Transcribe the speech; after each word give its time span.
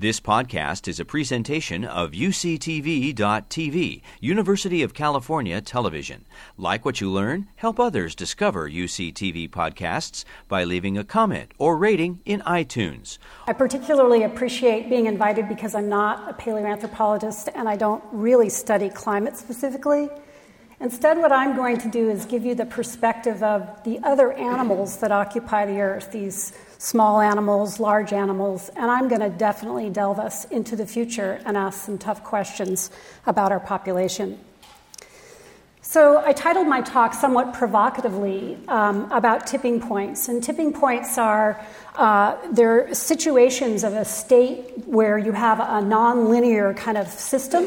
This 0.00 0.20
podcast 0.20 0.86
is 0.86 1.00
a 1.00 1.04
presentation 1.04 1.84
of 1.84 2.12
UCTV.tv, 2.12 4.02
University 4.20 4.82
of 4.84 4.94
California 4.94 5.60
Television. 5.60 6.24
Like 6.56 6.84
what 6.84 7.00
you 7.00 7.10
learn, 7.10 7.48
help 7.56 7.80
others 7.80 8.14
discover 8.14 8.70
UCTV 8.70 9.50
podcasts 9.50 10.24
by 10.46 10.62
leaving 10.62 10.96
a 10.96 11.02
comment 11.02 11.50
or 11.58 11.76
rating 11.76 12.20
in 12.24 12.42
iTunes. 12.42 13.18
I 13.48 13.54
particularly 13.54 14.22
appreciate 14.22 14.88
being 14.88 15.06
invited 15.06 15.48
because 15.48 15.74
I'm 15.74 15.88
not 15.88 16.30
a 16.30 16.32
paleoanthropologist 16.32 17.48
and 17.56 17.68
I 17.68 17.74
don't 17.74 18.04
really 18.12 18.50
study 18.50 18.90
climate 18.90 19.36
specifically. 19.36 20.10
Instead, 20.80 21.18
what 21.18 21.32
I'm 21.32 21.56
going 21.56 21.78
to 21.78 21.88
do 21.88 22.08
is 22.08 22.24
give 22.24 22.44
you 22.44 22.54
the 22.54 22.64
perspective 22.64 23.42
of 23.42 23.82
the 23.82 23.98
other 24.04 24.32
animals 24.32 24.98
that 24.98 25.10
occupy 25.10 25.66
the 25.66 25.80
earth, 25.80 26.12
these 26.12 26.52
small 26.78 27.20
animals, 27.20 27.80
large 27.80 28.12
animals, 28.12 28.70
and 28.76 28.88
I'm 28.88 29.08
going 29.08 29.20
to 29.20 29.28
definitely 29.28 29.90
delve 29.90 30.20
us 30.20 30.44
into 30.44 30.76
the 30.76 30.86
future 30.86 31.40
and 31.44 31.56
ask 31.56 31.84
some 31.84 31.98
tough 31.98 32.22
questions 32.22 32.92
about 33.26 33.50
our 33.50 33.58
population. 33.58 34.38
So, 35.82 36.22
I 36.24 36.32
titled 36.32 36.68
my 36.68 36.82
talk 36.82 37.14
somewhat 37.14 37.54
provocatively 37.54 38.58
um, 38.68 39.10
about 39.10 39.46
tipping 39.46 39.80
points. 39.80 40.28
And 40.28 40.44
tipping 40.44 40.72
points 40.72 41.18
are 41.18 41.64
uh, 41.96 42.36
they're 42.52 42.94
situations 42.94 43.82
of 43.82 43.94
a 43.94 44.04
state 44.04 44.86
where 44.86 45.18
you 45.18 45.32
have 45.32 45.58
a 45.60 45.82
nonlinear 45.82 46.76
kind 46.76 46.98
of 46.98 47.08
system. 47.08 47.66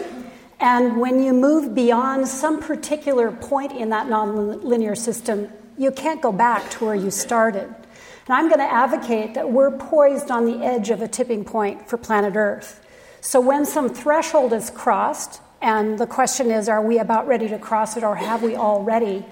And 0.61 1.01
when 1.01 1.23
you 1.23 1.33
move 1.33 1.73
beyond 1.73 2.27
some 2.27 2.61
particular 2.61 3.31
point 3.31 3.71
in 3.71 3.89
that 3.89 4.05
nonlinear 4.05 4.95
system, 4.95 5.49
you 5.75 5.89
can't 5.89 6.21
go 6.21 6.31
back 6.31 6.69
to 6.71 6.85
where 6.85 6.95
you 6.95 7.09
started. 7.09 7.63
And 7.63 8.29
I'm 8.29 8.47
going 8.47 8.59
to 8.59 8.71
advocate 8.71 9.33
that 9.33 9.51
we're 9.51 9.75
poised 9.75 10.29
on 10.29 10.45
the 10.45 10.63
edge 10.63 10.91
of 10.91 11.01
a 11.01 11.07
tipping 11.07 11.43
point 11.43 11.89
for 11.89 11.97
planet 11.97 12.35
Earth. 12.35 12.85
So 13.21 13.41
when 13.41 13.65
some 13.65 13.89
threshold 13.89 14.53
is 14.53 14.69
crossed, 14.69 15.41
and 15.63 15.97
the 15.97 16.05
question 16.05 16.51
is, 16.51 16.69
are 16.69 16.81
we 16.81 16.99
about 16.99 17.27
ready 17.27 17.47
to 17.49 17.57
cross 17.57 17.97
it 17.97 18.03
or 18.03 18.15
have 18.15 18.43
we 18.43 18.55
already? 18.55 19.25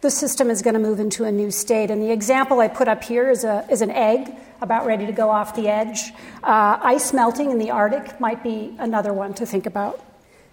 The 0.00 0.10
system 0.10 0.48
is 0.48 0.62
going 0.62 0.74
to 0.74 0.80
move 0.80 0.98
into 0.98 1.24
a 1.24 1.32
new 1.32 1.50
state. 1.50 1.90
And 1.90 2.02
the 2.02 2.10
example 2.10 2.60
I 2.60 2.68
put 2.68 2.88
up 2.88 3.04
here 3.04 3.30
is, 3.30 3.44
a, 3.44 3.66
is 3.70 3.82
an 3.82 3.90
egg 3.90 4.34
about 4.62 4.86
ready 4.86 5.04
to 5.04 5.12
go 5.12 5.28
off 5.28 5.54
the 5.54 5.68
edge. 5.68 6.12
Uh, 6.42 6.78
ice 6.82 7.12
melting 7.12 7.50
in 7.50 7.58
the 7.58 7.70
Arctic 7.70 8.18
might 8.18 8.42
be 8.42 8.74
another 8.78 9.12
one 9.12 9.34
to 9.34 9.44
think 9.44 9.66
about. 9.66 10.02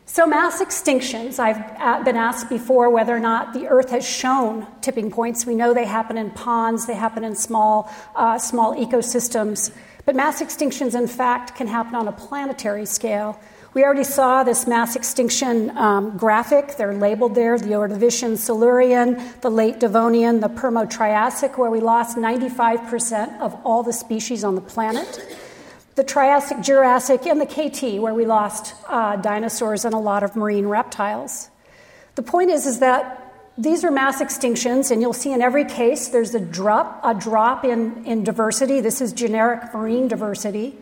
So, 0.10 0.26
mass 0.26 0.62
extinctions, 0.62 1.38
I've 1.38 2.06
been 2.06 2.16
asked 2.16 2.48
before 2.48 2.90
whether 2.90 3.14
or 3.14 3.20
not 3.20 3.52
the 3.52 3.68
Earth 3.68 3.90
has 3.90 4.08
shown 4.08 4.66
tipping 4.80 5.12
points. 5.12 5.46
We 5.46 5.54
know 5.54 5.74
they 5.74 5.84
happen 5.84 6.18
in 6.18 6.32
ponds, 6.32 6.88
they 6.88 6.96
happen 6.96 7.26
in 7.26 7.36
small, 7.36 7.92
uh, 8.16 8.40
small 8.40 8.74
ecosystems. 8.74 9.70
But 10.06 10.16
mass 10.16 10.42
extinctions, 10.42 10.98
in 10.98 11.08
fact, 11.08 11.56
can 11.56 11.68
happen 11.68 11.94
on 11.94 12.08
a 12.08 12.14
planetary 12.14 12.86
scale. 12.86 13.38
We 13.74 13.84
already 13.84 14.06
saw 14.06 14.46
this 14.46 14.66
mass 14.66 14.96
extinction 14.96 15.78
um, 15.78 16.18
graphic. 16.18 16.78
They're 16.78 16.94
labeled 16.94 17.36
there 17.36 17.60
the 17.60 17.72
Ordovician 17.72 18.38
Silurian, 18.38 19.22
the 19.42 19.52
late 19.52 19.82
Devonian, 19.82 20.40
the 20.40 20.48
Permo 20.48 20.90
Triassic, 20.90 21.58
where 21.58 21.70
we 21.70 21.82
lost 21.82 22.16
95% 22.16 23.42
of 23.42 23.60
all 23.66 23.84
the 23.84 23.92
species 23.92 24.46
on 24.46 24.56
the 24.56 24.62
planet 24.62 25.22
the 25.98 26.03
Triassic, 26.03 26.62
Jurassic, 26.62 27.26
and 27.26 27.42
the 27.42 27.45
KT, 27.48 28.00
where 28.00 28.14
we 28.14 28.28
lost 28.28 28.76
uh, 28.88 29.16
dinosaurs 29.16 29.84
and 29.84 29.95
a 29.95 29.98
lot 29.98 30.22
of 30.22 30.36
marine 30.36 30.67
reptiles. 30.67 31.50
The 32.14 32.22
point 32.22 32.52
is, 32.52 32.67
is 32.67 32.80
that 32.80 33.34
these 33.58 33.84
are 33.84 33.89
mass 33.89 34.22
extinctions, 34.22 34.92
and 34.92 35.02
you'll 35.02 35.12
see 35.12 35.34
in 35.34 35.42
every 35.42 35.66
case 35.66 36.09
there's 36.09 36.36
a 36.36 36.39
drop, 36.39 37.02
a 37.04 37.16
drop 37.16 37.66
in, 37.66 38.06
in 38.06 38.23
diversity. 38.23 38.80
This 38.80 39.02
is 39.02 39.12
generic 39.12 39.73
marine 39.73 40.08
diversity. 40.08 40.78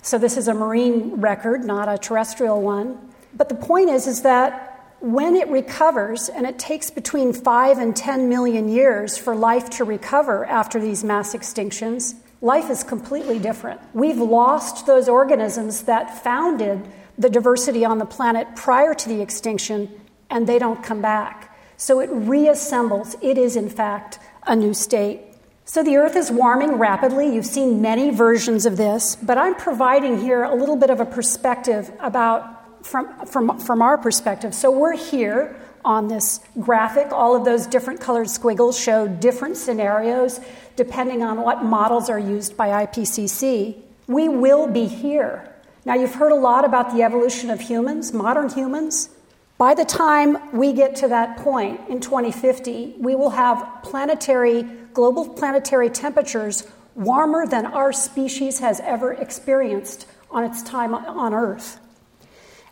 So 0.00 0.16
this 0.16 0.38
is 0.38 0.48
a 0.48 0.54
marine 0.54 1.20
record, 1.20 1.62
not 1.62 1.90
a 1.90 1.98
terrestrial 1.98 2.62
one. 2.62 3.12
But 3.34 3.50
the 3.50 3.56
point 3.56 3.90
is, 3.90 4.06
is 4.06 4.22
that 4.22 4.94
when 5.00 5.36
it 5.36 5.48
recovers, 5.48 6.30
and 6.30 6.46
it 6.46 6.58
takes 6.58 6.90
between 6.90 7.34
5 7.34 7.76
and 7.76 7.94
10 7.94 8.30
million 8.30 8.70
years 8.70 9.18
for 9.18 9.36
life 9.36 9.68
to 9.70 9.84
recover 9.84 10.46
after 10.46 10.80
these 10.80 11.04
mass 11.04 11.34
extinctions, 11.34 12.14
life 12.44 12.70
is 12.70 12.84
completely 12.84 13.38
different. 13.38 13.80
We've 13.94 14.18
lost 14.18 14.86
those 14.86 15.08
organisms 15.08 15.84
that 15.84 16.22
founded 16.22 16.86
the 17.16 17.30
diversity 17.30 17.84
on 17.84 17.98
the 17.98 18.04
planet 18.04 18.46
prior 18.54 18.92
to 18.94 19.08
the 19.08 19.22
extinction, 19.22 19.88
and 20.28 20.46
they 20.46 20.58
don't 20.58 20.82
come 20.82 21.00
back. 21.00 21.56
So 21.78 22.00
it 22.00 22.10
reassembles. 22.10 23.16
It 23.22 23.38
is, 23.38 23.56
in 23.56 23.70
fact, 23.70 24.18
a 24.46 24.54
new 24.54 24.74
state. 24.74 25.22
So 25.64 25.82
the 25.82 25.96
Earth 25.96 26.16
is 26.16 26.30
warming 26.30 26.72
rapidly. 26.72 27.34
You've 27.34 27.46
seen 27.46 27.80
many 27.80 28.10
versions 28.10 28.66
of 28.66 28.76
this, 28.76 29.16
but 29.16 29.38
I'm 29.38 29.54
providing 29.54 30.20
here 30.20 30.44
a 30.44 30.54
little 30.54 30.76
bit 30.76 30.90
of 30.90 31.00
a 31.00 31.06
perspective 31.06 31.90
about 32.00 32.84
from, 32.84 33.26
from, 33.26 33.58
from 33.58 33.80
our 33.80 33.96
perspective. 33.96 34.54
So 34.54 34.70
we're 34.70 34.96
here 34.96 35.56
on 35.84 36.08
this 36.08 36.40
graphic. 36.60 37.12
All 37.12 37.34
of 37.34 37.44
those 37.44 37.66
different 37.66 38.00
colored 38.00 38.28
squiggles 38.28 38.78
show 38.78 39.06
different 39.08 39.56
scenarios 39.56 40.40
depending 40.76 41.22
on 41.22 41.40
what 41.40 41.64
models 41.64 42.08
are 42.10 42.18
used 42.18 42.56
by 42.56 42.86
IPCC. 42.86 43.76
We 44.06 44.28
will 44.28 44.66
be 44.66 44.86
here. 44.86 45.50
Now, 45.84 45.94
you've 45.94 46.14
heard 46.14 46.32
a 46.32 46.36
lot 46.36 46.64
about 46.64 46.94
the 46.94 47.02
evolution 47.02 47.50
of 47.50 47.60
humans, 47.60 48.12
modern 48.12 48.48
humans. 48.48 49.10
By 49.58 49.74
the 49.74 49.84
time 49.84 50.38
we 50.52 50.72
get 50.72 50.96
to 50.96 51.08
that 51.08 51.36
point 51.36 51.80
in 51.88 52.00
2050, 52.00 52.96
we 52.98 53.14
will 53.14 53.30
have 53.30 53.82
planetary, 53.82 54.62
global 54.92 55.28
planetary 55.28 55.90
temperatures 55.90 56.66
warmer 56.94 57.46
than 57.46 57.66
our 57.66 57.92
species 57.92 58.60
has 58.60 58.80
ever 58.80 59.12
experienced 59.12 60.06
on 60.30 60.44
its 60.44 60.62
time 60.62 60.94
on 60.94 61.34
Earth. 61.34 61.78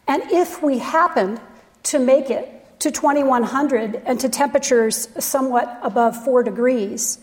And 0.08 0.22
if 0.32 0.62
we 0.62 0.78
happen 0.78 1.40
to 1.84 1.98
make 1.98 2.30
it 2.30 2.80
to 2.80 2.90
2100 2.90 4.02
and 4.04 4.18
to 4.20 4.28
temperatures 4.28 5.08
somewhat 5.24 5.78
above 5.82 6.24
4 6.24 6.42
degrees, 6.42 7.18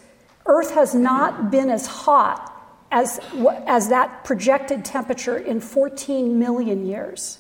Earth 0.49 0.71
has 0.71 0.95
not 0.95 1.51
been 1.51 1.69
as 1.69 1.85
hot 1.85 2.47
as, 2.91 3.19
as 3.67 3.89
that 3.89 4.23
projected 4.23 4.83
temperature 4.83 5.37
in 5.37 5.61
14 5.61 6.39
million 6.39 6.87
years. 6.87 7.37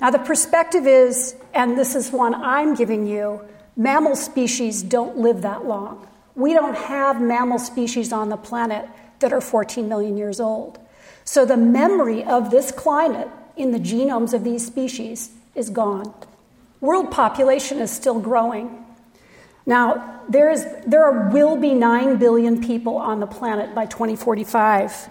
Now, 0.00 0.10
the 0.10 0.18
perspective 0.18 0.84
is, 0.84 1.36
and 1.54 1.78
this 1.78 1.94
is 1.94 2.10
one 2.10 2.34
I'm 2.34 2.74
giving 2.74 3.06
you 3.06 3.40
mammal 3.76 4.16
species 4.16 4.82
don't 4.82 5.18
live 5.18 5.42
that 5.42 5.64
long. 5.64 6.06
We 6.34 6.52
don't 6.52 6.76
have 6.76 7.22
mammal 7.22 7.60
species 7.60 8.12
on 8.12 8.28
the 8.28 8.36
planet 8.36 8.88
that 9.20 9.32
are 9.32 9.40
14 9.40 9.88
million 9.88 10.16
years 10.16 10.40
old. 10.40 10.80
So 11.24 11.44
the 11.44 11.56
memory 11.56 12.24
of 12.24 12.50
this 12.50 12.72
climate 12.72 13.28
in 13.56 13.70
the 13.70 13.78
genomes 13.78 14.34
of 14.34 14.42
these 14.42 14.66
species 14.66 15.30
is 15.54 15.70
gone. 15.70 16.12
World 16.80 17.12
population 17.12 17.78
is 17.78 17.92
still 17.92 18.18
growing. 18.18 18.84
Now, 19.64 20.20
there, 20.28 20.50
is, 20.50 20.66
there 20.86 21.04
are, 21.04 21.30
will 21.30 21.56
be 21.56 21.74
9 21.74 22.16
billion 22.16 22.62
people 22.62 22.96
on 22.96 23.20
the 23.20 23.26
planet 23.26 23.74
by 23.74 23.86
2045. 23.86 25.08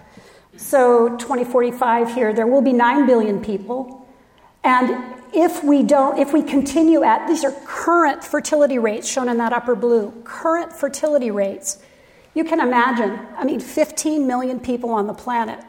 So, 0.56 1.16
2045 1.16 2.14
here, 2.14 2.32
there 2.32 2.46
will 2.46 2.60
be 2.60 2.72
9 2.72 3.06
billion 3.06 3.42
people. 3.42 4.06
And 4.62 5.14
if 5.32 5.64
we 5.64 5.82
don't, 5.82 6.18
if 6.18 6.32
we 6.32 6.42
continue 6.42 7.02
at, 7.02 7.26
these 7.26 7.44
are 7.44 7.52
current 7.64 8.22
fertility 8.22 8.78
rates 8.78 9.10
shown 9.10 9.28
in 9.28 9.38
that 9.38 9.52
upper 9.52 9.74
blue, 9.74 10.12
current 10.24 10.72
fertility 10.72 11.30
rates. 11.30 11.82
You 12.34 12.44
can 12.44 12.60
imagine, 12.60 13.18
I 13.36 13.44
mean, 13.44 13.60
15 13.60 14.26
million 14.26 14.60
people 14.60 14.90
on 14.90 15.06
the 15.06 15.14
planet. 15.14 15.64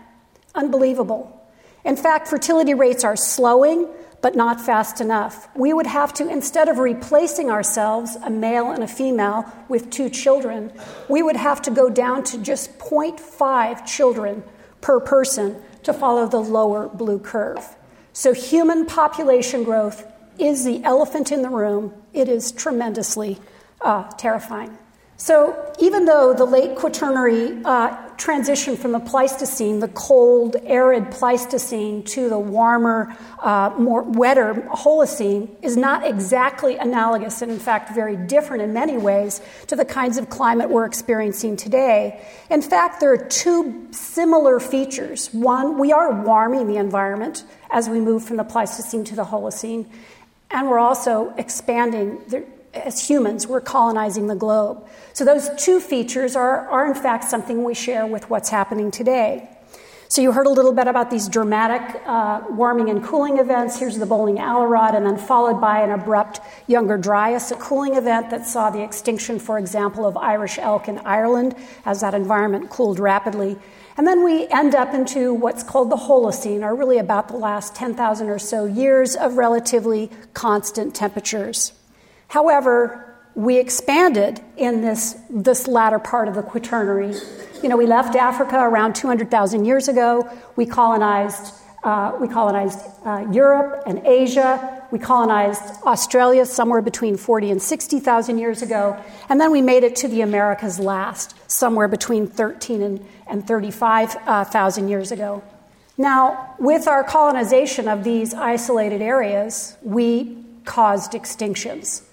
Unbelievable. 0.56 1.42
In 1.84 1.96
fact, 1.98 2.28
fertility 2.28 2.74
rates 2.74 3.04
are 3.04 3.16
slowing 3.16 3.88
but 4.23 4.35
not 4.38 4.61
fast 4.61 5.01
enough. 5.01 5.50
We 5.53 5.73
would 5.73 5.85
have 5.85 6.13
to, 6.13 6.29
instead 6.29 6.69
of 6.69 6.79
replacing 6.79 7.51
ourselves, 7.51 8.16
a 8.23 8.29
male 8.29 8.72
and 8.72 8.81
a 8.81 8.88
female, 8.88 9.45
with 9.67 9.89
two 9.91 10.09
children, 10.09 10.72
we 11.09 11.22
would 11.22 11.35
have 11.35 11.61
to 11.63 11.72
go 11.72 11.89
down 11.89 12.23
to 12.23 12.38
just 12.38 12.79
0.5 12.79 13.85
children 13.85 14.41
per 14.79 15.01
person 15.01 15.61
to 15.84 15.91
follow 15.91 16.25
the 16.25 16.39
lower 16.39 16.88
blue 16.88 17.19
curve. 17.19 17.75
So, 18.14 18.34
human 18.34 18.85
population 18.85 19.66
growth 19.66 20.05
is 20.40 20.64
the 20.64 20.81
elephant 20.85 21.34
in 21.34 21.41
the 21.41 21.49
room. 21.49 21.93
It 22.14 22.29
is 22.29 22.53
tremendously 22.53 23.40
uh, 23.81 24.09
terrifying. 24.11 24.78
So, 25.16 25.72
even 25.80 26.06
though 26.06 26.34
the 26.34 26.46
late 26.46 26.76
Quaternary 26.76 27.62
uh, 27.64 28.10
transition 28.18 28.76
from 28.76 28.94
the 28.94 29.00
Pleistocene, 29.00 29.80
the 29.80 29.88
cold, 29.90 30.56
arid 30.66 31.12
Pleistocene, 31.12 32.04
to 32.04 32.30
the 32.30 32.38
warmer, 32.38 33.16
uh, 33.40 33.74
more 33.78 34.02
wetter 34.02 34.56
Holocene, 34.74 35.50
is 35.62 35.78
not 35.78 36.06
exactly 36.06 36.78
analogous 36.78 37.42
and, 37.44 37.52
in 37.52 37.60
fact, 37.60 37.94
very 37.94 38.18
different 38.18 38.64
in 38.64 38.74
many 38.74 38.98
ways 38.98 39.40
to 39.68 39.76
the 39.76 39.86
kinds 39.86 40.18
of 40.18 40.30
climate 40.30 40.70
we're 40.70 40.86
experiencing 40.86 41.58
today. 41.58 42.20
In 42.50 42.62
fact, 42.62 43.00
there 43.00 43.14
are 43.14 43.18
two 43.18 43.88
similar 43.92 44.60
features. 44.60 45.32
One, 45.32 45.78
we 45.78 45.92
are 45.92 46.24
warming 46.24 46.68
the 46.68 46.78
environment 46.78 47.44
as 47.70 47.88
we 47.88 48.00
move 48.00 48.24
from 48.24 48.38
the 48.38 48.44
Pleistocene 48.44 49.04
to 49.06 49.16
the 49.16 49.26
Holocene, 49.26 49.86
and 50.50 50.68
we're 50.68 50.80
also 50.80 51.34
expanding 51.38 52.20
the 52.28 52.44
as 52.73 53.08
humans, 53.08 53.47
we're 53.47 53.61
colonizing 53.61 54.28
the 54.28 54.35
globe. 54.35 54.85
So, 55.14 55.25
those 55.25 55.49
two 55.58 55.79
features 55.79 56.35
are, 56.35 56.67
are, 56.70 56.85
in 56.85 56.96
fact, 56.96 57.25
something 57.25 57.64
we 57.64 57.73
share 57.73 58.05
with 58.05 58.29
what's 58.29 58.49
happening 58.49 58.91
today. 58.91 59.49
So 60.14 60.22
you 60.22 60.31
heard 60.31 60.46
a 60.46 60.52
little 60.52 60.73
bit 60.73 60.85
about 60.85 61.09
these 61.09 61.28
dramatic 61.28 61.99
uh, 62.05 62.41
warming 62.52 62.91
and 62.91 63.03
cooling 63.03 63.40
events. 63.40 63.79
Here's 63.79 63.97
the 63.97 64.05
Bølling-Allerød, 64.05 64.96
and 64.96 65.08
then 65.08 65.17
followed 65.17 65.59
by 65.59 65.81
an 65.81 65.90
abrupt 65.90 66.40
Younger 66.67 66.99
Dryas, 66.99 67.52
a 67.52 67.55
cooling 67.55 67.96
event 67.96 68.29
that 68.29 68.46
saw 68.46 68.70
the 68.70 68.84
extinction, 68.84 69.40
for 69.40 69.58
example, 69.58 70.05
of 70.05 70.16
Irish 70.16 70.59
elk 70.59 70.87
in 70.87 70.99
Ireland 70.99 71.55
as 71.84 72.02
that 72.02 72.14
environment 72.14 72.69
cooled 72.69 72.99
rapidly. 72.99 73.58
And 73.97 74.05
then 74.05 74.23
we 74.23 74.47
end 74.49 74.76
up 74.76 74.93
into 74.93 75.34
what's 75.34 75.64
called 75.64 75.90
the 75.90 75.96
Holocene, 75.96 76.61
or 76.61 76.76
really 76.76 76.99
about 76.99 77.29
the 77.29 77.37
last 77.37 77.73
10,000 77.73 78.29
or 78.29 78.37
so 78.37 78.66
years 78.66 79.16
of 79.16 79.37
relatively 79.37 80.11
constant 80.35 80.93
temperatures. 80.93 81.73
However, 82.34 83.16
we 83.35 83.58
expanded 83.58 84.41
in 84.58 84.82
this, 84.82 85.16
this 85.30 85.68
latter 85.68 86.00
part 86.00 86.28
of 86.28 86.35
the 86.35 86.44
Quaternary 86.44 87.14
you 87.64 87.70
know, 87.70 87.78
we 87.78 87.88
left 87.88 88.16
Africa 88.16 88.59
around 88.59 88.94
200,000 88.94 89.64
years 89.64 89.88
ago. 89.88 90.30
We 90.58 90.66
colonized, 90.66 91.53
uh, 91.82 92.12
we 92.20 92.28
colonized 92.28 92.78
uh, 93.06 93.26
Europe 93.32 93.84
and 93.88 94.06
Asia. 94.06 94.85
We 94.91 95.00
colonized 95.00 95.64
Australia 95.85 96.46
somewhere 96.46 96.82
between 96.82 97.16
40 97.16 97.52
and 97.52 97.62
60,000 97.62 98.38
years 98.38 98.62
ago. 98.62 99.02
And 99.29 99.40
then 99.40 99.50
we 99.50 99.62
made 99.62 99.86
it 99.86 99.96
to 99.97 100.09
the 100.09 100.22
Americas 100.22 100.78
last, 100.78 101.36
somewhere 101.50 101.88
between 101.88 102.28
13 102.28 102.82
and, 102.82 103.08
and 103.28 103.47
35,000 103.47 104.90
years 104.90 105.14
ago. 105.14 105.41
Now, 105.97 106.56
with 106.59 106.90
our 106.90 107.06
colonization 107.06 107.88
of 107.88 108.03
these 108.03 108.34
isolated 108.34 109.02
areas, 109.02 109.78
we 109.82 110.38
caused 110.66 111.14
extinctions. 111.14 112.03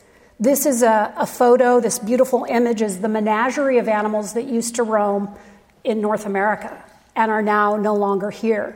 This 0.40 0.64
is 0.64 0.82
a, 0.82 1.12
a, 1.18 1.26
photo, 1.26 1.80
this 1.80 1.98
beautiful 1.98 2.46
image 2.48 2.80
is 2.80 3.00
the 3.00 3.10
menagerie 3.10 3.76
of 3.76 3.88
animals 3.88 4.32
that 4.32 4.44
used 4.44 4.76
to 4.76 4.82
roam 4.82 5.36
in 5.84 6.00
North 6.00 6.24
America 6.24 6.82
and 7.14 7.30
are 7.30 7.42
now 7.42 7.76
no 7.76 7.94
longer 7.94 8.30
here. 8.30 8.74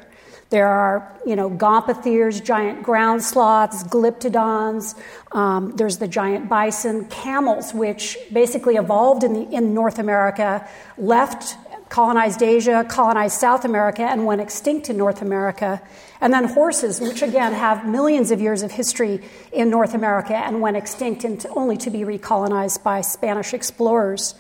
There 0.51 0.69
are, 0.69 1.11
you 1.25 1.37
know, 1.37 1.49
gomphotheres, 1.49 2.45
giant 2.45 2.83
ground 2.83 3.23
sloths, 3.23 3.83
glyptodons. 3.83 4.95
Um, 5.33 5.75
there's 5.75 5.97
the 5.97 6.07
giant 6.07 6.51
bison, 6.51 7.07
camels, 7.07 7.73
which 7.73 8.19
basically 8.31 8.77
evolved 8.77 9.25
in, 9.25 9.33
the, 9.33 9.51
in 9.51 9.73
North 9.73 9.99
America, 9.99 10.69
left 10.99 11.57
colonized 11.95 12.43
Asia, 12.43 12.85
colonized 12.89 13.39
South 13.39 13.65
America, 13.65 14.03
and 14.03 14.27
went 14.27 14.41
extinct 14.41 14.91
in 14.91 14.97
North 14.97 15.23
America. 15.23 15.81
And 16.21 16.33
then 16.33 16.43
horses, 16.43 17.01
which 17.01 17.23
again 17.23 17.53
have 17.53 17.87
millions 17.89 18.33
of 18.33 18.41
years 18.41 18.65
of 18.65 18.73
history 18.73 19.21
in 19.53 19.71
North 19.71 19.95
America 19.95 20.35
and 20.35 20.61
went 20.61 20.77
extinct 20.77 21.23
and 21.23 21.47
only 21.55 21.77
to 21.77 21.91
be 21.91 22.01
recolonized 22.01 22.83
by 22.83 23.01
Spanish 23.01 23.55
explorers. 23.55 24.35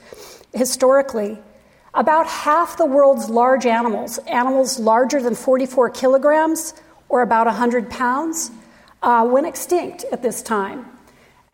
Historically, 0.53 1.39
about 1.95 2.27
half 2.27 2.77
the 2.77 2.87
world's 2.87 3.31
large 3.31 3.67
animals, 3.67 4.19
animals 4.27 4.81
larger 4.81 5.23
than 5.23 5.37
44 5.37 5.91
kilograms 5.91 6.75
or 7.09 7.23
about 7.23 7.47
100 7.47 7.89
pounds, 7.89 8.50
uh, 9.00 9.25
went 9.31 9.47
extinct 9.47 10.05
at 10.11 10.23
this 10.23 10.43
time. 10.43 10.87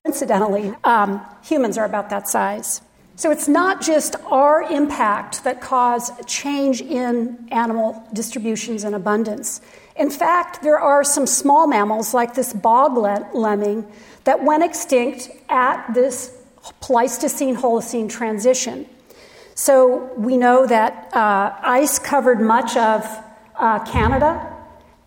Incidentally, 0.06 0.73
um, 0.82 1.20
humans 1.43 1.76
are 1.76 1.85
about 1.85 2.08
that 2.08 2.26
size. 2.26 2.81
So 3.20 3.31
it's 3.31 3.49
not 3.49 3.82
just 3.82 4.17
our 4.31 4.62
impact 4.62 5.44
that 5.44 5.61
cause 5.61 6.11
change 6.25 6.81
in 6.81 7.46
animal 7.52 8.02
distributions 8.14 8.82
and 8.82 8.94
abundance. 8.94 9.61
In 9.96 10.08
fact, 10.08 10.62
there 10.62 10.78
are 10.78 11.05
some 11.05 11.26
small 11.26 11.67
mammals 11.67 12.14
like 12.14 12.32
this 12.32 12.55
bog 12.55 12.96
lemming 13.34 13.87
that 14.25 14.43
went 14.43 14.64
extinct 14.64 15.28
at 15.50 15.93
this 15.93 16.34
Pleistocene 16.81 17.55
Holocene 17.56 18.08
transition. 18.08 18.87
So 19.55 20.11
we 20.17 20.38
know 20.38 20.67
that 20.67 21.14
uh, 21.14 21.55
ice 21.61 21.99
covered 21.99 22.40
much 22.40 22.75
of 22.78 23.05
uh, 23.55 23.81
Canada 23.81 24.50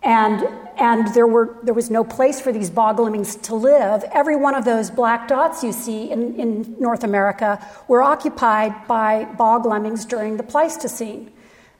and 0.04 0.46
and 0.78 1.12
there, 1.14 1.26
were, 1.26 1.56
there 1.62 1.74
was 1.74 1.90
no 1.90 2.04
place 2.04 2.40
for 2.40 2.52
these 2.52 2.70
bog 2.70 2.98
lemmings 2.98 3.36
to 3.36 3.54
live. 3.54 4.04
Every 4.12 4.36
one 4.36 4.54
of 4.54 4.64
those 4.64 4.90
black 4.90 5.28
dots 5.28 5.62
you 5.62 5.72
see 5.72 6.10
in, 6.10 6.34
in 6.38 6.76
North 6.78 7.04
America 7.04 7.64
were 7.88 8.02
occupied 8.02 8.86
by 8.86 9.24
bog 9.24 9.66
lemmings 9.66 10.04
during 10.04 10.36
the 10.36 10.42
Pleistocene. 10.42 11.30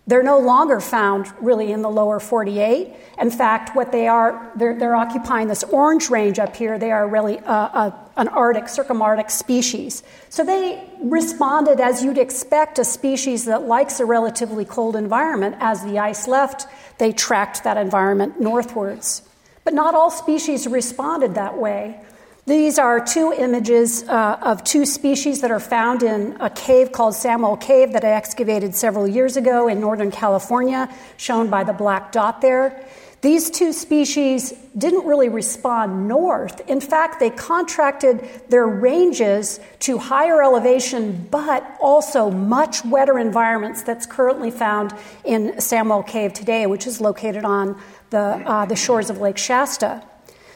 They're 0.06 0.22
no 0.22 0.38
longer 0.38 0.80
found 0.80 1.32
really 1.40 1.72
in 1.72 1.80
the 1.80 1.88
lower 1.88 2.20
48. 2.20 2.94
In 3.18 3.30
fact, 3.30 3.74
what 3.74 3.90
they 3.90 4.06
are, 4.06 4.52
they're, 4.54 4.78
they're 4.78 4.96
occupying 4.96 5.48
this 5.48 5.64
orange 5.64 6.10
range 6.10 6.38
up 6.38 6.54
here. 6.54 6.78
They 6.78 6.92
are 6.92 7.08
really 7.08 7.38
a, 7.38 7.50
a, 7.50 8.10
an 8.18 8.28
Arctic, 8.28 8.64
circumarctic 8.64 9.30
species. 9.30 10.02
So 10.28 10.44
they 10.44 10.86
responded 11.00 11.80
as 11.80 12.04
you'd 12.04 12.18
expect 12.18 12.78
a 12.78 12.84
species 12.84 13.46
that 13.46 13.62
likes 13.62 13.98
a 13.98 14.04
relatively 14.04 14.66
cold 14.66 14.94
environment. 14.94 15.56
As 15.58 15.82
the 15.82 15.98
ice 15.98 16.28
left, 16.28 16.66
they 16.98 17.12
tracked 17.12 17.64
that 17.64 17.76
environment 17.76 18.40
northwards. 18.40 19.22
But 19.64 19.74
not 19.74 19.94
all 19.94 20.10
species 20.10 20.66
responded 20.66 21.34
that 21.34 21.58
way. 21.58 22.00
These 22.46 22.78
are 22.78 23.02
two 23.02 23.32
images 23.32 24.02
uh, 24.02 24.38
of 24.42 24.62
two 24.64 24.84
species 24.84 25.40
that 25.40 25.50
are 25.50 25.60
found 25.60 26.02
in 26.02 26.36
a 26.40 26.50
cave 26.50 26.92
called 26.92 27.14
Samuel 27.14 27.56
Cave 27.56 27.94
that 27.94 28.04
I 28.04 28.10
excavated 28.10 28.74
several 28.74 29.08
years 29.08 29.38
ago 29.38 29.66
in 29.66 29.80
Northern 29.80 30.10
California, 30.10 30.94
shown 31.16 31.48
by 31.48 31.64
the 31.64 31.72
black 31.72 32.12
dot 32.12 32.42
there. 32.42 32.86
These 33.24 33.48
two 33.48 33.72
species 33.72 34.52
didn't 34.76 35.06
really 35.06 35.30
respond 35.30 36.06
north. 36.06 36.60
In 36.68 36.78
fact, 36.78 37.20
they 37.20 37.30
contracted 37.30 38.28
their 38.50 38.66
ranges 38.66 39.60
to 39.78 39.96
higher 39.96 40.42
elevation, 40.42 41.26
but 41.30 41.64
also 41.80 42.30
much 42.30 42.84
wetter 42.84 43.18
environments 43.18 43.80
that's 43.80 44.04
currently 44.04 44.50
found 44.50 44.92
in 45.24 45.58
Samuel 45.58 46.02
Cave 46.02 46.34
today, 46.34 46.66
which 46.66 46.86
is 46.86 47.00
located 47.00 47.46
on 47.46 47.80
the, 48.10 48.18
uh, 48.20 48.66
the 48.66 48.76
shores 48.76 49.08
of 49.08 49.22
Lake 49.22 49.38
Shasta. 49.38 50.02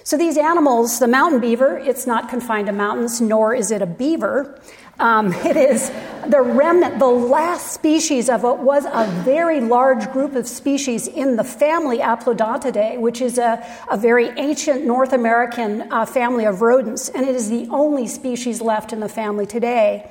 So 0.04 0.18
these 0.18 0.36
animals, 0.36 0.98
the 0.98 1.08
mountain 1.08 1.40
beaver, 1.40 1.78
it's 1.78 2.06
not 2.06 2.28
confined 2.28 2.66
to 2.66 2.72
mountains, 2.74 3.18
nor 3.18 3.54
is 3.54 3.70
it 3.70 3.80
a 3.80 3.86
beaver. 3.86 4.60
Um, 4.98 5.32
it 5.32 5.56
is 5.56 5.90
the 6.26 6.42
remnant, 6.42 6.98
the 6.98 7.06
last 7.06 7.72
species 7.72 8.28
of 8.28 8.42
what 8.42 8.58
was 8.58 8.84
a 8.84 9.06
very 9.24 9.60
large 9.60 10.10
group 10.10 10.34
of 10.34 10.48
species 10.48 11.06
in 11.06 11.36
the 11.36 11.44
family 11.44 11.98
Aplodontidae, 11.98 12.98
which 12.98 13.20
is 13.20 13.38
a, 13.38 13.64
a 13.90 13.96
very 13.96 14.28
ancient 14.30 14.84
North 14.84 15.12
American 15.12 15.90
uh, 15.92 16.04
family 16.04 16.44
of 16.46 16.62
rodents, 16.62 17.08
and 17.08 17.24
it 17.24 17.34
is 17.34 17.48
the 17.48 17.68
only 17.70 18.08
species 18.08 18.60
left 18.60 18.92
in 18.92 18.98
the 18.98 19.08
family 19.08 19.46
today. 19.46 20.10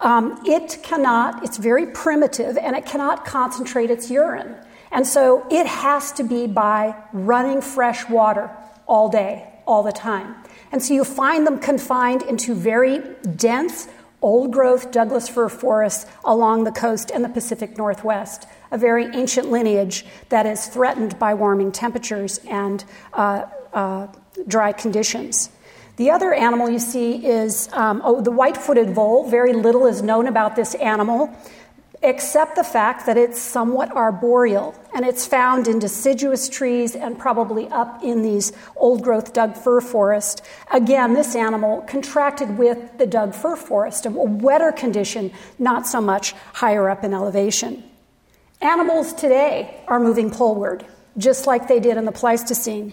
Um, 0.00 0.40
it 0.44 0.80
cannot, 0.82 1.44
it's 1.44 1.56
very 1.56 1.86
primitive, 1.86 2.56
and 2.56 2.76
it 2.76 2.86
cannot 2.86 3.24
concentrate 3.24 3.90
its 3.90 4.10
urine. 4.10 4.56
And 4.90 5.06
so 5.06 5.46
it 5.50 5.66
has 5.66 6.12
to 6.12 6.24
be 6.24 6.46
by 6.46 6.96
running 7.12 7.60
fresh 7.60 8.08
water 8.08 8.50
all 8.86 9.08
day, 9.08 9.48
all 9.66 9.82
the 9.82 9.92
time. 9.92 10.34
And 10.72 10.82
so 10.82 10.94
you 10.94 11.04
find 11.04 11.46
them 11.46 11.58
confined 11.58 12.22
into 12.22 12.54
very 12.54 13.00
dense, 13.36 13.88
old 14.22 14.52
growth 14.52 14.90
Douglas 14.90 15.28
fir 15.28 15.48
forests 15.48 16.06
along 16.24 16.64
the 16.64 16.72
coast 16.72 17.10
and 17.10 17.24
the 17.24 17.28
Pacific 17.28 17.76
Northwest, 17.76 18.46
a 18.70 18.78
very 18.78 19.06
ancient 19.14 19.50
lineage 19.50 20.04
that 20.28 20.46
is 20.46 20.66
threatened 20.66 21.18
by 21.18 21.34
warming 21.34 21.72
temperatures 21.72 22.38
and 22.48 22.84
uh, 23.12 23.44
uh, 23.72 24.08
dry 24.46 24.72
conditions. 24.72 25.50
The 25.96 26.10
other 26.10 26.32
animal 26.32 26.70
you 26.70 26.78
see 26.78 27.26
is 27.26 27.68
um, 27.72 28.02
oh, 28.04 28.20
the 28.20 28.30
white 28.30 28.56
footed 28.56 28.90
vole. 28.90 29.28
Very 29.28 29.52
little 29.52 29.86
is 29.86 30.00
known 30.00 30.28
about 30.28 30.54
this 30.54 30.74
animal 30.76 31.36
except 32.02 32.56
the 32.56 32.64
fact 32.64 33.06
that 33.06 33.16
it's 33.16 33.40
somewhat 33.40 33.90
arboreal 33.96 34.74
and 34.94 35.04
it's 35.04 35.26
found 35.26 35.66
in 35.66 35.78
deciduous 35.78 36.48
trees 36.48 36.94
and 36.94 37.18
probably 37.18 37.66
up 37.68 38.02
in 38.02 38.22
these 38.22 38.52
old 38.76 39.02
growth 39.02 39.32
Doug 39.32 39.56
fir 39.56 39.80
forest. 39.80 40.42
Again, 40.72 41.14
this 41.14 41.34
animal 41.34 41.82
contracted 41.82 42.56
with 42.58 42.98
the 42.98 43.06
Doug 43.06 43.34
fir 43.34 43.56
forest, 43.56 44.06
a 44.06 44.10
wetter 44.10 44.72
condition, 44.72 45.32
not 45.58 45.86
so 45.86 46.00
much 46.00 46.32
higher 46.54 46.88
up 46.88 47.04
in 47.04 47.12
elevation. 47.12 47.82
Animals 48.60 49.12
today 49.12 49.82
are 49.86 50.00
moving 50.00 50.30
poleward, 50.30 50.84
just 51.16 51.46
like 51.46 51.68
they 51.68 51.80
did 51.80 51.96
in 51.96 52.04
the 52.04 52.12
Pleistocene. 52.12 52.92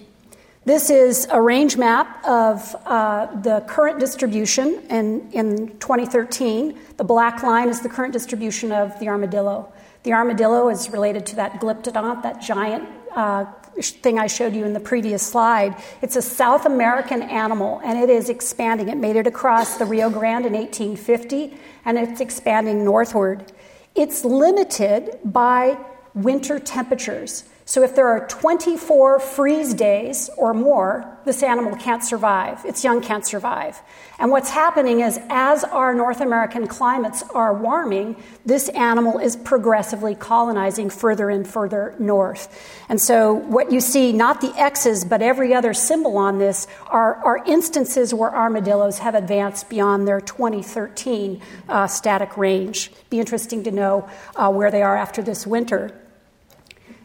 This 0.65 0.89
is 0.89 1.27
a 1.29 1.39
range 1.39 1.77
map 1.77 2.25
of 2.25 2.75
uh, 2.87 3.27
the 3.41 3.63
current 3.67 3.99
distribution 3.99 4.81
in, 4.89 5.29
in 5.31 5.67
2013. 5.77 6.75
The 6.97 7.03
black 7.03 7.43
line 7.43 7.69
is 7.69 7.81
the 7.81 7.89
current 7.89 8.13
distribution 8.13 8.71
of 8.71 8.99
the 8.99 9.07
armadillo. 9.07 9.71
The 10.01 10.13
armadillo 10.13 10.69
is 10.69 10.89
related 10.89 11.27
to 11.27 11.35
that 11.35 11.61
glyptodont, 11.61 12.23
that 12.23 12.41
giant 12.41 12.89
uh, 13.15 13.45
thing 13.79 14.17
I 14.17 14.25
showed 14.25 14.55
you 14.55 14.65
in 14.65 14.73
the 14.73 14.79
previous 14.79 15.21
slide. 15.21 15.75
It's 16.01 16.15
a 16.15 16.21
South 16.23 16.65
American 16.65 17.21
animal 17.21 17.79
and 17.85 17.99
it 17.99 18.09
is 18.09 18.29
expanding. 18.29 18.89
It 18.89 18.97
made 18.97 19.17
it 19.17 19.27
across 19.27 19.77
the 19.77 19.85
Rio 19.85 20.09
Grande 20.09 20.47
in 20.47 20.53
1850 20.53 21.59
and 21.85 21.95
it's 21.95 22.21
expanding 22.21 22.83
northward. 22.83 23.51
It's 23.93 24.25
limited 24.25 25.19
by 25.23 25.77
winter 26.15 26.57
temperatures. 26.57 27.43
So 27.67 27.81
if 27.81 27.95
there 27.95 28.07
are 28.07 28.27
24 28.27 29.19
freeze 29.19 29.73
days 29.73 30.29
or 30.37 30.53
more, 30.53 31.17
this 31.25 31.41
animal 31.41 31.75
can't 31.75 32.03
survive. 32.03 32.63
Its 32.63 32.83
young 32.83 33.01
can't 33.01 33.25
survive. 33.25 33.81
And 34.19 34.29
what's 34.29 34.51
happening 34.51 34.99
is 34.99 35.19
as 35.29 35.63
our 35.63 35.95
North 35.95 36.21
American 36.21 36.67
climates 36.67 37.23
are 37.33 37.55
warming, 37.55 38.17
this 38.45 38.69
animal 38.69 39.17
is 39.17 39.35
progressively 39.35 40.13
colonizing 40.13 40.91
further 40.91 41.31
and 41.31 41.47
further 41.47 41.95
north. 41.97 42.55
And 42.87 43.01
so 43.01 43.33
what 43.33 43.71
you 43.71 43.81
see, 43.81 44.13
not 44.13 44.41
the 44.41 44.53
X's, 44.55 45.03
but 45.03 45.23
every 45.23 45.55
other 45.55 45.73
symbol 45.73 46.17
on 46.17 46.37
this, 46.37 46.67
are, 46.85 47.15
are 47.15 47.43
instances 47.45 48.13
where 48.13 48.33
armadillos 48.33 48.99
have 48.99 49.15
advanced 49.15 49.69
beyond 49.69 50.07
their 50.07 50.21
2013 50.21 51.41
uh, 51.67 51.87
static 51.87 52.37
range. 52.37 52.91
Be 53.09 53.19
interesting 53.19 53.63
to 53.63 53.71
know 53.71 54.07
uh, 54.35 54.51
where 54.51 54.69
they 54.69 54.83
are 54.83 54.95
after 54.95 55.23
this 55.23 55.47
winter. 55.47 55.99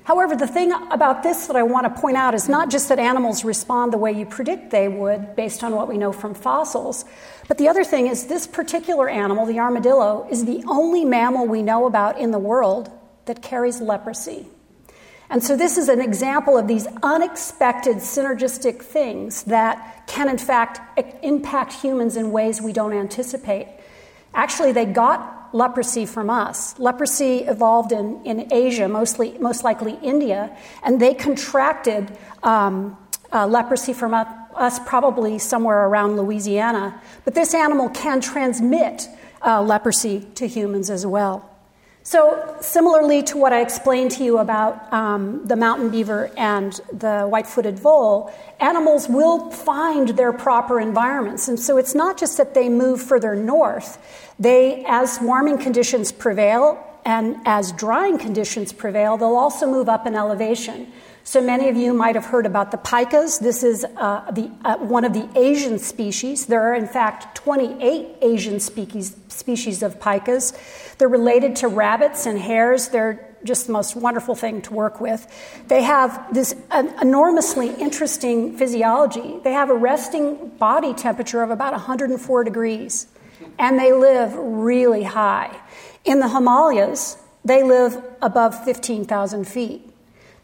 However, 0.04 0.34
the 0.34 0.46
thing 0.46 0.72
about 0.90 1.22
this 1.22 1.46
that 1.46 1.56
I 1.56 1.62
want 1.62 1.94
to 1.94 2.00
point 2.00 2.16
out 2.16 2.34
is 2.34 2.48
not 2.48 2.70
just 2.70 2.88
that 2.88 2.98
animals 2.98 3.44
respond 3.44 3.92
the 3.92 3.98
way 3.98 4.12
you 4.12 4.26
predict 4.26 4.70
they 4.70 4.88
would 4.88 5.36
based 5.36 5.62
on 5.62 5.74
what 5.74 5.88
we 5.88 5.98
know 5.98 6.12
from 6.12 6.34
fossils, 6.34 7.04
but 7.48 7.58
the 7.58 7.68
other 7.68 7.84
thing 7.84 8.06
is 8.06 8.26
this 8.26 8.46
particular 8.46 9.08
animal, 9.08 9.46
the 9.46 9.58
armadillo, 9.58 10.26
is 10.30 10.44
the 10.44 10.64
only 10.66 11.04
mammal 11.04 11.46
we 11.46 11.62
know 11.62 11.86
about 11.86 12.18
in 12.18 12.30
the 12.30 12.38
world 12.38 12.90
that 13.26 13.42
carries 13.42 13.80
leprosy. 13.80 14.46
And 15.28 15.44
so, 15.44 15.56
this 15.56 15.78
is 15.78 15.88
an 15.88 16.00
example 16.00 16.58
of 16.58 16.66
these 16.66 16.88
unexpected 17.04 17.98
synergistic 17.98 18.82
things 18.82 19.44
that 19.44 20.08
can, 20.08 20.28
in 20.28 20.38
fact, 20.38 20.80
impact 21.22 21.72
humans 21.72 22.16
in 22.16 22.32
ways 22.32 22.60
we 22.60 22.72
don't 22.72 22.92
anticipate. 22.92 23.68
Actually, 24.34 24.72
they 24.72 24.86
got 24.86 25.39
leprosy 25.52 26.06
from 26.06 26.30
us. 26.30 26.78
Leprosy 26.78 27.38
evolved 27.38 27.92
in, 27.92 28.24
in 28.24 28.52
Asia, 28.52 28.88
mostly, 28.88 29.36
most 29.38 29.64
likely 29.64 29.98
India, 30.02 30.56
and 30.82 31.00
they 31.00 31.14
contracted 31.14 32.16
um, 32.42 32.96
uh, 33.32 33.46
leprosy 33.46 33.92
from 33.92 34.14
us 34.14 34.78
probably 34.80 35.38
somewhere 35.38 35.86
around 35.86 36.16
Louisiana. 36.16 37.00
But 37.24 37.34
this 37.34 37.54
animal 37.54 37.88
can 37.90 38.20
transmit 38.20 39.08
uh, 39.44 39.62
leprosy 39.62 40.20
to 40.34 40.46
humans 40.46 40.90
as 40.90 41.06
well. 41.06 41.49
So, 42.10 42.56
similarly 42.60 43.22
to 43.22 43.38
what 43.38 43.52
I 43.52 43.60
explained 43.60 44.10
to 44.18 44.24
you 44.24 44.38
about 44.38 44.92
um, 44.92 45.46
the 45.46 45.54
mountain 45.54 45.90
beaver 45.90 46.28
and 46.36 46.72
the 46.92 47.22
white 47.22 47.46
footed 47.46 47.78
vole, 47.78 48.34
animals 48.58 49.08
will 49.08 49.52
find 49.52 50.08
their 50.08 50.32
proper 50.32 50.80
environments. 50.80 51.46
And 51.46 51.56
so, 51.56 51.76
it's 51.76 51.94
not 51.94 52.18
just 52.18 52.36
that 52.38 52.52
they 52.52 52.68
move 52.68 53.00
further 53.00 53.36
north, 53.36 53.96
they, 54.40 54.84
as 54.88 55.20
warming 55.22 55.58
conditions 55.58 56.10
prevail 56.10 56.84
and 57.04 57.36
as 57.44 57.70
drying 57.70 58.18
conditions 58.18 58.72
prevail, 58.72 59.16
they'll 59.16 59.36
also 59.36 59.68
move 59.68 59.88
up 59.88 60.04
in 60.04 60.16
elevation. 60.16 60.92
So 61.30 61.40
many 61.40 61.68
of 61.68 61.76
you 61.76 61.94
might 61.94 62.16
have 62.16 62.24
heard 62.24 62.44
about 62.44 62.72
the 62.72 62.76
pikas. 62.76 63.38
This 63.38 63.62
is 63.62 63.84
uh, 63.84 64.28
the, 64.32 64.50
uh, 64.64 64.78
one 64.78 65.04
of 65.04 65.12
the 65.12 65.28
Asian 65.38 65.78
species. 65.78 66.46
There 66.46 66.60
are, 66.60 66.74
in 66.74 66.88
fact, 66.88 67.36
28 67.36 68.16
Asian 68.20 68.58
species, 68.58 69.14
species 69.28 69.84
of 69.84 70.00
pikas. 70.00 70.52
They're 70.98 71.06
related 71.06 71.54
to 71.62 71.68
rabbits 71.68 72.26
and 72.26 72.36
hares. 72.36 72.88
They're 72.88 73.32
just 73.44 73.68
the 73.68 73.72
most 73.72 73.94
wonderful 73.94 74.34
thing 74.34 74.60
to 74.62 74.74
work 74.74 75.00
with. 75.00 75.24
They 75.68 75.84
have 75.84 76.34
this 76.34 76.52
enormously 77.00 77.74
interesting 77.74 78.56
physiology. 78.58 79.38
They 79.44 79.52
have 79.52 79.70
a 79.70 79.76
resting 79.76 80.48
body 80.58 80.94
temperature 80.94 81.44
of 81.44 81.50
about 81.50 81.74
104 81.74 82.42
degrees, 82.42 83.06
and 83.56 83.78
they 83.78 83.92
live 83.92 84.34
really 84.34 85.04
high. 85.04 85.56
In 86.04 86.18
the 86.18 86.28
Himalayas, 86.28 87.18
they 87.44 87.62
live 87.62 88.02
above 88.20 88.64
15,000 88.64 89.44
feet. 89.46 89.89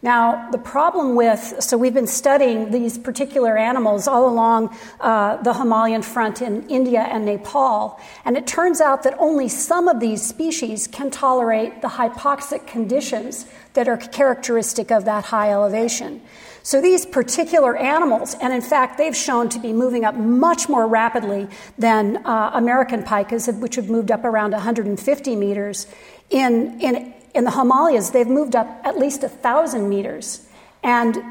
Now, 0.02 0.50
the 0.50 0.58
problem 0.58 1.16
with, 1.16 1.56
so 1.60 1.78
we've 1.78 1.94
been 1.94 2.06
studying 2.06 2.70
these 2.70 2.98
particular 2.98 3.56
animals 3.56 4.06
all 4.06 4.28
along 4.28 4.76
uh, 5.00 5.38
the 5.38 5.54
Himalayan 5.54 6.02
front 6.02 6.42
in 6.42 6.68
India 6.68 7.00
and 7.00 7.24
Nepal, 7.24 7.98
and 8.24 8.36
it 8.36 8.46
turns 8.46 8.80
out 8.82 9.04
that 9.04 9.16
only 9.18 9.48
some 9.48 9.88
of 9.88 9.98
these 9.98 10.24
species 10.24 10.86
can 10.86 11.10
tolerate 11.10 11.80
the 11.80 11.88
hypoxic 11.88 12.66
conditions 12.66 13.46
that 13.72 13.88
are 13.88 13.96
characteristic 13.96 14.90
of 14.90 15.06
that 15.06 15.24
high 15.24 15.50
elevation. 15.50 16.20
So 16.62 16.80
these 16.82 17.06
particular 17.06 17.76
animals, 17.76 18.34
and 18.42 18.52
in 18.52 18.60
fact, 18.60 18.98
they've 18.98 19.16
shown 19.16 19.48
to 19.50 19.58
be 19.58 19.72
moving 19.72 20.04
up 20.04 20.14
much 20.14 20.68
more 20.68 20.86
rapidly 20.86 21.48
than 21.78 22.18
uh, 22.26 22.50
American 22.54 23.02
pikas, 23.02 23.56
which 23.60 23.76
have 23.76 23.88
moved 23.88 24.10
up 24.10 24.24
around 24.24 24.50
150 24.50 25.36
meters. 25.36 25.86
In, 26.28 26.80
in 26.80 27.14
in 27.36 27.44
the 27.44 27.50
Himalayas, 27.50 28.10
they've 28.10 28.26
moved 28.26 28.56
up 28.56 28.80
at 28.82 28.98
least 28.98 29.22
a 29.22 29.28
thousand 29.28 29.88
meters, 29.88 30.46
and 30.82 31.22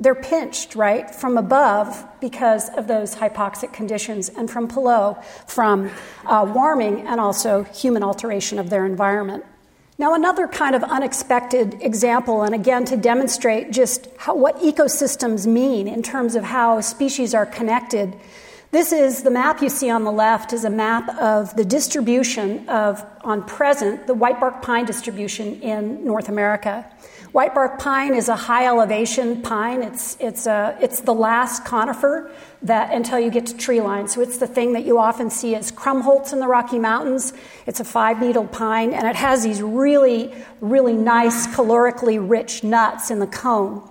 they're 0.00 0.14
pinched, 0.14 0.76
right, 0.76 1.12
from 1.12 1.36
above 1.36 2.06
because 2.20 2.68
of 2.70 2.86
those 2.86 3.16
hypoxic 3.16 3.72
conditions, 3.72 4.28
and 4.28 4.48
from 4.48 4.66
below 4.66 5.18
from 5.46 5.90
uh, 6.24 6.50
warming 6.54 7.06
and 7.06 7.20
also 7.20 7.64
human 7.64 8.02
alteration 8.04 8.58
of 8.58 8.70
their 8.70 8.86
environment. 8.86 9.44
Now, 10.00 10.14
another 10.14 10.46
kind 10.46 10.76
of 10.76 10.84
unexpected 10.84 11.82
example, 11.82 12.42
and 12.44 12.54
again 12.54 12.84
to 12.84 12.96
demonstrate 12.96 13.72
just 13.72 14.06
how, 14.16 14.36
what 14.36 14.60
ecosystems 14.60 15.44
mean 15.44 15.88
in 15.88 16.04
terms 16.04 16.36
of 16.36 16.44
how 16.44 16.80
species 16.80 17.34
are 17.34 17.44
connected, 17.44 18.14
this 18.70 18.92
is 18.92 19.22
the 19.22 19.30
map 19.30 19.62
you 19.62 19.70
see 19.70 19.88
on 19.88 20.04
the 20.04 20.12
left 20.12 20.52
is 20.52 20.64
a 20.64 20.70
map 20.70 21.08
of 21.18 21.56
the 21.56 21.64
distribution 21.64 22.68
of, 22.68 23.04
on 23.24 23.42
present, 23.42 24.06
the 24.06 24.14
whitebark 24.14 24.60
pine 24.60 24.84
distribution 24.84 25.60
in 25.62 26.04
North 26.04 26.28
America. 26.28 26.84
Whitebark 27.32 27.78
pine 27.78 28.14
is 28.14 28.28
a 28.28 28.36
high 28.36 28.66
elevation 28.66 29.42
pine. 29.42 29.82
It's, 29.82 30.16
it's, 30.20 30.46
a, 30.46 30.76
it's 30.80 31.00
the 31.00 31.14
last 31.14 31.64
conifer 31.64 32.30
that 32.62 32.92
until 32.92 33.18
you 33.18 33.30
get 33.30 33.46
to 33.46 33.56
tree 33.56 33.80
line. 33.80 34.08
So 34.08 34.20
it's 34.20 34.38
the 34.38 34.46
thing 34.46 34.74
that 34.74 34.84
you 34.84 34.98
often 34.98 35.30
see 35.30 35.54
as 35.54 35.72
Krummholz 35.72 36.32
in 36.32 36.40
the 36.40 36.46
Rocky 36.46 36.78
Mountains. 36.78 37.32
It's 37.66 37.80
a 37.80 37.84
five 37.84 38.20
needle 38.20 38.46
pine 38.46 38.92
and 38.92 39.06
it 39.06 39.16
has 39.16 39.44
these 39.44 39.62
really, 39.62 40.34
really 40.60 40.94
nice 40.94 41.46
calorically 41.46 42.18
rich 42.18 42.64
nuts 42.64 43.10
in 43.10 43.18
the 43.18 43.26
cone. 43.26 43.87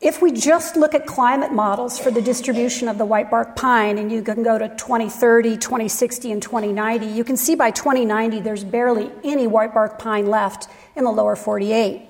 If 0.00 0.20
we 0.20 0.30
just 0.30 0.76
look 0.76 0.94
at 0.94 1.06
climate 1.06 1.52
models 1.52 1.98
for 1.98 2.10
the 2.10 2.20
distribution 2.20 2.88
of 2.88 2.98
the 2.98 3.06
whitebark 3.06 3.56
pine, 3.56 3.96
and 3.96 4.12
you 4.12 4.22
can 4.22 4.42
go 4.42 4.58
to 4.58 4.68
2030, 4.68 5.56
2060, 5.56 6.32
and 6.32 6.42
2090, 6.42 7.06
you 7.06 7.24
can 7.24 7.36
see 7.36 7.54
by 7.54 7.70
2090 7.70 8.40
there's 8.40 8.62
barely 8.62 9.10
any 9.24 9.46
whitebark 9.46 9.98
pine 9.98 10.26
left 10.26 10.68
in 10.96 11.04
the 11.04 11.10
lower 11.10 11.34
48. 11.34 12.02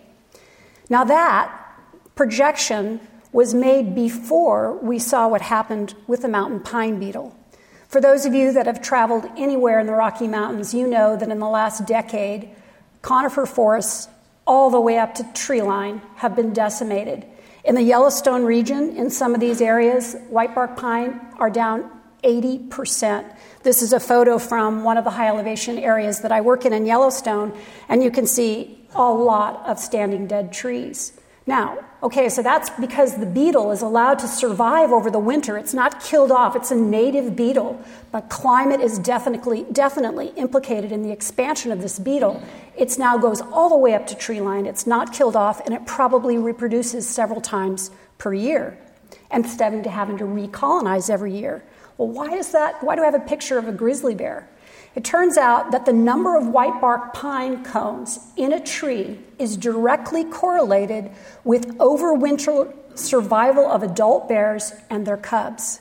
Now, 0.90 1.04
that 1.04 1.56
projection 2.16 3.00
was 3.30 3.54
made 3.54 3.94
before 3.94 4.76
we 4.78 4.98
saw 4.98 5.28
what 5.28 5.42
happened 5.42 5.94
with 6.08 6.22
the 6.22 6.28
mountain 6.28 6.58
pine 6.60 6.98
beetle. 6.98 7.36
For 7.86 8.00
those 8.00 8.26
of 8.26 8.34
you 8.34 8.52
that 8.52 8.66
have 8.66 8.82
traveled 8.82 9.26
anywhere 9.36 9.78
in 9.78 9.86
the 9.86 9.92
Rocky 9.92 10.26
Mountains, 10.26 10.74
you 10.74 10.88
know 10.88 11.16
that 11.16 11.28
in 11.28 11.38
the 11.38 11.48
last 11.48 11.86
decade, 11.86 12.50
conifer 13.02 13.46
forests 13.46 14.08
all 14.44 14.70
the 14.70 14.80
way 14.80 14.98
up 14.98 15.14
to 15.14 15.32
tree 15.34 15.62
line 15.62 16.02
have 16.16 16.34
been 16.34 16.52
decimated. 16.52 17.24
In 17.66 17.74
the 17.74 17.82
Yellowstone 17.82 18.44
region, 18.44 18.96
in 18.96 19.10
some 19.10 19.34
of 19.34 19.40
these 19.40 19.60
areas, 19.60 20.14
whitebark 20.30 20.76
pine 20.76 21.20
are 21.40 21.50
down 21.50 21.90
80%. 22.22 23.24
This 23.64 23.82
is 23.82 23.92
a 23.92 23.98
photo 23.98 24.38
from 24.38 24.84
one 24.84 24.96
of 24.96 25.02
the 25.02 25.10
high 25.10 25.26
elevation 25.26 25.76
areas 25.76 26.20
that 26.20 26.30
I 26.30 26.42
work 26.42 26.64
in 26.64 26.72
in 26.72 26.86
Yellowstone, 26.86 27.52
and 27.88 28.04
you 28.04 28.12
can 28.12 28.24
see 28.24 28.86
a 28.94 29.10
lot 29.10 29.66
of 29.66 29.80
standing 29.80 30.28
dead 30.28 30.52
trees. 30.52 31.18
Now, 31.48 31.78
okay, 32.02 32.28
so 32.28 32.42
that's 32.42 32.70
because 32.70 33.18
the 33.18 33.26
beetle 33.26 33.70
is 33.70 33.80
allowed 33.80 34.18
to 34.18 34.26
survive 34.26 34.90
over 34.90 35.12
the 35.12 35.20
winter. 35.20 35.56
It's 35.56 35.72
not 35.72 36.02
killed 36.02 36.32
off. 36.32 36.56
It's 36.56 36.72
a 36.72 36.74
native 36.74 37.36
beetle, 37.36 37.80
but 38.10 38.28
climate 38.28 38.80
is 38.80 38.98
definitely 38.98 39.64
definitely 39.70 40.32
implicated 40.36 40.90
in 40.90 41.02
the 41.02 41.12
expansion 41.12 41.70
of 41.70 41.80
this 41.80 42.00
beetle. 42.00 42.42
It 42.76 42.98
now 42.98 43.16
goes 43.16 43.40
all 43.40 43.68
the 43.68 43.76
way 43.76 43.94
up 43.94 44.08
to 44.08 44.16
tree 44.16 44.40
line. 44.40 44.66
It's 44.66 44.88
not 44.88 45.12
killed 45.12 45.36
off, 45.36 45.64
and 45.64 45.72
it 45.72 45.86
probably 45.86 46.36
reproduces 46.36 47.08
several 47.08 47.40
times 47.40 47.92
per 48.18 48.34
year, 48.34 48.76
instead 49.32 49.72
of 49.72 49.86
having 49.86 50.18
to 50.18 50.24
recolonize 50.24 51.10
every 51.10 51.32
year. 51.32 51.62
Well, 51.96 52.08
why 52.08 52.34
is 52.34 52.50
that? 52.52 52.82
Why 52.82 52.96
do 52.96 53.02
I 53.02 53.04
have 53.04 53.14
a 53.14 53.20
picture 53.20 53.56
of 53.56 53.68
a 53.68 53.72
grizzly 53.72 54.16
bear? 54.16 54.48
It 54.96 55.04
turns 55.04 55.36
out 55.36 55.72
that 55.72 55.84
the 55.84 55.92
number 55.92 56.36
of 56.36 56.48
white 56.48 56.80
bark 56.80 57.12
pine 57.12 57.62
cones 57.62 58.18
in 58.34 58.54
a 58.54 58.64
tree 58.64 59.20
is 59.38 59.58
directly 59.58 60.24
correlated 60.24 61.10
with 61.44 61.76
overwinter 61.76 62.74
survival 62.94 63.66
of 63.66 63.82
adult 63.82 64.26
bears 64.26 64.72
and 64.88 65.06
their 65.06 65.18
cubs. 65.18 65.80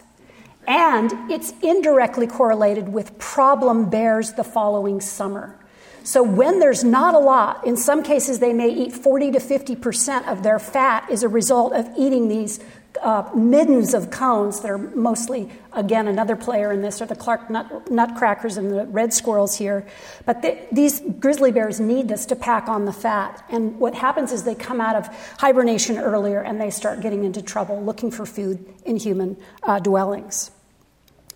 And 0.67 1.13
it's 1.31 1.53
indirectly 1.61 2.27
correlated 2.27 2.89
with 2.89 3.17
problem 3.17 3.89
bears 3.89 4.33
the 4.33 4.43
following 4.43 4.99
summer. 4.99 5.57
So 6.03 6.21
when 6.21 6.59
there's 6.59 6.83
not 6.83 7.15
a 7.15 7.19
lot, 7.19 7.65
in 7.65 7.77
some 7.77 8.03
cases 8.03 8.39
they 8.39 8.51
may 8.51 8.69
eat 8.69 8.91
40 8.91 9.31
to 9.31 9.39
50% 9.39 10.27
of 10.27 10.43
their 10.43 10.59
fat 10.59 11.09
as 11.09 11.23
a 11.23 11.29
result 11.29 11.71
of 11.71 11.89
eating 11.97 12.27
these 12.27 12.59
uh, 13.01 13.29
middens 13.35 13.93
of 13.93 14.09
cones 14.09 14.61
that 14.61 14.69
are 14.71 14.77
mostly, 14.77 15.49
again, 15.73 16.07
another 16.07 16.35
player 16.35 16.71
in 16.71 16.81
this 16.81 17.01
are 17.01 17.05
the 17.05 17.15
Clark 17.15 17.49
nut, 17.49 17.89
nutcrackers 17.91 18.57
and 18.57 18.71
the 18.71 18.85
red 18.85 19.13
squirrels 19.13 19.57
here. 19.57 19.85
But 20.25 20.41
the, 20.41 20.57
these 20.71 21.01
grizzly 21.19 21.51
bears 21.51 21.79
need 21.79 22.07
this 22.07 22.25
to 22.27 22.35
pack 22.35 22.67
on 22.67 22.85
the 22.85 22.93
fat. 22.93 23.43
And 23.49 23.79
what 23.79 23.93
happens 23.93 24.31
is 24.31 24.43
they 24.43 24.55
come 24.55 24.81
out 24.81 24.95
of 24.95 25.07
hibernation 25.37 25.97
earlier 25.97 26.41
and 26.41 26.59
they 26.59 26.69
start 26.69 27.01
getting 27.01 27.23
into 27.23 27.41
trouble 27.41 27.81
looking 27.83 28.11
for 28.11 28.25
food 28.25 28.65
in 28.85 28.97
human 28.97 29.37
uh, 29.63 29.79
dwellings. 29.79 30.51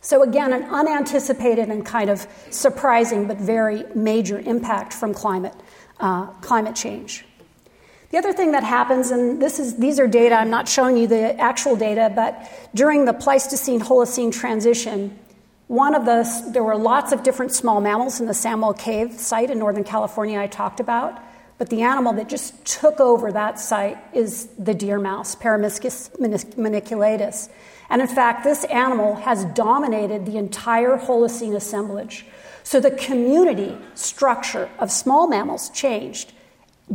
So, 0.02 0.24
again, 0.24 0.54
an 0.54 0.64
unanticipated 0.64 1.70
and 1.70 1.86
kind 1.86 2.10
of 2.10 2.26
surprising 2.50 3.28
but 3.28 3.38
very 3.38 3.84
major 3.96 4.40
impact 4.40 4.94
from 4.94 5.14
climate, 5.14 5.56
uh, 6.00 6.28
climate 6.42 6.76
change. 6.76 7.26
The 8.12 8.18
other 8.18 8.34
thing 8.34 8.54
that 8.54 8.64
happens, 8.64 9.12
and 9.12 9.40
this 9.40 9.60
is, 9.60 9.76
these 9.76 10.00
are 10.00 10.08
data, 10.08 10.36
I'm 10.36 10.50
not 10.50 10.68
showing 10.68 10.98
you 10.98 11.06
the 11.08 11.40
actual 11.40 11.76
data, 11.76 12.12
but 12.14 12.50
during 12.74 13.06
the 13.06 13.14
Pleistocene 13.14 13.80
Holocene 13.80 14.32
transition, 14.32 15.18
one 15.68 15.94
of 15.94 16.06
the, 16.06 16.50
there 16.52 16.64
were 16.64 16.76
lots 16.76 17.12
of 17.12 17.22
different 17.22 17.54
small 17.54 17.80
mammals 17.80 18.20
in 18.20 18.26
the 18.26 18.34
Samuel 18.34 18.74
Cave 18.74 19.14
site 19.14 19.52
in 19.52 19.60
Northern 19.60 19.84
California 19.84 20.40
I 20.40 20.48
talked 20.48 20.80
about, 20.80 21.22
but 21.60 21.70
the 21.70 21.84
animal 21.84 22.14
that 22.14 22.28
just 22.28 22.66
took 22.66 23.00
over 23.00 23.32
that 23.32 23.60
site 23.60 23.98
is 24.12 24.48
the 24.58 24.74
deer 24.74 24.98
mouse, 24.98 25.36
Peromyscus 25.36 26.10
maniculatus. 26.18 27.50
And 27.92 28.02
in 28.02 28.08
fact, 28.08 28.44
this 28.44 28.64
animal 28.66 29.16
has 29.16 29.46
dominated 29.46 30.26
the 30.26 30.38
entire 30.38 30.98
Holocene 30.98 31.56
assemblage. 31.56 32.26
So 32.64 32.80
the 32.80 32.92
community 32.92 33.78
structure 33.94 34.68
of 34.80 34.92
small 34.92 35.28
mammals 35.28 35.70
changed 35.70 36.34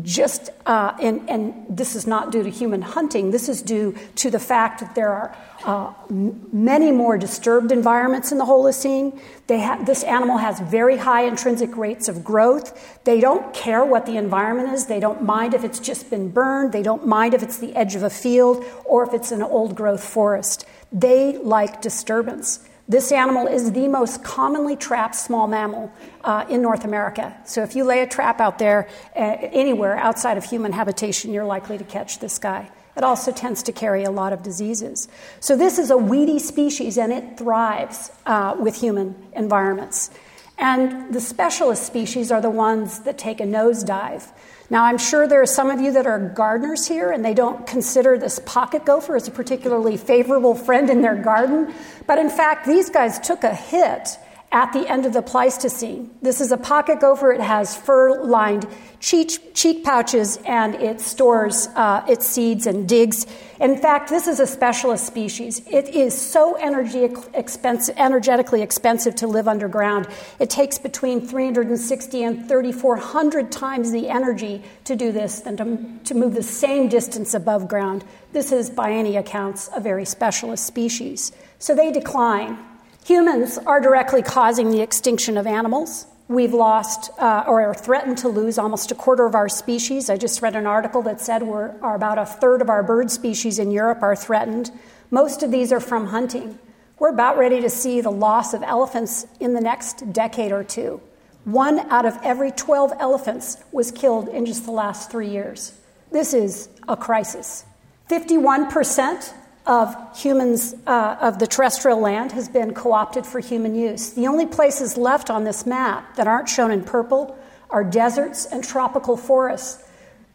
just, 0.03 0.51
uh, 0.67 0.93
and, 1.01 1.29
and, 1.31 1.55
this 1.69 1.95
is 1.95 2.07
not 2.07 2.33
due 2.33 2.43
to 2.43 2.51
human 2.51 2.83
hunting, 2.83 3.31
this 3.31 3.49
is 3.49 3.63
due 3.63 3.97
to 4.17 4.29
the 4.29 4.41
fact 4.41 4.81
that 4.81 4.95
there 4.95 5.09
are 5.09 5.37
uh, 5.65 5.93
many 6.09 6.91
more 6.91 7.17
disturbed 7.17 7.71
environments 7.71 8.33
in 8.33 8.39
the 8.39 8.45
Holocene. 8.45 9.19
They 9.47 9.61
ha- 9.61 9.83
this 9.85 10.03
animal 10.03 10.39
has 10.39 10.59
very 10.61 10.97
high 10.97 11.23
intrinsic 11.23 11.77
rates 11.77 12.09
of 12.09 12.25
growth. 12.25 13.05
They 13.05 13.21
don't 13.21 13.55
care 13.55 13.85
what 13.85 14.05
the 14.05 14.17
environment 14.17 14.73
is, 14.73 14.87
they 14.87 15.01
don't 15.01 15.23
mind 15.23 15.55
if 15.55 15.63
it's 15.63 15.79
just 15.79 16.11
been 16.11 16.29
burned, 16.29 16.73
they 16.73 16.83
don't 16.83 17.07
mind 17.07 17.35
if 17.35 17.43
it's 17.43 17.59
the 17.59 17.75
edge 17.77 17.95
of 17.95 18.03
a 18.03 18.11
field 18.11 18.65
or 18.85 19.07
if 19.07 19.15
it's 19.15 19.31
an 19.31 19.43
old 19.43 19.77
growth 19.77 20.03
forest. 20.03 20.67
They 20.93 21.39
like 21.39 21.81
disturbance. 21.81 22.61
This 22.87 23.13
animal 23.13 23.47
is 23.47 23.73
the 23.73 23.89
most 23.89 24.23
commonly 24.23 24.77
trapped 24.77 25.15
small 25.15 25.47
mammal 25.47 25.91
uh, 26.23 26.45
in 26.51 26.61
North 26.61 26.85
America. 26.85 27.35
So 27.47 27.63
if 27.63 27.75
you 27.75 27.85
lay 27.85 28.01
a 28.01 28.07
trap 28.07 28.41
out 28.41 28.59
there 28.59 28.89
uh, 29.17 29.21
anywhere 29.21 29.97
outside 29.97 30.37
of 30.37 30.45
human 30.45 30.73
habitation, 30.73 31.33
you're 31.33 31.47
likely 31.47 31.79
to 31.79 31.85
catch 31.85 32.19
this 32.19 32.39
guy. 32.39 32.71
It 32.97 33.03
also 33.03 33.33
tends 33.33 33.63
to 33.65 33.73
carry 33.73 34.05
a 34.05 34.11
lot 34.11 34.33
of 34.33 34.43
diseases. 34.43 35.09
So 35.41 35.57
this 35.57 35.79
is 35.79 35.91
a 35.91 35.97
weedy 35.97 36.39
species 36.39 36.99
and 36.99 37.13
it 37.13 37.39
thrives 37.39 38.13
uh, 38.27 38.55
with 38.59 38.77
human 38.77 39.17
environments. 39.33 40.11
And 40.59 41.13
the 41.13 41.21
specialist 41.21 41.85
species 41.85 42.31
are 42.31 42.41
the 42.41 42.51
ones 42.51 43.01
that 43.01 43.19
take 43.19 43.41
a 43.41 43.45
nosedive. 43.45 44.25
Now, 44.71 44.85
I'm 44.85 44.99
sure 44.99 45.27
there 45.27 45.43
are 45.43 45.47
some 45.47 45.71
of 45.71 45.81
you 45.81 45.93
that 45.93 46.07
are 46.07 46.19
gardeners 46.19 46.87
here 46.87 47.11
and 47.11 47.25
they 47.25 47.35
don't 47.35 47.67
consider 47.67 48.17
this 48.17 48.41
pocket 48.47 48.85
gopher 48.85 49.17
as 49.17 49.29
a 49.29 49.31
particularly 49.31 49.97
favorable 49.97 50.55
friend 50.55 50.89
in 50.89 51.03
their 51.03 51.17
garden. 51.17 51.75
But 52.07 52.19
in 52.19 52.31
fact, 52.31 52.67
these 52.67 52.89
guys 52.89 53.19
took 53.19 53.45
a 53.45 53.55
hit 53.55 54.19
at 54.55 54.73
the 54.73 54.89
end 54.89 55.05
of 55.05 55.13
the 55.13 55.21
Pleistocene. 55.21 56.09
This 56.23 56.41
is 56.41 56.53
a 56.53 56.57
pocket 56.57 57.01
gopher. 57.01 57.33
It 57.33 57.41
has 57.41 57.77
fur 57.77 58.23
lined 58.23 58.69
cheek, 59.01 59.53
cheek, 59.53 59.83
pouches 59.83 60.39
and 60.47 60.77
it 60.77 61.01
stores 61.01 61.67
uh, 61.75 62.05
its 62.09 62.25
seeds 62.25 62.69
and 62.69 62.89
digs. 62.89 63.27
In 63.59 63.77
fact, 63.77 64.11
this 64.11 64.29
is 64.29 64.39
a 64.39 64.47
specialist 64.47 65.09
species. 65.09 65.61
It 65.67 65.89
is 65.89 66.17
so 66.17 66.55
energy 66.55 67.05
expensive, 67.35 67.97
energetically 67.99 68.63
expensive 68.63 69.17
to 69.17 69.27
live 69.27 69.49
underground. 69.49 70.07
It 70.39 70.51
takes 70.51 70.79
between 70.79 71.27
360 71.27 72.23
and 72.23 72.49
3,400 72.49 73.51
times 73.51 73.91
the 73.91 74.09
energy 74.09 74.63
to 74.85 74.95
do 74.95 75.11
this 75.11 75.41
than 75.41 75.57
to, 75.57 76.05
to 76.05 76.15
move 76.15 76.35
the 76.35 76.45
same 76.45 76.89
distance 76.89 77.35
above 77.35 77.67
ground. 77.67 78.05
This 78.33 78.53
is, 78.53 78.71
by 78.71 78.93
any 78.93 79.17
accounts, 79.17 79.69
a 79.75 79.81
very 79.81 80.05
specialist 80.05 80.65
species. 80.65 81.33
So 81.59 81.75
they 81.75 81.91
decline. 81.91 82.57
Humans 83.05 83.59
are 83.59 83.81
directly 83.81 84.23
causing 84.23 84.71
the 84.71 84.81
extinction 84.81 85.37
of 85.37 85.47
animals. 85.47 86.07
We've 86.27 86.55
lost 86.55 87.11
uh, 87.19 87.45
or 87.47 87.61
are 87.61 87.75
threatened 87.75 88.17
to 88.19 88.31
lose 88.31 88.57
almost 88.57 88.91
a 88.91 88.95
quarter 88.95 89.27
of 89.27 89.35
our 89.35 89.47
species. 89.47 90.09
I 90.09 90.17
just 90.17 90.41
read 90.41 90.57
an 90.57 90.67
article 90.67 91.03
that 91.03 91.21
said 91.21 91.43
we're 91.43 91.77
about 91.83 92.17
a 92.17 92.25
third 92.25 92.63
of 92.63 92.71
our 92.71 92.83
bird 92.83 93.11
species 93.11 93.59
in 93.59 93.71
Europe 93.71 94.03
are 94.03 94.17
threatened. 94.17 94.71
Most 95.11 95.43
of 95.43 95.51
these 95.51 95.71
are 95.71 95.81
from 95.81 96.07
hunting. 96.07 96.59
We're 96.99 97.11
about 97.11 97.37
ready 97.37 97.61
to 97.61 97.69
see 97.69 98.01
the 98.01 98.11
loss 98.11 98.55
of 98.55 98.63
elephants 98.63 99.27
in 99.39 99.53
the 99.53 99.61
next 99.61 100.11
decade 100.15 100.51
or 100.51 100.65
two. 100.65 101.03
One 101.45 101.81
out 101.91 102.07
of 102.07 102.19
every 102.23 102.53
12 102.53 102.95
elephants 102.99 103.59
was 103.71 103.93
killed 103.93 104.29
in 104.29 104.47
just 104.47 104.65
the 104.65 104.71
last 104.71 105.11
three 105.11 105.29
years. 105.29 105.79
This 106.11 106.33
is 106.33 106.71
a 106.89 106.97
crisis. 106.97 107.67
51% 108.11 109.35
of 109.67 109.97
humans 110.17 110.75
uh, 110.87 111.17
of 111.21 111.39
the 111.39 111.47
terrestrial 111.47 111.99
land 111.99 112.33
has 112.33 112.49
been 112.49 112.75
co-opted 112.75 113.25
for 113.25 113.41
human 113.41 113.75
use. 113.75 114.11
The 114.11 114.27
only 114.27 114.47
places 114.47 114.97
left 114.97 115.31
on 115.31 115.45
this 115.45 115.65
map 115.65 116.17
that 116.17 116.27
aren't 116.27 116.49
shown 116.49 116.71
in 116.71 116.85
purple 116.85 117.39
are 117.71 117.83
deserts 117.83 118.47
and 118.47 118.63
tropical 118.63 119.17
forests. 119.17 119.83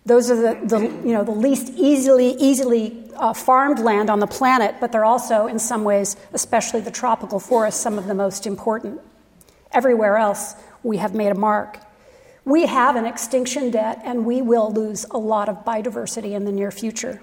Those 0.06 0.32
are 0.32 0.36
the, 0.36 0.66
the 0.66 0.80
you 0.80 1.14
know 1.14 1.24
the 1.24 1.32
least 1.32 1.74
easily 1.76 2.32
easily 2.40 3.12
uh, 3.16 3.34
farmed 3.34 3.80
land 3.80 4.10
on 4.10 4.20
the 4.20 4.28
planet, 4.28 4.76
but 4.80 4.92
they're 4.92 5.06
also 5.06 5.46
in 5.46 5.60
some 5.60 5.84
ways, 5.84 6.16
especially 6.34 6.82
the 6.82 6.92
tropical 6.92 7.40
forests, 7.40 7.80
some 7.80 8.00
of 8.00 8.08
the 8.08 8.16
most 8.16 8.48
important. 8.48 9.00
Everywhere 9.72 10.18
else, 10.18 10.56
we 10.82 10.98
have 10.98 11.14
made 11.14 11.30
a 11.30 11.36
mark. 11.36 11.78
We 12.46 12.66
have 12.66 12.96
an 12.96 13.06
extinction 13.06 13.70
debt, 13.70 14.02
and 14.04 14.26
we 14.26 14.42
will 14.42 14.72
lose 14.72 15.06
a 15.12 15.20
lot 15.20 15.50
of 15.50 15.64
biodiversity 15.64 16.32
in 16.32 16.46
the 16.46 16.52
near 16.52 16.72
future. 16.72 17.22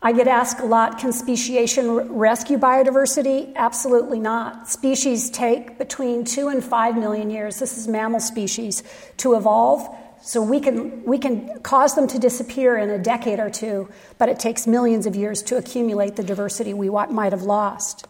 I 0.00 0.12
get 0.12 0.28
asked 0.28 0.60
a 0.60 0.64
lot 0.64 0.98
can 0.98 1.12
speciation 1.12 1.90
rescue 2.16 2.56
biodiversity? 2.56 3.54
Absolutely 3.56 4.20
not. 4.20 4.68
Species 4.68 5.28
take 5.28 5.76
between 5.76 6.24
two 6.24 6.48
and 6.48 6.62
five 6.62 6.96
million 6.96 7.30
years, 7.30 7.58
this 7.58 7.76
is 7.76 7.88
mammal 7.88 8.20
species, 8.20 8.84
to 9.18 9.34
evolve. 9.34 9.88
So 10.22 10.42
we 10.42 10.60
can, 10.60 11.04
we 11.04 11.18
can 11.18 11.60
cause 11.60 11.94
them 11.94 12.06
to 12.08 12.18
disappear 12.18 12.76
in 12.76 12.90
a 12.90 12.98
decade 12.98 13.38
or 13.40 13.50
two, 13.50 13.88
but 14.18 14.28
it 14.28 14.38
takes 14.38 14.66
millions 14.66 15.06
of 15.06 15.16
years 15.16 15.42
to 15.44 15.56
accumulate 15.56 16.16
the 16.16 16.24
diversity 16.24 16.74
we 16.74 16.90
might 16.90 17.32
have 17.32 17.42
lost. 17.42 18.06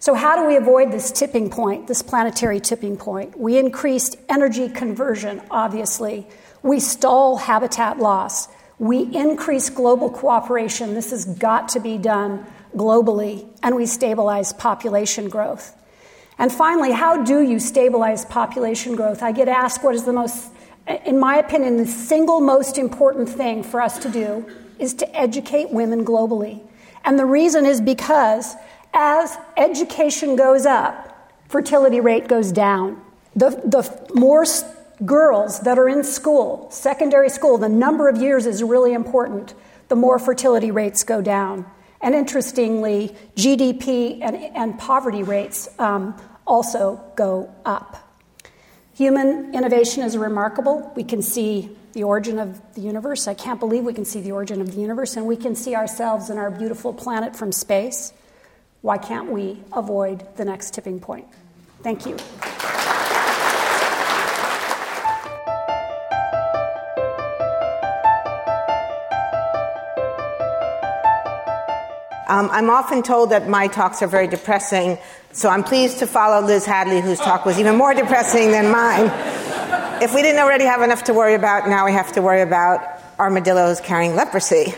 So, 0.00 0.14
how 0.14 0.36
do 0.36 0.46
we 0.46 0.56
avoid 0.56 0.92
this 0.92 1.10
tipping 1.10 1.50
point, 1.50 1.88
this 1.88 2.02
planetary 2.02 2.60
tipping 2.60 2.96
point? 2.96 3.38
We 3.38 3.58
increased 3.58 4.16
energy 4.28 4.68
conversion, 4.68 5.42
obviously. 5.50 6.28
We 6.62 6.78
stall 6.78 7.36
habitat 7.36 7.98
loss. 7.98 8.46
We 8.78 9.02
increase 9.14 9.70
global 9.70 10.10
cooperation. 10.10 10.94
This 10.94 11.10
has 11.10 11.24
got 11.24 11.70
to 11.70 11.80
be 11.80 11.98
done 11.98 12.46
globally, 12.76 13.48
and 13.62 13.74
we 13.74 13.86
stabilize 13.86 14.52
population 14.52 15.28
growth. 15.28 15.74
And 16.38 16.52
finally, 16.52 16.92
how 16.92 17.24
do 17.24 17.40
you 17.42 17.58
stabilize 17.58 18.24
population 18.24 18.94
growth? 18.94 19.22
I 19.22 19.32
get 19.32 19.48
asked 19.48 19.82
what 19.82 19.94
is 19.94 20.04
the 20.04 20.12
most, 20.12 20.52
in 21.04 21.18
my 21.18 21.36
opinion, 21.36 21.76
the 21.76 21.86
single 21.86 22.40
most 22.40 22.78
important 22.78 23.28
thing 23.28 23.64
for 23.64 23.80
us 23.80 23.98
to 23.98 24.08
do 24.08 24.46
is 24.78 24.94
to 24.94 25.16
educate 25.16 25.70
women 25.70 26.04
globally. 26.04 26.60
And 27.04 27.18
the 27.18 27.26
reason 27.26 27.66
is 27.66 27.80
because 27.80 28.54
as 28.94 29.36
education 29.56 30.36
goes 30.36 30.66
up, 30.66 31.32
fertility 31.48 32.00
rate 32.00 32.28
goes 32.28 32.52
down. 32.52 33.02
The, 33.34 33.50
the 33.50 34.10
more 34.14 34.44
girls 35.04 35.60
that 35.60 35.78
are 35.78 35.88
in 35.88 36.04
school, 36.04 36.70
secondary 36.70 37.28
school, 37.28 37.58
the 37.58 37.68
number 37.68 38.08
of 38.08 38.16
years 38.16 38.46
is 38.46 38.62
really 38.62 38.92
important, 38.92 39.54
the 39.88 39.96
more 39.96 40.18
fertility 40.18 40.70
rates 40.70 41.04
go 41.04 41.22
down. 41.22 41.66
And 42.00 42.14
interestingly, 42.14 43.14
GDP 43.36 44.20
and, 44.22 44.36
and 44.36 44.78
poverty 44.78 45.22
rates 45.22 45.68
um, 45.78 46.20
also 46.46 47.02
go 47.16 47.52
up. 47.64 48.04
Human 48.94 49.54
innovation 49.54 50.02
is 50.02 50.16
remarkable. 50.16 50.92
We 50.96 51.04
can 51.04 51.22
see 51.22 51.70
the 51.92 52.04
origin 52.04 52.38
of 52.38 52.60
the 52.74 52.80
universe. 52.80 53.26
I 53.28 53.34
can't 53.34 53.60
believe 53.60 53.84
we 53.84 53.94
can 53.94 54.04
see 54.04 54.20
the 54.20 54.32
origin 54.32 54.60
of 54.60 54.74
the 54.74 54.80
universe, 54.80 55.16
and 55.16 55.26
we 55.26 55.36
can 55.36 55.54
see 55.54 55.74
ourselves 55.74 56.30
and 56.30 56.38
our 56.38 56.50
beautiful 56.50 56.92
planet 56.92 57.34
from 57.34 57.52
space. 57.52 58.12
Why 58.82 58.98
can't 58.98 59.30
we 59.30 59.62
avoid 59.72 60.26
the 60.36 60.44
next 60.44 60.74
tipping 60.74 61.00
point? 61.00 61.26
Thank 61.82 62.06
you. 62.06 62.16
Um, 72.28 72.50
I'm 72.52 72.68
often 72.68 73.02
told 73.02 73.30
that 73.30 73.48
my 73.48 73.68
talks 73.68 74.02
are 74.02 74.06
very 74.06 74.26
depressing, 74.26 74.98
so 75.32 75.48
I'm 75.48 75.64
pleased 75.64 76.00
to 76.00 76.06
follow 76.06 76.46
Liz 76.46 76.66
Hadly, 76.66 77.00
whose 77.00 77.18
talk 77.18 77.46
was 77.46 77.58
even 77.58 77.76
more 77.76 77.94
depressing 77.94 78.50
than 78.50 78.70
mine. 78.70 79.10
If 80.02 80.14
we 80.14 80.20
didn't 80.20 80.38
already 80.38 80.64
have 80.64 80.82
enough 80.82 81.04
to 81.04 81.14
worry 81.14 81.34
about, 81.34 81.70
now 81.70 81.86
we 81.86 81.92
have 81.92 82.12
to 82.12 82.22
worry 82.22 82.42
about 82.42 82.80
armadillos 83.18 83.80
carrying 83.80 84.14
leprosy. 84.14 84.74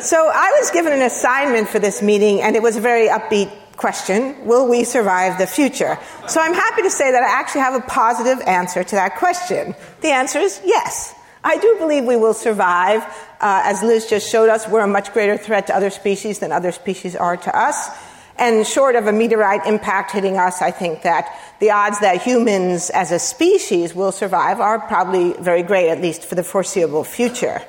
So 0.00 0.30
I 0.32 0.56
was 0.58 0.70
given 0.72 0.92
an 0.92 1.02
assignment 1.02 1.68
for 1.68 1.78
this 1.78 2.02
meeting, 2.02 2.40
and 2.40 2.56
it 2.56 2.62
was 2.62 2.76
a 2.76 2.80
very 2.80 3.08
upbeat 3.08 3.52
question 3.76 4.44
Will 4.44 4.66
we 4.68 4.82
survive 4.82 5.38
the 5.38 5.46
future? 5.46 5.98
So 6.26 6.40
I'm 6.40 6.54
happy 6.54 6.82
to 6.82 6.90
say 6.90 7.12
that 7.12 7.22
I 7.22 7.40
actually 7.40 7.60
have 7.60 7.74
a 7.74 7.86
positive 7.86 8.40
answer 8.44 8.82
to 8.82 8.96
that 8.96 9.16
question. 9.18 9.76
The 10.00 10.08
answer 10.08 10.40
is 10.40 10.60
yes. 10.64 11.14
I 11.44 11.56
do 11.58 11.76
believe 11.78 12.04
we 12.04 12.16
will 12.16 12.34
survive. 12.34 13.04
Uh, 13.40 13.62
as 13.64 13.82
Liz 13.82 14.08
just 14.08 14.28
showed 14.28 14.48
us, 14.48 14.66
we're 14.68 14.80
a 14.80 14.86
much 14.88 15.12
greater 15.12 15.36
threat 15.36 15.68
to 15.68 15.76
other 15.76 15.90
species 15.90 16.40
than 16.40 16.50
other 16.50 16.72
species 16.72 17.14
are 17.14 17.36
to 17.36 17.56
us. 17.56 17.88
And 18.36 18.66
short 18.66 18.94
of 18.94 19.06
a 19.06 19.12
meteorite 19.12 19.66
impact 19.66 20.12
hitting 20.12 20.36
us, 20.36 20.62
I 20.62 20.70
think 20.70 21.02
that 21.02 21.28
the 21.60 21.72
odds 21.72 22.00
that 22.00 22.22
humans 22.22 22.90
as 22.90 23.10
a 23.10 23.18
species 23.18 23.94
will 23.94 24.12
survive 24.12 24.60
are 24.60 24.78
probably 24.78 25.32
very 25.40 25.62
great, 25.62 25.88
at 25.88 26.00
least 26.00 26.24
for 26.24 26.36
the 26.36 26.44
foreseeable 26.44 27.04
future. 27.04 27.62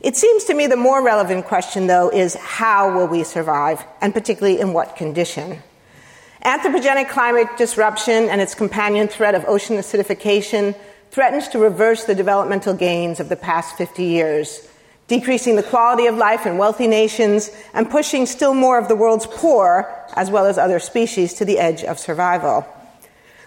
It 0.00 0.16
seems 0.16 0.44
to 0.44 0.54
me 0.54 0.66
the 0.66 0.76
more 0.76 1.02
relevant 1.02 1.46
question, 1.46 1.86
though, 1.86 2.10
is 2.10 2.34
how 2.34 2.94
will 2.94 3.08
we 3.08 3.24
survive, 3.24 3.84
and 4.00 4.12
particularly 4.12 4.60
in 4.60 4.72
what 4.72 4.96
condition? 4.96 5.62
Anthropogenic 6.44 7.08
climate 7.08 7.48
disruption 7.56 8.28
and 8.28 8.40
its 8.40 8.54
companion 8.54 9.08
threat 9.08 9.34
of 9.34 9.44
ocean 9.46 9.76
acidification 9.76 10.76
threatens 11.10 11.48
to 11.48 11.58
reverse 11.58 12.04
the 12.04 12.14
developmental 12.14 12.74
gains 12.74 13.18
of 13.18 13.30
the 13.30 13.36
past 13.36 13.76
50 13.76 14.04
years, 14.04 14.68
decreasing 15.08 15.56
the 15.56 15.62
quality 15.62 16.06
of 16.06 16.16
life 16.16 16.46
in 16.46 16.58
wealthy 16.58 16.86
nations 16.86 17.50
and 17.72 17.90
pushing 17.90 18.26
still 18.26 18.54
more 18.54 18.78
of 18.78 18.88
the 18.88 18.96
world's 18.96 19.26
poor, 19.26 19.92
as 20.14 20.30
well 20.30 20.46
as 20.46 20.56
other 20.56 20.78
species, 20.78 21.34
to 21.34 21.44
the 21.44 21.58
edge 21.58 21.84
of 21.84 21.98
survival. 21.98 22.66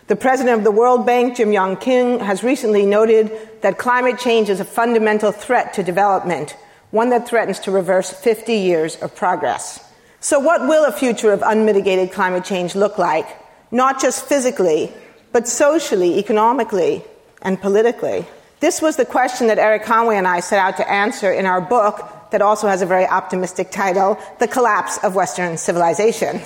The 0.08 0.16
president 0.16 0.60
of 0.60 0.64
the 0.64 0.72
World 0.72 1.06
Bank, 1.06 1.36
Jim 1.36 1.52
Yong 1.52 1.78
Kim, 1.78 2.20
has 2.20 2.44
recently 2.44 2.86
noted 2.86 3.32
that 3.62 3.78
climate 3.78 4.20
change 4.20 4.50
is 4.50 4.60
a 4.60 4.66
fundamental 4.66 5.32
threat 5.32 5.74
to 5.74 5.84
development, 5.84 6.56
one 6.92 7.10
that 7.10 7.28
threatens 7.28 7.60
to 7.60 7.72
reverse 7.72 8.12
50 8.12 8.54
years 8.54 8.96
of 8.98 9.16
progress. 9.16 9.84
So, 10.22 10.40
what 10.40 10.62
will 10.62 10.86
a 10.86 10.92
future 10.92 11.34
of 11.34 11.44
unmitigated 11.46 12.14
climate 12.14 12.46
change 12.46 12.74
look 12.76 12.98
like? 12.98 13.28
Not 13.70 14.00
just 14.00 14.26
physically, 14.26 14.94
but 15.34 15.48
socially, 15.48 16.18
economically, 16.18 17.04
and 17.42 17.60
politically? 17.60 18.26
This 18.60 18.82
was 18.82 18.96
the 18.96 19.06
question 19.06 19.48
that 19.48 19.60
Erik 19.60 19.84
Conway 19.84 20.16
and 20.18 20.28
I 20.28 20.40
set 20.40 20.58
out 20.58 20.78
to 20.78 20.92
answer 20.92 21.32
in 21.32 21.46
our 21.46 21.62
book 21.62 22.32
that 22.32 22.42
also 22.42 22.68
has 22.68 22.82
a 22.82 22.88
very 22.88 23.06
optimistic 23.06 23.70
title 23.70 24.18
The 24.40 24.48
Collapse 24.48 24.98
of 25.04 25.14
Western 25.14 25.58
Civilization. 25.58 26.42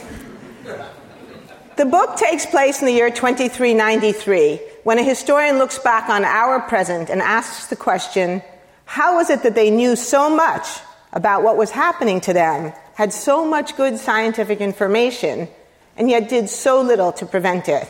The 1.78 1.86
book 1.86 2.18
takes 2.18 2.46
place 2.46 2.82
in 2.82 2.86
the 2.86 2.94
year 2.94 3.10
2393 3.10 4.60
when 4.84 5.00
a 5.00 5.04
historian 5.04 5.58
looks 5.58 5.80
back 5.80 6.10
on 6.10 6.26
our 6.26 6.60
present 6.60 7.10
and 7.10 7.22
asks 7.22 7.68
the 7.68 7.78
question 7.78 8.44
how 8.84 9.16
was 9.16 9.30
it 9.30 9.44
that 9.44 9.56
they 9.56 9.72
knew 9.72 9.96
so 9.96 10.30
much 10.30 10.68
about 11.14 11.44
what 11.44 11.56
was 11.56 11.72
happening 11.72 12.20
to 12.22 12.34
them, 12.34 12.74
had 12.96 13.14
so 13.14 13.46
much 13.46 13.78
good 13.78 13.98
scientific 13.98 14.60
information, 14.60 15.48
and 15.96 16.10
yet 16.10 16.28
did 16.28 16.50
so 16.50 16.82
little 16.82 17.14
to 17.14 17.26
prevent 17.26 17.70
it? 17.70 17.90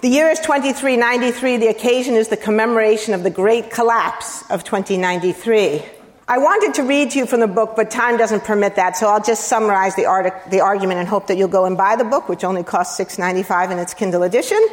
The 0.00 0.08
year 0.08 0.28
is 0.28 0.38
2393. 0.38 1.56
The 1.56 1.66
occasion 1.66 2.14
is 2.14 2.28
the 2.28 2.36
commemoration 2.36 3.14
of 3.14 3.24
the 3.24 3.30
Great 3.30 3.72
Collapse 3.72 4.48
of 4.48 4.62
2093. 4.62 5.82
I 6.28 6.38
wanted 6.38 6.74
to 6.74 6.84
read 6.84 7.10
to 7.10 7.18
you 7.18 7.26
from 7.26 7.40
the 7.40 7.48
book, 7.48 7.72
but 7.74 7.90
time 7.90 8.16
doesn't 8.16 8.44
permit 8.44 8.76
that, 8.76 8.96
so 8.96 9.08
I'll 9.08 9.20
just 9.20 9.48
summarize 9.48 9.96
the, 9.96 10.06
artic- 10.06 10.50
the 10.50 10.60
argument 10.60 11.00
and 11.00 11.08
hope 11.08 11.26
that 11.26 11.36
you'll 11.36 11.48
go 11.48 11.64
and 11.64 11.76
buy 11.76 11.96
the 11.96 12.04
book, 12.04 12.28
which 12.28 12.44
only 12.44 12.62
costs 12.62 12.96
$6.95 13.00 13.72
in 13.72 13.78
its 13.80 13.92
Kindle 13.92 14.22
edition. 14.22 14.64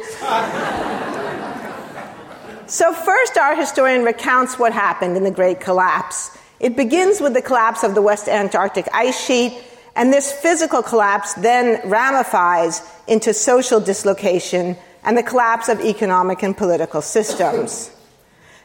so, 2.68 2.92
first, 2.92 3.36
our 3.36 3.56
historian 3.56 4.04
recounts 4.04 4.60
what 4.60 4.72
happened 4.72 5.16
in 5.16 5.24
the 5.24 5.32
Great 5.32 5.58
Collapse. 5.58 6.38
It 6.60 6.76
begins 6.76 7.20
with 7.20 7.34
the 7.34 7.42
collapse 7.42 7.82
of 7.82 7.96
the 7.96 8.02
West 8.02 8.28
Antarctic 8.28 8.86
ice 8.92 9.20
sheet, 9.20 9.60
and 9.96 10.12
this 10.12 10.30
physical 10.30 10.84
collapse 10.84 11.34
then 11.34 11.80
ramifies 11.90 12.80
into 13.08 13.34
social 13.34 13.80
dislocation 13.80 14.76
and 15.06 15.16
the 15.16 15.22
collapse 15.22 15.68
of 15.68 15.80
economic 15.80 16.42
and 16.42 16.56
political 16.56 17.00
systems. 17.00 17.90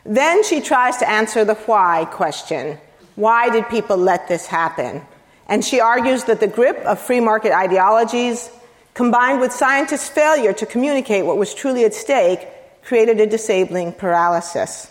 Then 0.04 0.44
she 0.44 0.60
tries 0.60 0.98
to 0.98 1.10
answer 1.10 1.46
the 1.46 1.54
why 1.54 2.06
question. 2.12 2.80
Why 3.16 3.50
did 3.50 3.70
people 3.70 3.96
let 3.96 4.28
this 4.28 4.48
happen? 4.48 5.04
And 5.48 5.64
she 5.64 5.80
argues 5.80 6.24
that 6.24 6.40
the 6.40 6.48
grip 6.48 6.78
of 6.80 7.00
free 7.00 7.20
market 7.20 7.54
ideologies, 7.54 8.50
combined 8.96 9.40
with 9.40 9.52
scientists' 9.54 10.10
failure 10.10 10.52
to 10.54 10.66
communicate 10.66 11.26
what 11.26 11.38
was 11.38 11.54
truly 11.54 11.86
at 11.86 11.94
stake, 11.94 12.48
created 12.84 13.20
a 13.20 13.28
disabling 13.28 13.94
paralysis. 13.94 14.90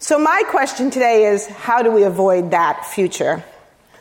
So, 0.00 0.18
my 0.18 0.42
question 0.48 0.90
today 0.90 1.26
is 1.26 1.46
how 1.46 1.82
do 1.82 1.92
we 1.92 2.02
avoid 2.02 2.50
that 2.50 2.84
future? 2.86 3.44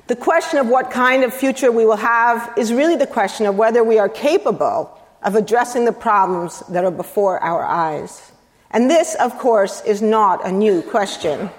The 0.07 0.15
question 0.15 0.57
of 0.60 0.67
what 0.67 0.89
kind 0.89 1.23
of 1.23 1.33
future 1.33 1.71
we 1.71 1.86
will 1.86 1.97
have 1.97 2.53
is 2.57 2.73
really 2.73 2.95
the 2.95 3.07
question 3.07 3.45
of 3.45 3.55
whether 3.55 3.83
we 3.83 3.99
are 3.99 4.10
capable 4.10 4.97
of 5.23 5.36
addressing 5.36 5.86
the 5.86 5.91
problems 5.91 6.62
that 6.69 6.86
are 6.86 6.91
before 6.91 7.39
our 7.43 7.63
eyes. 7.63 8.32
And 8.71 8.89
this, 8.89 9.15
of 9.15 9.38
course, 9.38 9.82
is 9.82 10.01
not 10.01 10.45
a 10.45 10.51
new 10.51 10.82
question. 10.82 11.49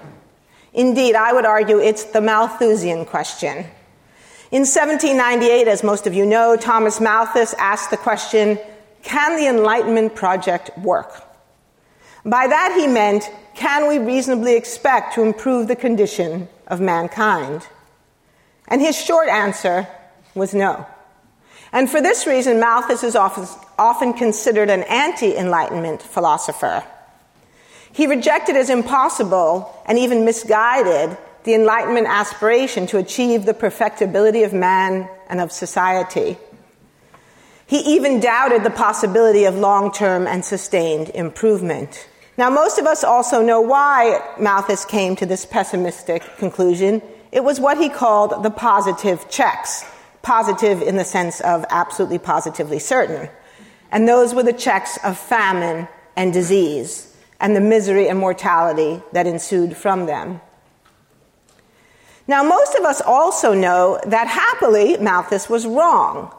Indeed, 0.73 1.15
I 1.15 1.33
would 1.33 1.45
argue 1.45 1.79
it's 1.79 2.05
the 2.05 2.21
Malthusian 2.21 3.05
question. 3.05 3.65
In 4.51 4.61
1798, 4.61 5.67
as 5.67 5.83
most 5.83 6.07
of 6.07 6.13
you 6.13 6.25
know, 6.25 6.55
Thomas 6.55 6.99
Malthus 6.99 7.53
asked 7.55 7.91
the 7.91 7.97
question 7.97 8.59
Can 9.03 9.35
the 9.35 9.47
Enlightenment 9.47 10.15
project 10.15 10.75
work? 10.77 11.23
By 12.25 12.47
that 12.47 12.75
he 12.79 12.87
meant, 12.87 13.29
can 13.55 13.87
we 13.87 13.97
reasonably 13.97 14.55
expect 14.55 15.15
to 15.15 15.21
improve 15.21 15.67
the 15.67 15.75
condition 15.75 16.47
of 16.67 16.79
mankind? 16.79 17.67
And 18.67 18.81
his 18.81 18.95
short 18.95 19.27
answer 19.27 19.87
was 20.35 20.53
no. 20.53 20.85
And 21.71 21.89
for 21.89 22.01
this 22.01 22.25
reason, 22.25 22.59
Malthus 22.59 23.03
is 23.03 23.15
often, 23.15 23.45
often 23.77 24.13
considered 24.13 24.69
an 24.69 24.83
anti 24.83 25.35
Enlightenment 25.35 26.01
philosopher. 26.01 26.83
He 27.91 28.07
rejected 28.07 28.55
as 28.55 28.69
impossible 28.69 29.73
and 29.85 29.97
even 29.97 30.25
misguided 30.25 31.17
the 31.43 31.53
Enlightenment 31.53 32.07
aspiration 32.07 32.85
to 32.87 32.97
achieve 32.97 33.45
the 33.45 33.53
perfectibility 33.53 34.43
of 34.43 34.53
man 34.53 35.09
and 35.29 35.39
of 35.39 35.51
society. 35.51 36.37
He 37.65 37.95
even 37.95 38.19
doubted 38.19 38.63
the 38.63 38.71
possibility 38.71 39.45
of 39.45 39.55
long 39.55 39.91
term 39.91 40.25
and 40.25 40.43
sustained 40.43 41.09
improvement. 41.09 42.07
Now, 42.35 42.49
most 42.49 42.79
of 42.79 42.87
us 42.87 43.03
also 43.03 43.43
know 43.43 43.61
why 43.61 44.19
Malthus 44.39 44.85
came 44.85 45.15
to 45.17 45.25
this 45.25 45.45
pessimistic 45.45 46.23
conclusion. 46.37 47.01
It 47.31 47.43
was 47.43 47.59
what 47.59 47.77
he 47.77 47.89
called 47.89 48.43
the 48.43 48.49
positive 48.49 49.29
checks. 49.29 49.85
Positive 50.21 50.81
in 50.81 50.97
the 50.97 51.03
sense 51.03 51.41
of 51.41 51.65
absolutely 51.69 52.19
positively 52.19 52.79
certain. 52.79 53.29
And 53.91 54.07
those 54.07 54.33
were 54.33 54.43
the 54.43 54.53
checks 54.53 54.97
of 55.03 55.17
famine 55.17 55.87
and 56.15 56.33
disease 56.33 57.15
and 57.39 57.55
the 57.55 57.61
misery 57.61 58.09
and 58.09 58.19
mortality 58.19 59.01
that 59.13 59.25
ensued 59.25 59.75
from 59.75 60.05
them. 60.05 60.41
Now, 62.27 62.43
most 62.43 62.75
of 62.75 62.83
us 62.83 63.01
also 63.01 63.53
know 63.53 63.99
that 64.05 64.27
happily 64.27 64.97
Malthus 64.97 65.49
was 65.49 65.65
wrong. 65.65 66.31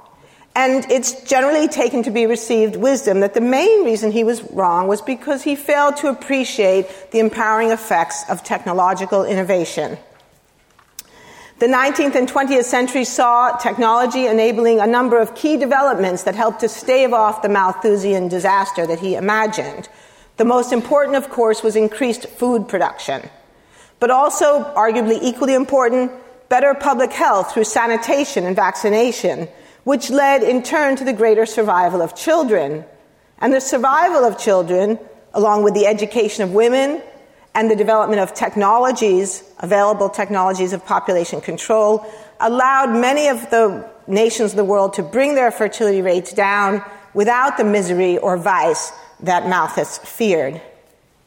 And 0.54 0.84
it's 0.90 1.22
generally 1.24 1.68
taken 1.68 2.02
to 2.04 2.10
be 2.10 2.26
received 2.26 2.76
wisdom 2.76 3.20
that 3.20 3.34
the 3.34 3.40
main 3.40 3.84
reason 3.84 4.10
he 4.10 4.24
was 4.24 4.42
wrong 4.52 4.88
was 4.88 5.00
because 5.00 5.42
he 5.42 5.56
failed 5.56 5.96
to 5.98 6.08
appreciate 6.08 7.10
the 7.12 7.20
empowering 7.20 7.70
effects 7.70 8.28
of 8.28 8.44
technological 8.44 9.24
innovation. 9.24 9.96
The 11.60 11.66
19th 11.66 12.14
and 12.14 12.26
20th 12.26 12.64
century 12.64 13.04
saw 13.04 13.54
technology 13.58 14.26
enabling 14.26 14.80
a 14.80 14.86
number 14.86 15.18
of 15.20 15.34
key 15.34 15.58
developments 15.58 16.22
that 16.22 16.34
helped 16.34 16.60
to 16.60 16.70
stave 16.70 17.12
off 17.12 17.42
the 17.42 17.50
Malthusian 17.50 18.28
disaster 18.28 18.86
that 18.86 19.00
he 19.00 19.14
imagined. 19.14 19.90
The 20.38 20.46
most 20.46 20.72
important, 20.72 21.18
of 21.18 21.28
course, 21.28 21.62
was 21.62 21.76
increased 21.76 22.26
food 22.30 22.66
production, 22.66 23.28
but 23.98 24.10
also, 24.10 24.72
arguably 24.74 25.18
equally 25.20 25.52
important, 25.52 26.12
better 26.48 26.72
public 26.72 27.12
health 27.12 27.52
through 27.52 27.64
sanitation 27.64 28.46
and 28.46 28.56
vaccination, 28.56 29.46
which 29.84 30.08
led 30.08 30.42
in 30.42 30.62
turn 30.62 30.96
to 30.96 31.04
the 31.04 31.12
greater 31.12 31.44
survival 31.44 32.00
of 32.00 32.16
children. 32.16 32.86
And 33.36 33.52
the 33.52 33.60
survival 33.60 34.24
of 34.24 34.38
children, 34.38 34.98
along 35.34 35.64
with 35.64 35.74
the 35.74 35.86
education 35.86 36.42
of 36.42 36.52
women 36.52 37.02
and 37.54 37.70
the 37.70 37.76
development 37.76 38.20
of 38.20 38.34
technologies, 38.34 39.42
available 39.58 40.08
technologies 40.08 40.72
of 40.72 40.84
population 40.84 41.40
control, 41.40 42.06
allowed 42.38 42.90
many 42.90 43.28
of 43.28 43.50
the 43.50 43.88
nations 44.06 44.52
of 44.52 44.56
the 44.56 44.64
world 44.64 44.94
to 44.94 45.02
bring 45.02 45.34
their 45.34 45.50
fertility 45.50 46.02
rates 46.02 46.32
down 46.32 46.84
without 47.14 47.56
the 47.56 47.64
misery 47.64 48.18
or 48.18 48.36
vice 48.36 48.92
that 49.20 49.48
Malthus 49.48 49.98
feared. 49.98 50.60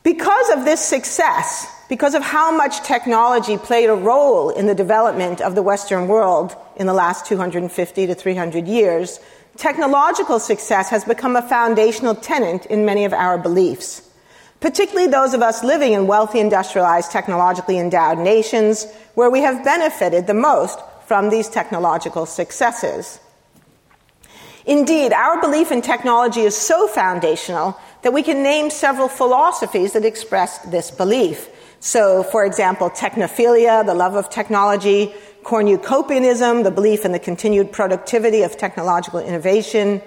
Because 0.04 0.50
of 0.50 0.66
this 0.66 0.82
success, 0.82 1.68
because 1.88 2.14
of 2.14 2.24
how 2.24 2.56
much 2.56 2.84
technology 2.84 3.58
played 3.58 3.90
a 3.90 3.94
role 3.94 4.50
in 4.50 4.68
the 4.68 4.76
development 4.76 5.42
of 5.42 5.56
the 5.56 5.62
Western 5.62 6.08
world 6.08 6.56
in 6.76 6.88
the 6.88 6.94
last 6.94 7.26
250 7.26 8.08
to 8.08 8.16
300 8.16 8.68
years, 8.68 9.20
technological 9.58 10.40
success 10.40 10.90
has 10.90 11.06
become 11.06 11.36
a 11.36 11.42
foundational 11.42 12.16
tenet 12.16 12.66
in 12.66 12.86
many 12.86 13.06
of 13.06 13.14
our 13.14 13.38
beliefs. 13.38 14.03
Particularly 14.64 15.08
those 15.08 15.34
of 15.34 15.42
us 15.42 15.62
living 15.62 15.92
in 15.92 16.08
wealthy, 16.08 16.40
industrialized, 16.40 17.12
technologically 17.12 17.78
endowed 17.78 18.18
nations 18.18 18.88
where 19.14 19.30
we 19.30 19.42
have 19.42 19.62
benefited 19.62 20.26
the 20.26 20.34
most 20.34 20.80
from 21.06 21.30
these 21.30 21.50
technological 21.50 22.26
successes. 22.26 23.20
Indeed, 24.66 25.12
our 25.12 25.42
belief 25.42 25.70
in 25.70 25.82
technology 25.82 26.44
is 26.44 26.56
so 26.56 26.88
foundational 26.88 27.78
that 28.04 28.14
we 28.14 28.24
can 28.24 28.42
name 28.42 28.70
several 28.70 29.10
philosophies 29.10 29.92
that 29.92 30.06
express 30.06 30.60
this 30.60 30.92
belief. 30.92 31.50
So, 31.82 32.24
for 32.24 32.46
example, 32.46 32.90
technophilia, 32.90 33.86
the 33.86 33.94
love 33.94 34.16
of 34.16 34.30
technology, 34.30 35.14
cornucopianism, 35.44 36.64
the 36.64 36.72
belief 36.72 37.04
in 37.04 37.12
the 37.12 37.20
continued 37.20 37.74
productivity 37.74 38.44
of 38.44 38.56
technological 38.56 39.20
innovation, 39.20 40.02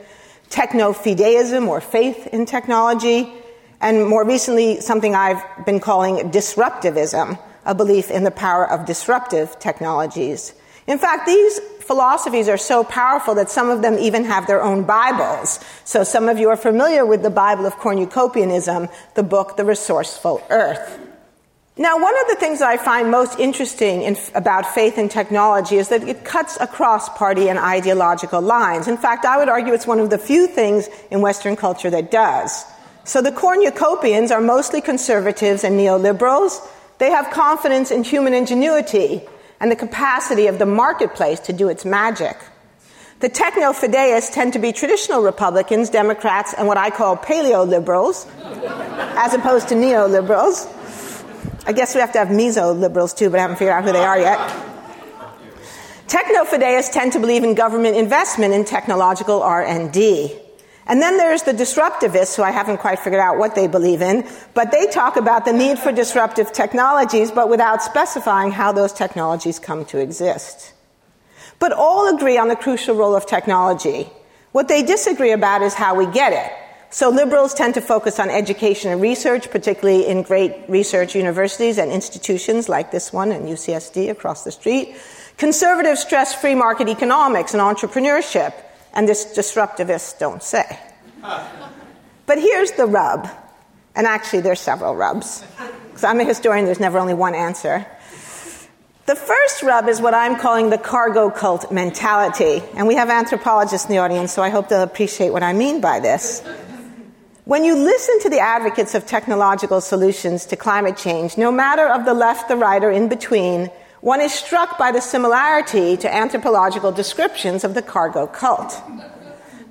technofideism, 0.49 1.69
or 1.69 1.83
faith 1.83 2.27
in 2.29 2.47
technology, 2.47 3.31
and 3.81 4.07
more 4.07 4.25
recently, 4.25 4.81
something 4.81 5.15
I've 5.15 5.43
been 5.65 5.81
calling 5.81 6.31
disruptivism, 6.31 7.39
a 7.65 7.75
belief 7.75 8.11
in 8.11 8.25
the 8.25 8.31
power 8.31 8.69
of 8.69 8.87
disruptive 8.87 9.59
technologies. 9.59 10.55
In 10.87 10.99
fact, 10.99 11.27
these 11.27 11.59
philosophies 11.81 12.49
are 12.49 12.57
so 12.57 12.85
powerful 12.85 13.35
that 13.35 13.51
some 13.51 13.71
of 13.71 13.83
them 13.83 13.99
even 13.99 14.25
have 14.25 14.47
their 14.47 14.63
own 14.63 14.85
Bibles. 14.85 15.61
So 15.85 16.05
some 16.05 16.29
of 16.29 16.39
you 16.39 16.49
are 16.49 16.57
familiar 16.57 17.05
with 17.05 17.23
the 17.23 17.31
Bible 17.31 17.67
of 17.67 17.75
cornucopianism, 17.77 18.93
the 19.15 19.23
book 19.23 19.57
The 19.57 19.65
Resourceful 19.65 20.45
Earth. 20.49 20.99
Now, 21.79 22.01
one 22.01 22.15
of 22.23 22.29
the 22.29 22.37
things 22.37 22.61
that 22.61 22.69
I 22.69 22.79
find 22.79 23.11
most 23.11 23.39
interesting 23.39 24.03
in, 24.03 24.17
about 24.35 24.65
faith 24.65 24.97
and 24.97 25.11
technology 25.11 25.77
is 25.77 25.89
that 25.91 26.03
it 26.09 26.25
cuts 26.25 26.57
across 26.59 27.11
party 27.11 27.51
and 27.51 27.59
ideological 27.59 28.41
lines. 28.41 28.89
In 28.89 28.97
fact, 28.97 29.27
I 29.27 29.37
would 29.37 29.51
argue 29.51 29.75
it's 29.75 29.87
one 29.87 30.01
of 30.01 30.09
the 30.09 30.17
few 30.17 30.47
things 30.47 30.89
in 31.11 31.21
Western 31.21 31.55
culture 31.55 31.91
that 31.91 32.11
does. 32.11 32.65
So 33.07 33.23
the 33.23 33.31
cornucopians 33.31 34.33
are 34.33 34.41
mostly 34.41 34.81
conservatives 34.81 35.63
and 35.63 35.79
neoliberals. 35.79 36.61
They 36.99 37.11
have 37.11 37.31
confidence 37.31 37.93
in 37.93 38.03
human 38.03 38.35
ingenuity 38.35 39.23
and 39.61 39.71
the 39.71 39.77
capacity 39.77 40.49
of 40.49 40.59
the 40.59 40.67
marketplace 40.67 41.39
to 41.41 41.53
do 41.53 41.69
its 41.69 41.85
magic. 41.85 42.37
The 43.21 43.29
techno 43.29 43.73
fideists 43.73 44.33
tend 44.33 44.55
to 44.55 44.59
be 44.59 44.73
traditional 44.73 45.23
Republicans, 45.23 45.89
Democrats, 45.89 46.53
and 46.53 46.67
what 46.67 46.79
I 46.79 46.91
call 46.91 47.17
paleo 47.17 47.67
liberals, 47.67 48.27
as 49.17 49.33
opposed 49.35 49.69
to 49.69 49.77
neoliberals. 49.77 50.67
I 51.65 51.73
guess 51.73 51.95
we 51.95 52.01
have 52.01 52.13
to 52.13 52.19
have 52.19 52.29
meso 52.29 52.77
liberals 52.79 53.15
too, 53.15 53.31
but 53.31 53.39
I 53.39 53.43
haven't 53.43 53.57
figured 53.57 53.73
out 53.73 53.85
who 53.85 53.93
they 53.93 54.05
are 54.05 54.19
yet. 54.19 54.39
Techno 56.09 56.45
fideists 56.45 56.91
tend 56.91 57.13
to 57.13 57.21
believe 57.21 57.45
in 57.45 57.55
government 57.55 57.97
investment 57.97 58.53
in 58.53 58.65
technological 58.65 59.43
R&D. 59.43 60.41
And 60.89 61.03
then 61.03 61.19
there's 61.19 61.43
the 61.43 61.53
disruptivists, 61.53 62.37
who 62.37 62.45
I 62.45 62.53
haven't 62.53 62.79
quite 62.79 63.01
figured 63.01 63.21
out 63.21 63.39
what 63.39 63.57
they 63.57 63.67
believe 63.67 64.03
in, 64.03 64.29
but 64.55 64.71
they 64.71 64.87
talk 64.87 65.17
about 65.17 65.45
the 65.45 65.53
need 65.53 65.79
for 65.79 65.91
disruptive 65.91 66.53
technologies, 66.53 67.33
but 67.33 67.49
without 67.49 67.83
specifying 67.83 68.53
how 68.53 68.71
those 68.71 68.93
technologies 68.93 69.59
come 69.59 69.85
to 69.87 69.99
exist. 69.99 70.73
But 71.59 71.73
all 71.73 72.15
agree 72.15 72.39
on 72.39 72.49
the 72.49 72.57
crucial 72.57 72.95
role 72.95 73.17
of 73.17 73.27
technology. 73.27 74.09
What 74.53 74.69
they 74.69 74.85
disagree 74.85 75.33
about 75.33 75.63
is 75.63 75.75
how 75.75 75.97
we 75.97 76.07
get 76.07 76.33
it. 76.33 76.53
So 76.91 77.11
liberals 77.11 77.53
tend 77.53 77.75
to 77.75 77.81
focus 77.81 78.21
on 78.21 78.31
education 78.31 78.93
and 78.93 79.03
research, 79.03 79.51
particularly 79.51 80.07
in 80.07 80.23
great 80.23 80.55
research 80.69 81.17
universities 81.17 81.79
and 81.79 81.91
institutions 81.91 82.69
like 82.69 82.93
this 82.93 83.13
one 83.13 83.33
and 83.33 83.49
UCSD 83.49 84.09
across 84.09 84.45
the 84.45 84.53
street. 84.53 84.97
Conservatives 85.37 86.01
stress 86.01 86.33
free 86.33 86.55
market 86.55 86.89
economics 86.89 87.55
and 87.55 87.61
entrepreneurship 87.61 88.55
and 88.97 89.07
this 89.09 89.27
disruptivists 89.27 90.19
don't 90.19 90.43
say. 90.43 90.81
But 92.27 92.39
here's 92.39 92.73
the 92.73 92.87
rub, 92.87 93.29
and 93.95 94.07
actually 94.07 94.41
there's 94.41 94.61
several 94.61 94.97
rubs. 94.97 95.45
Because 95.87 96.03
I'm 96.03 96.19
a 96.19 96.25
historian, 96.25 96.65
there's 96.65 96.81
never 96.81 96.99
only 96.99 97.15
one 97.15 97.35
answer. 97.35 97.87
The 99.05 99.15
first 99.15 99.63
rub 99.63 99.89
is 99.89 100.01
what 100.01 100.15
I'm 100.15 100.37
calling 100.37 100.71
the 100.71 100.79
cargo 100.79 101.31
cult 101.31 101.71
mentality. 101.71 102.61
And 102.75 102.89
we 102.89 102.97
have 102.97 103.09
anthropologists 103.09 103.87
in 103.87 103.93
the 103.93 103.99
audience, 103.99 104.33
so 104.33 104.43
I 104.43 104.49
hope 104.49 104.69
they'll 104.69 104.83
appreciate 104.83 105.31
what 105.31 105.45
I 105.45 105.53
mean 105.53 105.81
by 105.81 106.01
this. 106.01 106.43
When 107.45 107.63
you 107.63 107.77
listen 107.77 108.19
to 108.23 108.31
the 108.31 108.41
advocates 108.41 108.97
of 108.97 109.07
technological 109.07 109.81
solutions 109.81 110.47
to 110.47 110.57
climate 110.57 110.97
change, 110.97 111.39
no 111.39 111.53
matter 111.53 111.87
of 111.87 112.05
the 112.05 112.15
left, 112.15 112.49
the 112.49 112.57
right, 112.57 112.83
or 112.83 112.91
in 112.91 113.09
between, 113.09 113.71
one 114.01 114.21
is 114.21 114.33
struck 114.33 114.79
by 114.79 114.93
the 114.93 115.01
similarity 115.01 115.97
to 115.97 116.15
anthropological 116.15 116.93
descriptions 116.93 117.65
of 117.65 117.75
the 117.75 117.83
cargo 117.83 118.27
cult. 118.27 118.81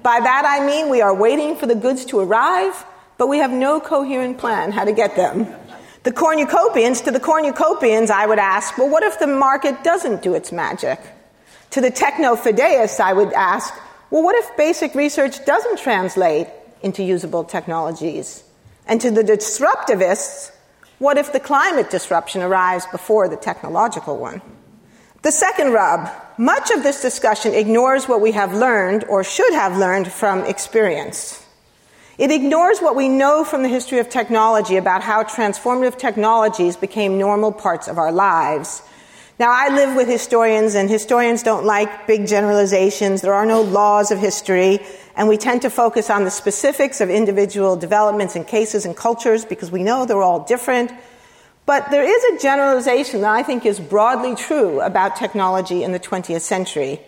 By 0.01 0.19
that 0.19 0.43
I 0.45 0.65
mean 0.65 0.89
we 0.89 1.01
are 1.01 1.13
waiting 1.13 1.55
for 1.55 1.65
the 1.67 1.75
goods 1.75 2.05
to 2.05 2.19
arrive, 2.19 2.85
but 3.17 3.27
we 3.27 3.39
have 3.39 3.51
no 3.51 3.79
coherent 3.79 4.38
plan 4.38 4.71
how 4.71 4.83
to 4.83 4.91
get 4.91 5.15
them. 5.15 5.47
The 6.03 6.11
cornucopians, 6.11 7.01
to 7.01 7.11
the 7.11 7.19
cornucopians, 7.19 8.11
I 8.11 8.27
would 8.27 8.38
ask, 8.38 8.77
well, 8.77 8.89
what 8.89 9.01
if 9.01 9.17
the 9.17 9.25
market 9.25 9.83
doesn't 9.83 10.21
do 10.21 10.35
its 10.35 10.51
magic? 10.51 10.99
To 11.71 11.81
the 11.81 11.89
techno 11.89 12.35
fideists, 12.35 12.99
I 12.99 13.11
would 13.11 13.33
ask, 13.33 13.73
well, 14.11 14.21
what 14.21 14.35
if 14.35 14.55
basic 14.55 14.93
research 14.93 15.43
doesn't 15.45 15.79
translate 15.79 16.47
into 16.83 17.03
usable 17.03 17.43
technologies? 17.43 18.43
And 18.85 19.01
to 19.01 19.09
the 19.09 19.23
disruptivists, 19.23 20.51
what 20.99 21.17
if 21.17 21.34
the 21.34 21.39
climate 21.39 21.89
disruption 21.89 22.41
arrives 22.41 22.86
before 22.91 23.27
the 23.27 23.36
technological 23.36 24.17
one? 24.17 24.41
The 25.21 25.31
second 25.31 25.71
rub 25.73 26.10
much 26.38 26.69
of 26.71 26.84
this 26.84 27.01
discussion 27.01 27.53
ignores 27.53 28.10
what 28.10 28.19
we 28.19 28.34
have 28.34 28.53
learned 28.53 29.05
or 29.05 29.23
should 29.23 29.53
have 29.53 29.77
learned 29.77 30.12
from 30.12 30.41
experience. 30.41 31.41
It 32.17 32.29
ignores 32.29 32.79
what 32.79 32.95
we 32.95 33.08
know 33.08 33.43
from 33.43 33.63
the 33.63 33.69
history 33.69 33.99
of 33.99 34.10
technology 34.10 34.75
about 34.75 35.01
how 35.01 35.23
transformative 35.23 35.97
technologies 35.97 36.75
became 36.75 37.17
normal 37.17 37.51
parts 37.53 37.88
of 37.88 37.97
our 37.97 38.12
lives. 38.12 38.81
Now, 39.38 39.49
I 39.51 39.73
live 39.73 39.95
with 39.95 40.08
historians, 40.08 40.75
and 40.75 40.89
historians 40.89 41.43
don't 41.43 41.65
like 41.65 42.08
big 42.08 42.25
generalizations. 42.25 43.21
There 43.21 43.34
are 43.34 43.45
no 43.45 43.62
laws 43.62 44.12
of 44.12 44.19
history 44.19 44.79
and 45.15 45.28
we 45.28 45.38
tend 45.38 45.62
to 45.62 45.69
focus 45.69 46.10
on 46.10 46.25
the 46.25 46.32
specifics 46.32 46.99
of 46.99 47.10
individual 47.10 47.75
developments 47.75 48.36
and 48.36 48.45
cases 48.45 48.86
and 48.86 48.95
cultures 48.95 49.45
because 49.45 49.71
we 49.71 49.84
know 49.84 50.06
they're 50.06 50.21
all 50.21 50.43
different. 50.43 50.91
But 51.65 51.89
there 51.89 52.04
is 52.04 52.23
a 52.36 52.41
generalization 52.41 53.21
that 53.21 53.32
I 53.32 53.41
think 53.41 53.65
is 53.65 53.80
broadly 53.80 54.36
true 54.36 54.82
about 54.82 55.15
technology 55.15 55.84
in 55.84 55.93
the 55.93 55.99
20th 55.99 56.41
century. 56.41 57.01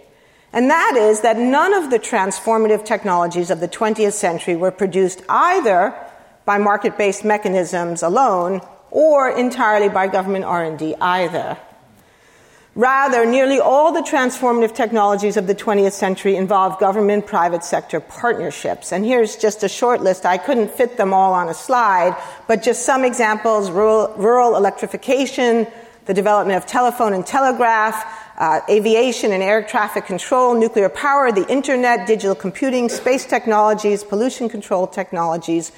And 0.53 0.69
that 0.69 0.95
is 0.97 1.21
that 1.21 1.37
none 1.37 1.73
of 1.73 1.89
the 1.89 1.99
transformative 1.99 2.85
technologies 2.85 3.51
of 3.51 3.59
the 3.59 3.67
20th 3.67 4.13
century 4.13 4.55
were 4.55 4.71
produced 4.71 5.21
either 5.27 5.93
by 6.45 6.57
market-based 6.57 7.25
mechanisms 7.25 8.01
alone 8.01 8.61
or 8.89 9.29
entirely 9.29 9.89
by 9.89 10.07
government 10.07 10.45
R&D 10.45 10.95
either. 10.95 11.57
Rather, 12.77 13.25
nearly 13.25 13.59
all 13.59 13.91
the 13.91 14.01
transformative 14.01 14.71
technologies 14.71 15.35
of 15.35 15.47
the 15.47 15.55
20th 15.55 15.93
century 15.93 16.35
involve 16.35 16.77
government 16.79 17.25
private 17.25 17.63
sector 17.63 17.99
partnerships. 17.99 18.91
And 18.91 19.03
here's 19.03 19.35
just 19.35 19.63
a 19.63 19.67
short 19.67 20.01
list. 20.01 20.27
I 20.27 20.37
couldn't 20.37 20.69
fit 20.69 20.95
them 20.95 21.11
all 21.11 21.33
on 21.33 21.49
a 21.49 21.55
slide, 21.55 22.15
but 22.45 22.61
just 22.61 22.85
some 22.85 23.03
examples 23.03 23.71
rural, 23.71 24.13
rural 24.15 24.55
electrification, 24.55 25.65
the 26.05 26.13
development 26.13 26.55
of 26.55 26.67
telephone 26.67 27.13
and 27.13 27.25
telegraph, 27.25 27.95
uh, 28.37 28.59
aviation 28.69 29.31
and 29.31 29.41
air 29.41 29.63
traffic 29.63 30.05
control, 30.05 30.53
nuclear 30.53 30.87
power, 30.87 31.31
the 31.31 31.49
internet, 31.51 32.05
digital 32.05 32.35
computing, 32.35 32.89
space 32.89 33.25
technologies, 33.25 34.03
pollution 34.03 34.49
control 34.49 34.85
technologies, 34.85 35.71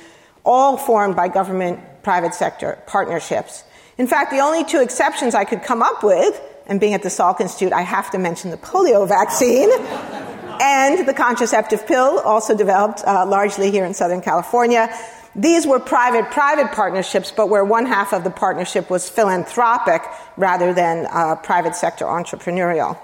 all 0.43 0.75
formed 0.75 1.15
by 1.15 1.29
government 1.29 1.79
private 2.03 2.33
sector 2.33 2.77
partnerships. 2.87 3.63
In 3.97 4.05
fact, 4.05 4.31
the 4.31 4.39
only 4.39 4.65
two 4.65 4.81
exceptions 4.81 5.33
I 5.33 5.45
could 5.45 5.63
come 5.63 5.81
up 5.81 6.03
with 6.03 6.41
and 6.69 6.79
being 6.79 6.93
at 6.93 7.03
the 7.03 7.09
Salk 7.09 7.41
Institute, 7.41 7.73
I 7.73 7.81
have 7.81 8.11
to 8.11 8.19
mention 8.19 8.51
the 8.51 8.57
polio 8.57 9.07
vaccine 9.07 9.69
and 10.61 11.07
the 11.07 11.13
contraceptive 11.13 11.87
pill, 11.87 12.19
also 12.19 12.55
developed 12.55 13.03
uh, 13.05 13.25
largely 13.25 13.71
here 13.71 13.85
in 13.85 13.93
Southern 13.93 14.21
California. 14.21 14.87
These 15.35 15.65
were 15.65 15.79
private 15.79 16.31
private 16.31 16.71
partnerships, 16.71 17.31
but 17.31 17.49
where 17.49 17.65
one 17.65 17.85
half 17.85 18.13
of 18.13 18.23
the 18.23 18.29
partnership 18.29 18.89
was 18.89 19.09
philanthropic 19.09 20.01
rather 20.37 20.73
than 20.73 21.07
uh, 21.09 21.35
private 21.35 21.75
sector 21.75 22.05
entrepreneurial. 22.05 22.97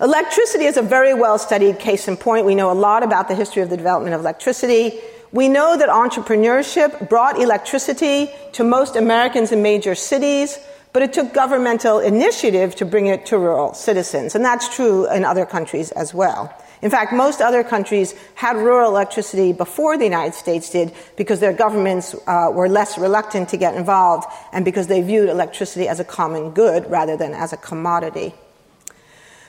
Electricity 0.00 0.64
is 0.64 0.76
a 0.76 0.82
very 0.82 1.14
well 1.14 1.38
studied 1.38 1.78
case 1.78 2.08
in 2.08 2.16
point. 2.16 2.46
We 2.46 2.54
know 2.54 2.70
a 2.70 2.74
lot 2.74 3.02
about 3.02 3.28
the 3.28 3.34
history 3.34 3.62
of 3.62 3.70
the 3.70 3.76
development 3.76 4.14
of 4.14 4.20
electricity. 4.20 4.98
We 5.32 5.48
know 5.48 5.76
that 5.76 5.88
entrepreneurship 5.88 7.08
brought 7.08 7.40
electricity 7.40 8.30
to 8.52 8.64
most 8.64 8.96
Americans 8.96 9.52
in 9.52 9.62
major 9.62 9.94
cities 9.94 10.58
but 10.92 11.02
it 11.02 11.12
took 11.12 11.32
governmental 11.32 11.98
initiative 12.00 12.74
to 12.76 12.84
bring 12.84 13.06
it 13.06 13.26
to 13.26 13.38
rural 13.38 13.74
citizens. 13.74 14.34
And 14.34 14.44
that's 14.44 14.74
true 14.74 15.10
in 15.10 15.24
other 15.24 15.46
countries 15.46 15.92
as 15.92 16.12
well. 16.12 16.52
In 16.82 16.90
fact, 16.90 17.12
most 17.12 17.42
other 17.42 17.62
countries 17.62 18.14
had 18.34 18.56
rural 18.56 18.90
electricity 18.90 19.52
before 19.52 19.98
the 19.98 20.04
United 20.04 20.34
States 20.34 20.70
did 20.70 20.92
because 21.16 21.38
their 21.38 21.52
governments 21.52 22.14
uh, 22.26 22.50
were 22.52 22.68
less 22.68 22.96
reluctant 22.96 23.50
to 23.50 23.58
get 23.58 23.74
involved 23.74 24.26
and 24.52 24.64
because 24.64 24.86
they 24.86 25.02
viewed 25.02 25.28
electricity 25.28 25.88
as 25.88 26.00
a 26.00 26.04
common 26.04 26.50
good 26.52 26.90
rather 26.90 27.16
than 27.16 27.34
as 27.34 27.52
a 27.52 27.58
commodity. 27.58 28.34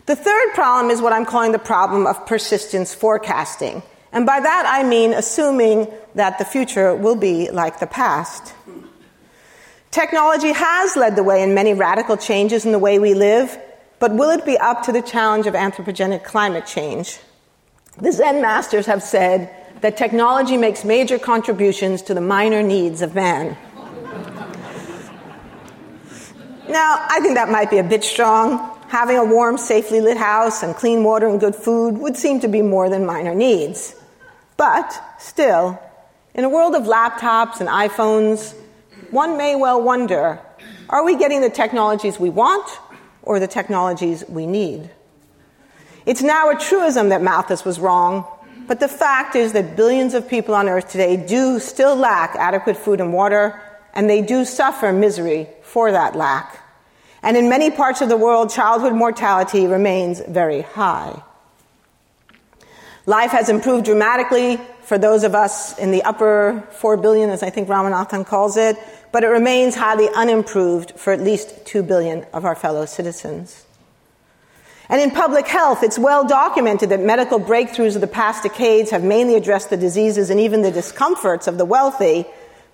The 0.07 0.15
third 0.15 0.53
problem 0.53 0.91
is 0.91 1.01
what 1.01 1.13
I'm 1.13 1.25
calling 1.25 1.53
the 1.53 1.59
problem 1.59 2.05
of 2.05 2.25
persistence 2.25 2.93
forecasting. 2.93 3.81
And 4.11 4.25
by 4.25 4.41
that 4.41 4.65
I 4.67 4.83
mean 4.83 5.13
assuming 5.13 5.87
that 6.15 6.37
the 6.37 6.43
future 6.43 6.93
will 6.93 7.15
be 7.15 7.49
like 7.49 7.79
the 7.79 7.87
past. 7.87 8.53
Technology 9.91 10.53
has 10.53 10.95
led 10.95 11.17
the 11.17 11.23
way 11.23 11.43
in 11.43 11.53
many 11.53 11.73
radical 11.73 12.15
changes 12.15 12.65
in 12.65 12.71
the 12.71 12.79
way 12.79 12.97
we 12.97 13.13
live, 13.13 13.59
but 13.99 14.13
will 14.13 14.29
it 14.29 14.45
be 14.45 14.57
up 14.57 14.83
to 14.83 14.93
the 14.93 15.01
challenge 15.01 15.47
of 15.47 15.53
anthropogenic 15.53 16.23
climate 16.23 16.65
change? 16.65 17.19
The 17.97 18.13
Zen 18.13 18.41
masters 18.41 18.85
have 18.85 19.03
said 19.03 19.53
that 19.81 19.97
technology 19.97 20.55
makes 20.55 20.85
major 20.85 21.19
contributions 21.19 22.01
to 22.03 22.13
the 22.13 22.21
minor 22.21 22.63
needs 22.63 23.01
of 23.01 23.15
man. 23.15 23.57
now, 26.69 27.05
I 27.09 27.19
think 27.21 27.35
that 27.35 27.49
might 27.49 27.69
be 27.69 27.79
a 27.79 27.83
bit 27.83 28.05
strong. 28.05 28.79
Having 28.87 29.17
a 29.17 29.25
warm, 29.25 29.57
safely 29.57 29.99
lit 29.99 30.15
house 30.15 30.63
and 30.63 30.73
clean 30.73 31.03
water 31.03 31.27
and 31.27 31.37
good 31.37 31.55
food 31.55 31.97
would 31.97 32.15
seem 32.15 32.39
to 32.39 32.47
be 32.47 32.61
more 32.61 32.89
than 32.89 33.05
minor 33.05 33.35
needs. 33.35 33.93
But 34.55 34.97
still, 35.19 35.77
in 36.33 36.45
a 36.45 36.49
world 36.49 36.75
of 36.75 36.83
laptops 36.83 37.59
and 37.59 37.67
iPhones, 37.67 38.55
one 39.11 39.37
may 39.37 39.55
well 39.55 39.81
wonder 39.81 40.39
are 40.89 41.05
we 41.05 41.15
getting 41.17 41.41
the 41.41 41.49
technologies 41.49 42.19
we 42.19 42.29
want 42.29 42.79
or 43.23 43.39
the 43.39 43.47
technologies 43.47 44.25
we 44.27 44.45
need? 44.45 44.89
It's 46.05 46.21
now 46.21 46.49
a 46.49 46.57
truism 46.57 47.09
that 47.09 47.21
Malthus 47.21 47.63
was 47.63 47.79
wrong, 47.79 48.25
but 48.67 48.79
the 48.79 48.87
fact 48.87 49.35
is 49.35 49.53
that 49.53 49.75
billions 49.75 50.13
of 50.13 50.27
people 50.27 50.55
on 50.55 50.67
Earth 50.67 50.89
today 50.89 51.15
do 51.15 51.59
still 51.59 51.95
lack 51.95 52.35
adequate 52.35 52.75
food 52.75 52.99
and 52.99 53.13
water, 53.13 53.61
and 53.93 54.09
they 54.09 54.21
do 54.21 54.43
suffer 54.43 54.91
misery 54.91 55.47
for 55.61 55.91
that 55.91 56.15
lack. 56.15 56.59
And 57.23 57.37
in 57.37 57.49
many 57.49 57.69
parts 57.69 58.01
of 58.01 58.09
the 58.09 58.17
world, 58.17 58.49
childhood 58.49 58.93
mortality 58.93 59.67
remains 59.67 60.21
very 60.27 60.61
high. 60.61 61.21
Life 63.05 63.31
has 63.31 63.49
improved 63.49 63.85
dramatically 63.85 64.59
for 64.83 64.97
those 64.97 65.23
of 65.23 65.33
us 65.33 65.77
in 65.79 65.91
the 65.91 66.03
upper 66.03 66.63
4 66.71 66.97
billion, 66.97 67.29
as 67.29 67.41
I 67.41 67.49
think 67.49 67.67
Ramanathan 67.67 68.25
calls 68.27 68.57
it, 68.57 68.77
but 69.11 69.23
it 69.23 69.27
remains 69.27 69.75
highly 69.75 70.07
unimproved 70.09 70.91
for 70.99 71.11
at 71.11 71.19
least 71.19 71.65
2 71.65 71.81
billion 71.81 72.25
of 72.31 72.45
our 72.45 72.55
fellow 72.55 72.85
citizens. 72.85 73.65
And 74.87 75.01
in 75.01 75.09
public 75.09 75.47
health, 75.47 75.83
it's 75.83 75.97
well 75.97 76.27
documented 76.27 76.89
that 76.89 76.99
medical 76.99 77.39
breakthroughs 77.39 77.95
of 77.95 78.01
the 78.01 78.07
past 78.07 78.43
decades 78.43 78.91
have 78.91 79.03
mainly 79.03 79.35
addressed 79.35 79.69
the 79.69 79.77
diseases 79.77 80.29
and 80.29 80.39
even 80.39 80.61
the 80.61 80.71
discomforts 80.71 81.47
of 81.47 81.57
the 81.57 81.65
wealthy 81.65 82.25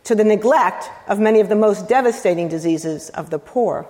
to 0.05 0.15
the 0.15 0.23
neglect 0.23 0.89
of 1.07 1.19
many 1.19 1.39
of 1.39 1.47
the 1.47 1.55
most 1.55 1.87
devastating 1.87 2.47
diseases 2.47 3.09
of 3.11 3.29
the 3.29 3.39
poor. 3.39 3.87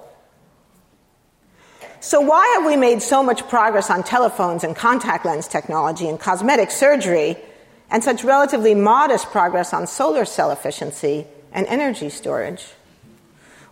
So, 1.99 2.21
why 2.21 2.45
have 2.55 2.65
we 2.65 2.75
made 2.75 3.01
so 3.01 3.23
much 3.23 3.47
progress 3.47 3.89
on 3.89 4.03
telephones 4.03 4.63
and 4.63 4.75
contact 4.75 5.25
lens 5.25 5.47
technology 5.47 6.07
and 6.07 6.19
cosmetic 6.19 6.69
surgery, 6.69 7.37
and 7.89 8.03
such 8.03 8.23
relatively 8.23 8.75
modest 8.75 9.31
progress 9.31 9.73
on 9.73 9.87
solar 9.87 10.25
cell 10.25 10.51
efficiency 10.51 11.25
and 11.51 11.65
energy 11.67 12.09
storage? 12.09 12.65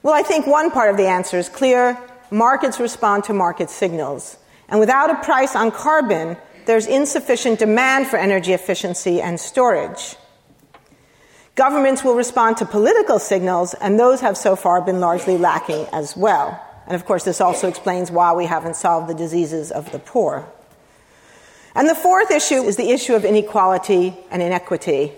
Well, 0.02 0.14
I 0.14 0.24
think 0.24 0.48
one 0.48 0.72
part 0.72 0.90
of 0.90 0.98
the 0.98 1.08
answer 1.08 1.38
is 1.38 1.50
clear 1.50 1.98
markets 2.32 2.80
respond 2.80 3.26
to 3.26 3.34
market 3.34 3.70
signals. 3.70 4.38
And 4.70 4.80
without 4.80 5.12
a 5.12 5.24
price 5.24 5.56
on 5.56 5.72
carbon, 5.72 6.38
there's 6.66 6.88
insufficient 6.88 7.60
demand 7.60 8.08
for 8.08 8.18
energy 8.18 8.54
efficiency 8.54 9.22
and 9.22 9.40
storage. 9.40 10.16
Governments 11.54 12.04
will 12.04 12.16
respond 12.16 12.58
to 12.58 12.66
political 12.66 13.20
signals, 13.20 13.76
and 13.76 14.00
those 14.00 14.22
have 14.22 14.36
so 14.36 14.56
far 14.56 14.82
been 14.82 15.00
largely 15.00 15.38
lacking 15.38 15.86
as 15.94 16.18
well. 16.18 16.60
And 16.88 16.96
of 16.96 17.06
course, 17.06 17.24
this 17.24 17.42
also 17.42 17.68
explains 17.68 18.12
why 18.12 18.34
we 18.34 18.46
haven't 18.46 18.76
solved 18.76 19.10
the 19.10 19.16
diseases 19.16 19.72
of 19.72 19.92
the 19.92 20.00
poor. 20.00 20.48
And 21.74 21.90
the 21.90 21.96
fourth 21.96 22.32
issue 22.32 22.64
is 22.64 22.78
the 22.78 22.92
issue 22.92 23.16
of 23.16 23.26
inequality 23.26 24.16
and 24.32 24.42
inequity. 24.42 25.12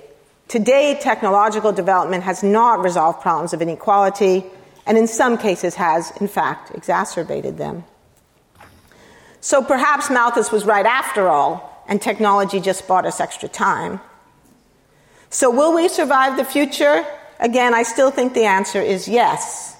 Today, 0.48 0.98
technological 1.00 1.72
development 1.72 2.24
has 2.24 2.42
not 2.42 2.82
resolved 2.82 3.22
problems 3.22 3.54
of 3.54 3.62
inequality, 3.62 4.44
and 4.86 4.98
in 4.98 5.08
some 5.08 5.38
cases 5.38 5.76
has, 5.76 6.12
in 6.22 6.28
fact, 6.28 6.72
exacerbated 6.74 7.58
them. 7.58 7.84
So 9.42 9.62
perhaps 9.62 10.10
Malthus 10.10 10.52
was 10.52 10.66
right 10.66 10.86
after 10.86 11.28
all, 11.28 11.84
and 11.88 12.02
technology 12.02 12.60
just 12.60 12.88
bought 12.88 13.06
us 13.06 13.20
extra 13.20 13.48
time. 13.48 14.00
So 15.30 15.52
will 15.52 15.76
we 15.76 15.90
survive 15.90 16.38
the 16.38 16.46
future? 16.46 17.06
Again, 17.40 17.74
I 17.74 17.84
still 17.84 18.10
think 18.10 18.34
the 18.34 18.46
answer 18.46 18.82
is 18.82 19.08
yes. 19.08 19.77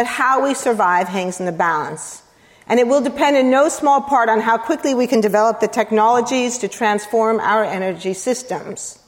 But 0.00 0.06
how 0.06 0.42
we 0.42 0.54
survive 0.54 1.08
hangs 1.08 1.40
in 1.40 1.44
the 1.44 1.52
balance. 1.52 2.22
And 2.66 2.80
it 2.80 2.88
will 2.88 3.02
depend 3.02 3.36
in 3.36 3.50
no 3.50 3.68
small 3.68 4.00
part 4.00 4.30
on 4.30 4.40
how 4.40 4.56
quickly 4.56 4.94
we 4.94 5.06
can 5.06 5.20
develop 5.20 5.60
the 5.60 5.68
technologies 5.68 6.56
to 6.60 6.68
transform 6.68 7.38
our 7.38 7.62
energy 7.62 8.14
systems. 8.14 8.98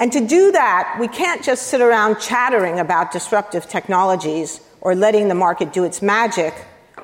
And 0.00 0.10
to 0.10 0.26
do 0.26 0.50
that, 0.50 0.96
we 0.98 1.06
can't 1.06 1.44
just 1.44 1.68
sit 1.68 1.80
around 1.80 2.18
chattering 2.18 2.80
about 2.80 3.12
disruptive 3.12 3.68
technologies 3.68 4.60
or 4.80 4.96
letting 4.96 5.28
the 5.28 5.36
market 5.36 5.72
do 5.72 5.84
its 5.84 6.02
magic 6.02 6.52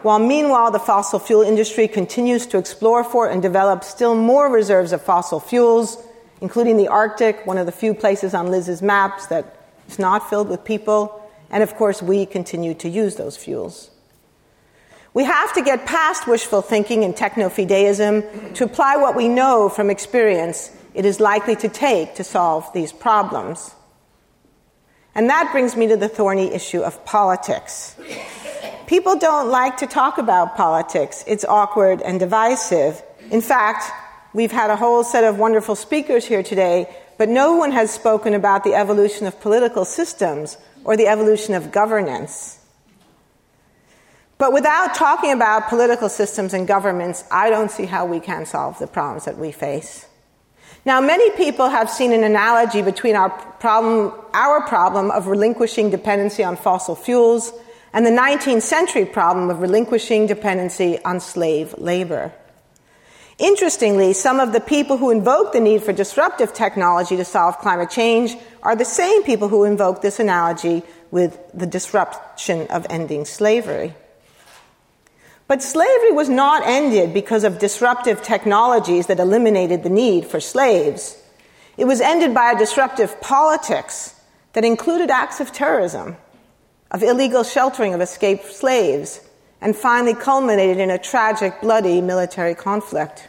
while 0.03 0.19
meanwhile 0.19 0.73
the 0.73 0.81
fossil 0.81 1.21
fuel 1.21 1.43
industry 1.43 1.87
continues 1.87 2.45
to 2.47 2.59
explore 2.59 3.05
for 3.05 3.31
and 3.31 3.41
develop 3.41 3.85
still 3.85 4.17
more 4.17 4.51
reserves 4.51 4.91
of 4.91 5.01
fossil 5.01 5.39
fuels, 5.39 5.97
including 6.41 6.77
the 6.77 6.89
Arctic, 6.89 7.47
one 7.47 7.57
of 7.57 7.67
the 7.67 7.71
few 7.71 7.95
places 7.95 8.35
on 8.35 8.51
Liz's 8.51 8.83
maps 8.83 9.27
that 9.29 9.59
is 9.87 10.01
not 10.01 10.29
filled 10.29 10.49
with 10.49 10.65
people, 10.65 11.22
and 11.53 11.63
of 11.63 11.77
course 11.77 12.03
we 12.03 12.27
continue 12.27 12.75
to 12.75 12.89
use 12.89 13.15
those 13.17 13.37
fuels. 13.37 13.91
We 15.15 15.25
have 15.25 15.53
to 15.53 15.63
get 15.63 15.85
past 15.85 16.27
wishful 16.27 16.63
thinking 16.63 17.05
and 17.05 17.15
techno-fideism 17.15 18.55
to 18.55 18.65
apply 18.65 18.97
what 18.97 19.15
we 19.15 19.29
know 19.29 19.69
from 19.69 19.91
experience 19.91 20.71
it 20.95 21.07
is 21.07 21.21
likely 21.21 21.57
to 21.57 21.69
take 21.69 22.17
to 22.17 22.25
solve 22.25 22.71
these 22.73 22.93
problems. 22.93 23.75
And 25.15 25.29
that 25.31 25.51
brings 25.53 25.77
me 25.77 25.89
to 25.89 25.97
the 25.97 26.09
thorny 26.09 26.53
issue 26.53 26.81
of 26.81 27.05
politics. 27.05 27.97
People 28.87 29.19
don't 29.19 29.49
like 29.49 29.79
to 29.79 29.87
talk 29.87 30.19
about 30.19 30.57
politics. 30.57 31.25
It's 31.27 31.45
awkward 31.45 32.03
and 32.03 32.19
divisive. 32.19 33.03
In 33.31 33.41
fact, 33.41 33.85
we've 34.35 34.53
had 34.53 34.71
a 34.71 34.77
whole 34.77 35.05
set 35.05 35.25
of 35.25 35.39
wonderful 35.39 35.77
speakers 35.77 36.27
here 36.27 36.43
today, 36.43 36.95
but 37.19 37.29
no 37.29 37.57
one 37.57 37.73
has 37.73 37.91
spoken 37.91 38.35
about 38.35 38.65
the 38.65 38.75
evolution 38.75 39.27
of 39.27 39.41
political 39.41 39.85
systems 39.85 40.59
or 40.85 40.97
the 40.97 41.07
evolution 41.07 41.55
of 41.55 41.73
governance. 41.73 42.59
But 44.39 44.53
without 44.53 44.95
talking 44.95 45.33
about 45.33 45.69
political 45.69 46.09
systems 46.09 46.53
and 46.53 46.67
governments, 46.67 47.25
I 47.31 47.51
don't 47.51 47.71
see 47.71 47.87
how 47.87 48.07
we 48.07 48.19
can 48.19 48.45
solve 48.45 48.79
the 48.79 48.87
problems 48.87 49.25
that 49.27 49.39
we 49.39 49.53
face. 49.53 50.07
Now, 50.85 51.01
many 51.01 51.31
people 51.37 51.69
have 51.69 51.89
seen 51.89 52.13
an 52.13 52.25
analogy 52.25 52.83
between 52.83 53.15
our 53.15 53.31
problem, 53.31 54.13
our 54.35 54.67
problem 54.67 55.13
of 55.13 55.29
relinquishing 55.29 55.91
dependency 55.91 56.43
on 56.43 56.57
fossil 56.57 56.97
fuels 56.97 57.53
and 57.93 58.05
the 58.05 58.11
19th 58.11 58.63
century 58.63 59.05
problem 59.05 59.49
of 59.49 59.61
relinquishing 59.61 60.27
dependency 60.27 60.99
on 61.05 61.21
slave 61.21 61.75
labor. 61.79 62.33
Interestingly, 63.39 64.13
some 64.13 64.41
of 64.41 64.53
the 64.53 64.61
people 64.61 64.99
who 64.99 65.11
invoke 65.11 65.53
the 65.53 65.61
need 65.61 65.83
for 65.83 65.93
disruptive 65.93 66.53
technology 66.53 67.17
to 67.17 67.25
solve 67.25 67.59
climate 67.59 67.91
change 67.91 68.37
are 68.63 68.77
the 68.77 68.85
same 68.85 69.23
people 69.23 69.49
who 69.49 69.65
invoke 69.65 70.03
this 70.03 70.21
analogy 70.21 70.83
with 71.11 71.39
the 71.53 71.67
disruption 71.67 72.67
of 72.69 72.87
ending 72.91 73.25
slavery. 73.25 73.95
But 75.49 75.63
slavery 75.63 76.13
was 76.13 76.29
not 76.29 76.63
ended 76.65 77.13
because 77.13 77.45
of 77.45 77.59
disruptive 77.59 78.23
technologies 78.23 79.07
that 79.09 79.21
eliminated 79.21 79.83
the 79.83 79.91
need 79.91 80.27
for 80.27 80.41
slaves. 80.41 81.19
It 81.77 81.85
was 81.85 82.01
ended 82.01 82.33
by 82.35 82.53
a 82.53 82.59
disruptive 82.59 83.21
politics 83.21 84.15
that 84.53 84.65
included 84.65 85.11
acts 85.11 85.41
of 85.41 85.53
terrorism 85.53 86.17
of 86.91 87.03
illegal 87.03 87.43
sheltering 87.43 87.95
of 87.95 88.01
escaped 88.01 88.53
slaves, 88.53 89.21
and 89.63 89.77
finally 89.77 90.13
culminated 90.13 90.79
in 90.79 90.91
a 90.91 90.99
tragic, 90.99 91.61
bloody 91.61 92.01
military 92.01 92.55
conflict. 92.55 93.29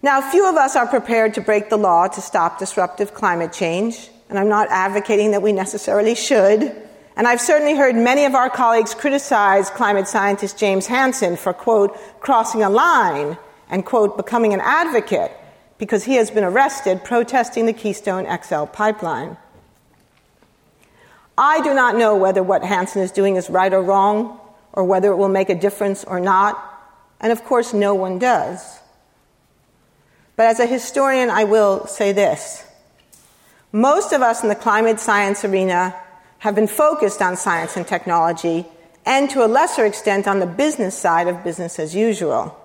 Now, 0.00 0.20
few 0.20 0.48
of 0.48 0.56
us 0.56 0.74
are 0.74 0.86
prepared 0.86 1.34
to 1.34 1.42
break 1.42 1.68
the 1.68 1.76
law 1.76 2.08
to 2.08 2.20
stop 2.20 2.58
disruptive 2.58 3.14
climate 3.14 3.52
change, 3.52 4.08
and 4.30 4.38
I'm 4.38 4.48
not 4.48 4.68
advocating 4.70 5.30
that 5.32 5.42
we 5.42 5.52
necessarily 5.52 6.14
should. 6.14 6.74
And 7.14 7.28
I've 7.28 7.40
certainly 7.40 7.76
heard 7.76 7.94
many 7.94 8.24
of 8.24 8.34
our 8.34 8.48
colleagues 8.48 8.94
criticize 8.94 9.68
climate 9.68 10.08
scientist 10.08 10.58
James 10.58 10.86
Hansen 10.86 11.36
for, 11.36 11.52
quote, 11.52 11.94
crossing 12.20 12.62
a 12.62 12.70
line 12.70 13.36
and, 13.68 13.84
quote, 13.84 14.16
becoming 14.16 14.54
an 14.54 14.60
advocate 14.60 15.30
because 15.76 16.04
he 16.04 16.14
has 16.14 16.30
been 16.30 16.44
arrested 16.44 17.04
protesting 17.04 17.66
the 17.66 17.74
Keystone 17.74 18.26
XL 18.42 18.64
pipeline. 18.64 19.36
I 21.36 21.60
do 21.60 21.74
not 21.74 21.96
know 21.96 22.16
whether 22.16 22.42
what 22.42 22.64
Hansen 22.64 23.02
is 23.02 23.12
doing 23.12 23.36
is 23.36 23.50
right 23.50 23.72
or 23.72 23.82
wrong, 23.82 24.38
or 24.72 24.84
whether 24.84 25.10
it 25.10 25.16
will 25.16 25.28
make 25.28 25.50
a 25.50 25.54
difference 25.54 26.04
or 26.04 26.20
not, 26.20 26.58
and 27.20 27.30
of 27.32 27.44
course, 27.44 27.72
no 27.72 27.94
one 27.94 28.18
does. 28.18 28.80
But 30.36 30.46
as 30.46 30.60
a 30.60 30.66
historian, 30.66 31.30
I 31.30 31.44
will 31.44 31.86
say 31.86 32.12
this. 32.12 32.64
Most 33.70 34.12
of 34.12 34.22
us 34.22 34.42
in 34.42 34.48
the 34.48 34.54
climate 34.54 34.98
science 34.98 35.44
arena 35.44 35.94
have 36.38 36.54
been 36.54 36.66
focused 36.66 37.22
on 37.22 37.36
science 37.36 37.76
and 37.76 37.86
technology, 37.86 38.66
and 39.06 39.30
to 39.30 39.44
a 39.44 39.46
lesser 39.46 39.84
extent 39.84 40.26
on 40.26 40.40
the 40.40 40.46
business 40.46 40.96
side 40.96 41.28
of 41.28 41.44
business 41.44 41.78
as 41.78 41.94
usual. 41.94 42.58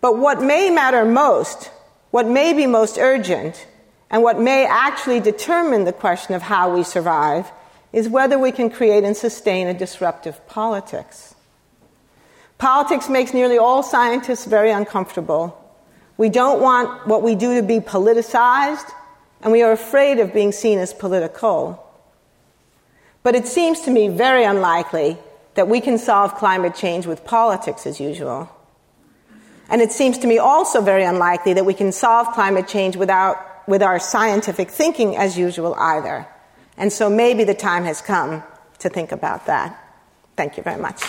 But 0.00 0.18
what 0.18 0.42
may 0.42 0.70
matter 0.70 1.04
most, 1.04 1.70
what 2.10 2.26
may 2.26 2.52
be 2.52 2.66
most 2.66 2.98
urgent, 2.98 3.66
and 4.10 4.22
what 4.22 4.38
may 4.38 4.66
actually 4.66 5.20
determine 5.20 5.84
the 5.84 5.92
question 5.92 6.34
of 6.34 6.42
how 6.42 6.74
we 6.74 6.82
survive 6.82 7.50
is 7.92 8.08
whether 8.08 8.38
we 8.38 8.52
can 8.52 8.70
create 8.70 9.04
and 9.04 9.16
sustain 9.16 9.66
a 9.66 9.74
disruptive 9.74 10.46
politics. 10.46 11.34
Politics 12.58 13.08
makes 13.08 13.34
nearly 13.34 13.58
all 13.58 13.82
scientists 13.82 14.44
very 14.44 14.70
uncomfortable. 14.70 15.58
We 16.16 16.28
don't 16.28 16.60
want 16.60 17.06
what 17.06 17.22
we 17.22 17.34
do 17.34 17.56
to 17.60 17.62
be 17.66 17.80
politicized, 17.80 18.88
and 19.42 19.52
we 19.52 19.62
are 19.62 19.72
afraid 19.72 20.20
of 20.20 20.32
being 20.32 20.52
seen 20.52 20.78
as 20.78 20.94
political. 20.94 21.84
But 23.22 23.34
it 23.34 23.46
seems 23.46 23.80
to 23.82 23.90
me 23.90 24.08
very 24.08 24.44
unlikely 24.44 25.18
that 25.54 25.68
we 25.68 25.80
can 25.80 25.98
solve 25.98 26.34
climate 26.36 26.74
change 26.74 27.06
with 27.06 27.24
politics 27.24 27.86
as 27.86 28.00
usual. 28.00 28.48
And 29.68 29.80
it 29.80 29.92
seems 29.92 30.18
to 30.18 30.26
me 30.26 30.38
also 30.38 30.80
very 30.80 31.04
unlikely 31.04 31.54
that 31.54 31.66
we 31.66 31.74
can 31.74 31.92
solve 31.92 32.28
climate 32.34 32.68
change 32.68 32.96
without, 32.96 33.66
with 33.68 33.82
our 33.82 33.98
scientific 33.98 34.70
thinking 34.70 35.16
as 35.16 35.38
usual 35.38 35.74
either. 35.74 36.26
And 36.76 36.92
so 36.92 37.10
maybe 37.10 37.44
the 37.44 37.54
time 37.54 37.84
has 37.84 38.00
come 38.00 38.42
to 38.78 38.88
think 38.88 39.12
about 39.12 39.46
that. 39.46 39.78
Thank 40.36 40.56
you 40.56 40.62
very 40.62 40.80
much. 40.80 41.02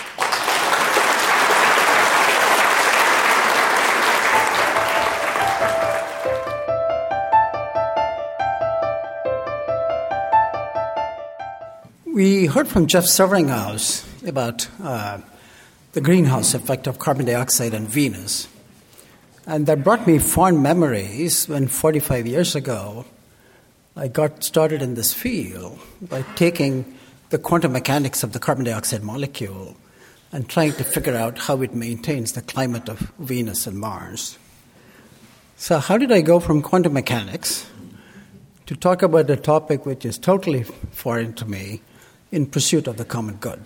We 12.14 12.46
heard 12.46 12.68
from 12.68 12.86
Jeff 12.86 13.04
Severinghaus 13.06 14.04
about 14.24 14.68
uh, 14.80 15.18
the 15.92 16.00
greenhouse 16.00 16.54
effect 16.54 16.86
of 16.86 17.00
carbon 17.00 17.26
dioxide 17.26 17.74
on 17.74 17.86
Venus. 17.88 18.46
And 19.46 19.66
that 19.66 19.82
brought 19.82 20.06
me 20.06 20.20
fond 20.20 20.62
memories 20.62 21.48
when 21.48 21.66
45 21.66 22.26
years 22.26 22.54
ago 22.54 23.04
I 23.96 24.08
got 24.08 24.42
started 24.42 24.82
in 24.82 24.94
this 24.94 25.14
field 25.14 25.78
by 26.02 26.22
taking 26.34 26.98
the 27.30 27.38
quantum 27.38 27.72
mechanics 27.72 28.24
of 28.24 28.32
the 28.32 28.40
carbon 28.40 28.64
dioxide 28.64 29.04
molecule 29.04 29.76
and 30.32 30.48
trying 30.48 30.72
to 30.72 30.82
figure 30.82 31.14
out 31.14 31.38
how 31.38 31.62
it 31.62 31.76
maintains 31.76 32.32
the 32.32 32.42
climate 32.42 32.88
of 32.88 33.12
Venus 33.20 33.68
and 33.68 33.78
Mars. 33.78 34.36
So, 35.56 35.78
how 35.78 35.96
did 35.96 36.10
I 36.10 36.22
go 36.22 36.40
from 36.40 36.60
quantum 36.60 36.92
mechanics 36.92 37.70
to 38.66 38.74
talk 38.74 39.02
about 39.02 39.30
a 39.30 39.36
topic 39.36 39.86
which 39.86 40.04
is 40.04 40.18
totally 40.18 40.64
foreign 40.90 41.32
to 41.34 41.44
me 41.44 41.80
in 42.32 42.46
pursuit 42.46 42.88
of 42.88 42.96
the 42.96 43.04
common 43.04 43.36
good? 43.36 43.62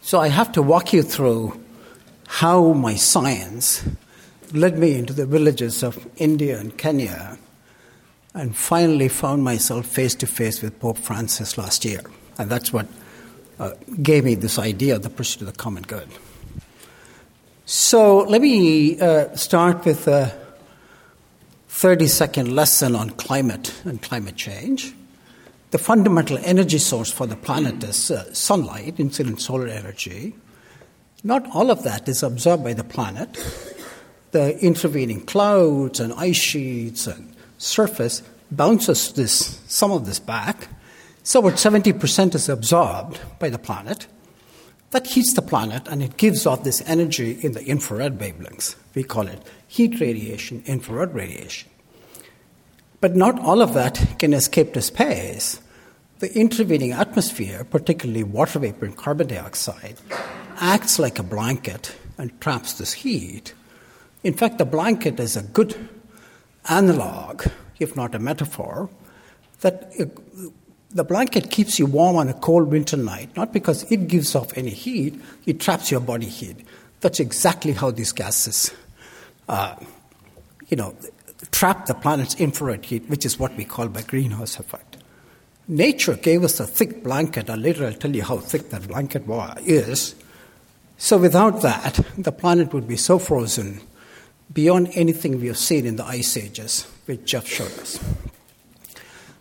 So, 0.00 0.20
I 0.20 0.28
have 0.28 0.52
to 0.52 0.62
walk 0.62 0.92
you 0.92 1.02
through 1.02 1.60
how 2.28 2.72
my 2.72 2.94
science 2.94 3.84
led 4.52 4.78
me 4.78 4.94
into 4.94 5.12
the 5.12 5.26
villages 5.26 5.82
of 5.82 6.06
India 6.18 6.60
and 6.60 6.78
Kenya 6.78 7.36
and 8.36 8.54
finally 8.54 9.08
found 9.08 9.42
myself 9.42 9.86
face 9.86 10.14
to 10.14 10.26
face 10.26 10.60
with 10.60 10.78
Pope 10.78 10.98
Francis 10.98 11.56
last 11.56 11.84
year. 11.86 12.02
And 12.38 12.50
that's 12.50 12.70
what 12.70 12.86
uh, 13.58 13.72
gave 14.02 14.24
me 14.24 14.34
this 14.34 14.58
idea 14.58 14.96
of 14.96 15.02
the 15.02 15.08
pursuit 15.08 15.40
of 15.40 15.46
the 15.46 15.54
common 15.54 15.82
good. 15.84 16.06
So 17.64 18.18
let 18.18 18.42
me 18.42 19.00
uh, 19.00 19.34
start 19.36 19.86
with 19.86 20.06
a 20.06 20.38
30 21.68 22.06
second 22.06 22.54
lesson 22.54 22.94
on 22.94 23.10
climate 23.10 23.72
and 23.84 24.02
climate 24.02 24.36
change. 24.36 24.94
The 25.70 25.78
fundamental 25.78 26.38
energy 26.44 26.78
source 26.78 27.10
for 27.10 27.26
the 27.26 27.36
planet 27.36 27.82
is 27.82 28.10
uh, 28.10 28.32
sunlight, 28.34 29.00
incident 29.00 29.40
solar 29.40 29.66
energy. 29.66 30.34
Not 31.24 31.48
all 31.54 31.70
of 31.70 31.84
that 31.84 32.06
is 32.06 32.22
absorbed 32.22 32.64
by 32.64 32.74
the 32.74 32.84
planet. 32.84 33.36
The 34.32 34.58
intervening 34.58 35.22
clouds 35.22 36.00
and 36.00 36.12
ice 36.12 36.36
sheets 36.36 37.06
and 37.06 37.35
surface 37.58 38.22
bounces 38.50 39.12
this, 39.12 39.60
some 39.66 39.90
of 39.90 40.06
this 40.06 40.18
back. 40.18 40.68
So 41.22 41.40
about 41.40 41.54
70% 41.54 42.34
is 42.34 42.48
absorbed 42.48 43.20
by 43.38 43.50
the 43.50 43.58
planet. 43.58 44.06
That 44.90 45.06
heats 45.06 45.34
the 45.34 45.42
planet 45.42 45.88
and 45.88 46.02
it 46.02 46.16
gives 46.16 46.46
off 46.46 46.62
this 46.62 46.82
energy 46.86 47.38
in 47.42 47.52
the 47.52 47.64
infrared 47.64 48.18
wavelengths. 48.18 48.76
We 48.94 49.02
call 49.02 49.26
it 49.26 49.42
heat 49.66 50.00
radiation, 50.00 50.62
infrared 50.66 51.14
radiation. 51.14 51.68
But 53.00 53.16
not 53.16 53.38
all 53.40 53.60
of 53.60 53.74
that 53.74 54.18
can 54.18 54.32
escape 54.32 54.72
to 54.74 54.82
space. 54.82 55.60
The 56.20 56.34
intervening 56.34 56.92
atmosphere, 56.92 57.64
particularly 57.64 58.22
water 58.22 58.58
vapor 58.58 58.86
and 58.86 58.96
carbon 58.96 59.26
dioxide, 59.26 59.96
acts 60.58 60.98
like 60.98 61.18
a 61.18 61.22
blanket 61.22 61.94
and 62.16 62.40
traps 62.40 62.74
this 62.74 62.94
heat. 62.94 63.52
In 64.22 64.32
fact, 64.32 64.58
the 64.58 64.64
blanket 64.64 65.20
is 65.20 65.36
a 65.36 65.42
good 65.42 65.76
analog, 66.68 67.46
if 67.78 67.96
not 67.96 68.14
a 68.14 68.18
metaphor, 68.18 68.88
that 69.60 69.92
the 70.90 71.04
blanket 71.04 71.50
keeps 71.50 71.78
you 71.78 71.86
warm 71.86 72.16
on 72.16 72.28
a 72.28 72.34
cold 72.34 72.68
winter 72.68 72.96
night, 72.96 73.34
not 73.36 73.52
because 73.52 73.90
it 73.90 74.08
gives 74.08 74.34
off 74.34 74.56
any 74.56 74.70
heat, 74.70 75.20
it 75.46 75.60
traps 75.60 75.90
your 75.90 76.00
body 76.00 76.26
heat. 76.26 76.56
That's 77.00 77.20
exactly 77.20 77.72
how 77.72 77.90
these 77.90 78.12
gases, 78.12 78.72
uh, 79.48 79.76
you 80.68 80.76
know, 80.76 80.94
trap 81.50 81.86
the 81.86 81.94
planet's 81.94 82.34
infrared 82.36 82.84
heat, 82.84 83.08
which 83.08 83.26
is 83.26 83.38
what 83.38 83.54
we 83.56 83.64
call 83.64 83.88
by 83.88 84.02
greenhouse 84.02 84.58
effect. 84.58 84.96
Nature 85.68 86.14
gave 86.14 86.44
us 86.44 86.60
a 86.60 86.66
thick 86.66 87.02
blanket, 87.02 87.48
and 87.48 87.62
later 87.62 87.86
I'll 87.86 87.92
tell 87.92 88.14
you 88.14 88.22
how 88.22 88.38
thick 88.38 88.70
that 88.70 88.86
blanket 88.88 89.24
is. 89.64 90.14
So 90.96 91.18
without 91.18 91.62
that, 91.62 92.00
the 92.16 92.32
planet 92.32 92.72
would 92.72 92.88
be 92.88 92.96
so 92.96 93.18
frozen 93.18 93.80
beyond 94.52 94.90
anything 94.94 95.40
we 95.40 95.48
have 95.48 95.58
seen 95.58 95.86
in 95.86 95.96
the 95.96 96.04
ice 96.04 96.36
ages, 96.36 96.86
which 97.06 97.24
Jeff 97.24 97.46
showed 97.46 97.72
us. 97.78 97.98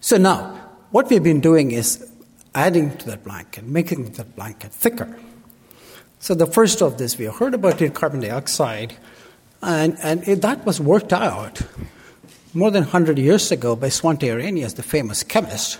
So 0.01 0.17
now, 0.17 0.61
what 0.91 1.09
we've 1.09 1.23
been 1.23 1.41
doing 1.41 1.71
is 1.71 2.11
adding 2.53 2.95
to 2.97 3.05
that 3.07 3.23
blanket, 3.23 3.65
making 3.65 4.11
that 4.13 4.35
blanket 4.35 4.71
thicker. 4.71 5.17
So 6.19 6.33
the 6.33 6.47
first 6.47 6.81
of 6.81 6.97
this, 6.97 7.17
we 7.17 7.25
heard 7.25 7.53
about 7.53 7.81
it, 7.81 7.93
carbon 7.93 8.21
dioxide, 8.21 8.95
and, 9.61 9.97
and 10.01 10.27
it, 10.27 10.41
that 10.41 10.65
was 10.65 10.79
worked 10.79 11.13
out 11.13 11.61
more 12.53 12.71
than 12.71 12.83
100 12.83 13.19
years 13.19 13.51
ago 13.51 13.75
by 13.75 13.87
Svante 13.87 14.29
Arrhenius, 14.29 14.73
the 14.73 14.83
famous 14.83 15.23
chemist. 15.23 15.79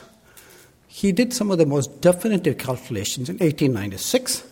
He 0.87 1.11
did 1.11 1.33
some 1.33 1.51
of 1.51 1.57
the 1.57 1.65
most 1.65 2.01
definitive 2.01 2.57
calculations 2.57 3.29
in 3.29 3.35
1896 3.35 4.43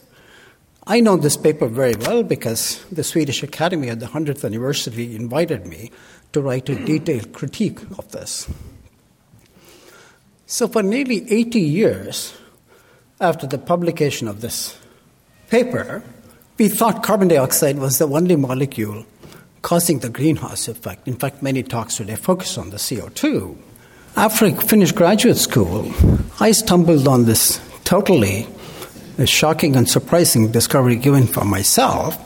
I 0.85 0.99
know 0.99 1.15
this 1.15 1.37
paper 1.37 1.67
very 1.67 1.95
well 1.95 2.23
because 2.23 2.83
the 2.91 3.03
Swedish 3.03 3.41
Academy 3.41 3.89
at 3.89 4.01
the 4.01 4.07
100th 4.07 4.43
anniversary 4.43 5.15
invited 5.15 5.65
me 5.65 5.91
to 6.33 6.41
write 6.41 6.67
a 6.67 6.75
detailed 6.75 7.31
critique 7.31 7.79
of 7.97 8.11
this. 8.11 8.49
So, 10.45 10.67
for 10.67 10.83
nearly 10.83 11.31
80 11.31 11.61
years 11.61 12.33
after 13.21 13.47
the 13.47 13.57
publication 13.57 14.27
of 14.27 14.41
this 14.41 14.77
paper, 15.49 16.03
we 16.57 16.67
thought 16.67 17.01
carbon 17.01 17.29
dioxide 17.29 17.79
was 17.79 17.97
the 17.97 18.07
only 18.07 18.35
molecule 18.35 19.05
causing 19.61 19.99
the 19.99 20.09
greenhouse 20.09 20.67
effect. 20.67 21.07
In 21.07 21.15
fact, 21.15 21.41
many 21.41 21.63
talks 21.63 21.97
today 21.97 22.15
focus 22.15 22.57
on 22.57 22.71
the 22.71 22.77
CO2. 22.77 23.55
After 24.17 24.45
I 24.45 24.51
finished 24.51 24.95
graduate 24.95 25.37
school, 25.37 25.91
I 26.41 26.51
stumbled 26.51 27.07
on 27.07 27.23
this 27.23 27.61
totally 27.85 28.47
a 29.17 29.25
shocking 29.25 29.75
and 29.75 29.89
surprising 29.89 30.51
discovery 30.51 30.95
given 30.95 31.27
for 31.27 31.45
myself 31.45 32.17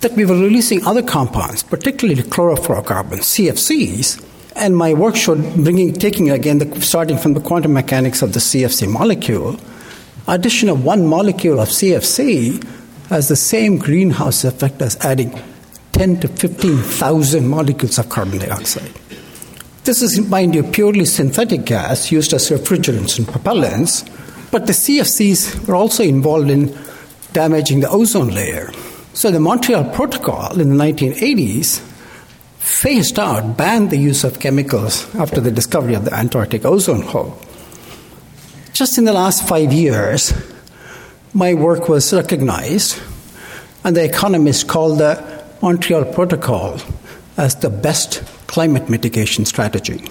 that 0.00 0.12
we 0.12 0.24
were 0.24 0.34
releasing 0.34 0.84
other 0.84 1.02
compounds, 1.02 1.62
particularly 1.62 2.22
chlorofluorocarbons, 2.22 3.20
CFCs, 3.20 4.22
and 4.54 4.76
my 4.76 4.94
work 4.94 5.16
showed 5.16 5.42
bringing, 5.56 5.92
taking 5.92 6.30
again, 6.30 6.58
the, 6.58 6.80
starting 6.80 7.18
from 7.18 7.34
the 7.34 7.40
quantum 7.40 7.72
mechanics 7.72 8.22
of 8.22 8.32
the 8.32 8.40
CFC 8.40 8.90
molecule, 8.90 9.58
addition 10.28 10.68
of 10.68 10.84
one 10.84 11.06
molecule 11.06 11.60
of 11.60 11.68
CFC 11.68 12.62
has 13.08 13.28
the 13.28 13.36
same 13.36 13.78
greenhouse 13.78 14.44
effect 14.44 14.82
as 14.82 14.96
adding 15.04 15.38
10 15.92 16.20
to 16.20 16.28
15,000 16.28 17.48
molecules 17.48 17.98
of 17.98 18.08
carbon 18.08 18.38
dioxide. 18.38 18.92
This 19.84 20.02
is, 20.02 20.20
mind 20.28 20.54
you, 20.54 20.62
purely 20.64 21.04
synthetic 21.04 21.64
gas 21.64 22.10
used 22.10 22.32
as 22.32 22.50
refrigerants 22.50 23.18
and 23.18 23.26
propellants, 23.26 24.04
but 24.56 24.66
the 24.66 24.72
CFCs 24.72 25.68
were 25.68 25.74
also 25.74 26.02
involved 26.02 26.48
in 26.48 26.74
damaging 27.34 27.80
the 27.80 27.90
ozone 27.90 28.28
layer. 28.28 28.72
So 29.12 29.30
the 29.30 29.38
Montreal 29.38 29.84
Protocol 29.90 30.58
in 30.58 30.70
the 30.70 30.82
1980s 30.82 31.80
phased 32.56 33.18
out, 33.18 33.58
banned 33.58 33.90
the 33.90 33.98
use 33.98 34.24
of 34.24 34.40
chemicals 34.40 35.14
after 35.16 35.42
the 35.42 35.50
discovery 35.50 35.92
of 35.92 36.06
the 36.06 36.14
Antarctic 36.14 36.64
ozone 36.64 37.02
hole. 37.02 37.38
Just 38.72 38.96
in 38.96 39.04
the 39.04 39.12
last 39.12 39.46
five 39.46 39.74
years, 39.74 40.32
my 41.34 41.52
work 41.52 41.90
was 41.90 42.14
recognized, 42.14 42.98
and 43.84 43.94
the 43.94 44.04
economists 44.04 44.64
called 44.64 45.00
the 45.00 45.22
Montreal 45.60 46.06
Protocol 46.06 46.80
as 47.36 47.56
the 47.56 47.68
best 47.68 48.24
climate 48.46 48.88
mitigation 48.88 49.44
strategy. 49.44 50.02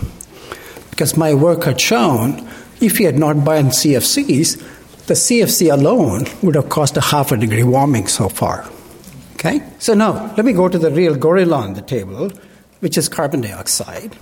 Because 0.92 1.18
my 1.18 1.34
work 1.34 1.64
had 1.64 1.82
shown 1.82 2.48
if 2.82 2.98
he 2.98 3.04
had 3.04 3.18
not 3.18 3.44
banned 3.46 3.70
CFCs, 3.70 4.58
the 5.08 5.14
CFC 5.14 5.72
alone 5.72 6.26
would 6.42 6.56
have 6.56 6.70
caused 6.70 6.98
a 6.98 7.02
half 7.02 7.32
a 7.32 7.38
degree 7.38 7.64
warming 7.64 8.08
so 8.08 8.30
far. 8.30 8.70
Okay? 9.36 9.62
So 9.80 9.94
now, 9.94 10.34
let 10.36 10.46
me 10.46 10.54
go 10.54 10.68
to 10.68 10.78
the 10.78 10.92
real 10.92 11.16
gorilla 11.16 11.58
on 11.58 11.74
the 11.74 11.82
table, 11.82 12.32
which 12.80 12.98
is 12.98 13.08
carbon 13.08 13.42
dioxide. 13.42 14.16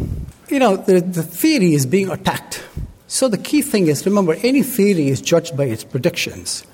You 0.49 0.60
know, 0.60 0.76
the, 0.78 0.99
the 1.01 1.24
theory 1.24 1.74
is 1.74 1.86
being 1.86 2.10
attacked 2.10 2.64
So 3.14 3.28
the 3.28 3.38
key 3.38 3.62
thing 3.62 3.89
is 3.89 4.08
remember, 4.08 4.34
any 4.41 4.64
theory 4.64 5.10
is 5.10 5.22
judged 5.22 5.56
by 5.56 5.66
its 5.66 5.84
predictions. 5.84 6.66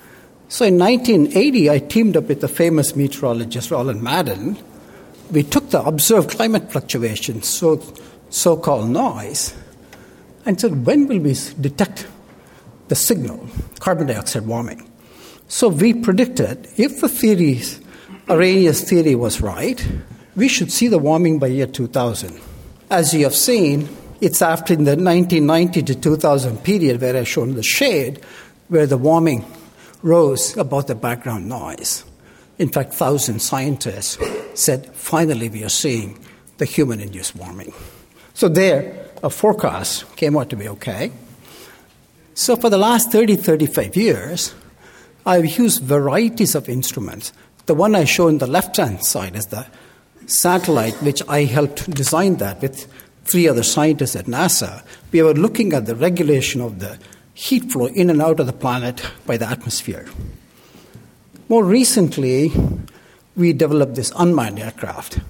So 0.48 0.64
in 0.64 0.78
1980, 0.78 1.68
I 1.68 1.78
teamed 1.80 2.16
up 2.16 2.28
with 2.28 2.40
the 2.40 2.48
famous 2.48 2.96
meteorologist 2.96 3.70
Roland 3.70 4.02
Madden. 4.02 4.56
We 5.30 5.42
took 5.42 5.68
the 5.68 5.82
observed 5.82 6.30
climate 6.30 6.72
fluctuations, 6.72 7.46
so, 7.46 7.82
so 8.30 8.56
called 8.56 8.88
noise, 8.88 9.54
and 10.46 10.60
said, 10.60 10.86
when 10.86 11.06
will 11.06 11.20
we 11.20 11.36
detect 11.60 12.06
the 12.88 12.94
signal, 12.94 13.46
carbon 13.78 14.06
dioxide 14.06 14.46
warming? 14.46 14.90
So 15.48 15.68
we 15.68 15.94
predicted 15.94 16.68
if 16.76 17.00
the 17.00 17.08
theories, 17.08 17.80
Arrhenius 18.28 18.88
theory 18.88 19.14
was 19.14 19.40
right, 19.40 19.84
we 20.36 20.48
should 20.48 20.70
see 20.70 20.88
the 20.88 20.98
warming 20.98 21.38
by 21.38 21.48
year 21.48 21.66
2000. 21.66 22.40
As 22.90 23.12
you 23.12 23.24
have 23.24 23.34
seen, 23.34 23.88
it's 24.20 24.42
after 24.42 24.76
the 24.76 24.96
1990 24.96 25.82
to 25.82 25.94
2000 25.94 26.62
period 26.62 27.00
where 27.00 27.16
I've 27.16 27.28
shown 27.28 27.54
the 27.54 27.62
shade, 27.62 28.20
where 28.68 28.86
the 28.86 28.98
warming 28.98 29.44
rose 30.02 30.56
above 30.56 30.86
the 30.86 30.94
background 30.94 31.48
noise. 31.48 32.04
In 32.58 32.68
fact, 32.68 32.92
thousand 32.92 33.40
scientists 33.40 34.18
said, 34.54 34.86
finally, 34.94 35.48
we 35.48 35.64
are 35.64 35.70
seeing 35.70 36.18
the 36.58 36.66
human 36.66 37.00
induced 37.00 37.34
warming. 37.34 37.72
So, 38.34 38.48
there, 38.48 38.99
a 39.22 39.30
forecast 39.30 40.16
came 40.16 40.36
out 40.36 40.50
to 40.50 40.56
be 40.56 40.68
okay. 40.68 41.12
So, 42.34 42.56
for 42.56 42.70
the 42.70 42.78
last 42.78 43.12
30, 43.12 43.36
35 43.36 43.96
years, 43.96 44.54
I've 45.26 45.58
used 45.58 45.82
varieties 45.82 46.54
of 46.54 46.68
instruments. 46.68 47.32
The 47.66 47.74
one 47.74 47.94
I 47.94 48.04
show 48.04 48.28
on 48.28 48.38
the 48.38 48.46
left 48.46 48.76
hand 48.78 49.04
side 49.04 49.36
is 49.36 49.46
the 49.46 49.66
satellite, 50.26 50.94
which 51.02 51.22
I 51.28 51.44
helped 51.44 51.90
design 51.90 52.36
that 52.36 52.62
with 52.62 52.86
three 53.24 53.46
other 53.48 53.62
scientists 53.62 54.16
at 54.16 54.26
NASA. 54.26 54.82
We 55.12 55.22
were 55.22 55.34
looking 55.34 55.72
at 55.72 55.86
the 55.86 55.94
regulation 55.94 56.60
of 56.60 56.78
the 56.78 56.98
heat 57.34 57.70
flow 57.70 57.86
in 57.86 58.10
and 58.10 58.22
out 58.22 58.40
of 58.40 58.46
the 58.46 58.52
planet 58.52 59.02
by 59.26 59.36
the 59.36 59.48
atmosphere. 59.48 60.06
More 61.48 61.64
recently, 61.64 62.52
we 63.36 63.52
developed 63.52 63.96
this 63.96 64.12
unmanned 64.16 64.58
aircraft 64.58 65.20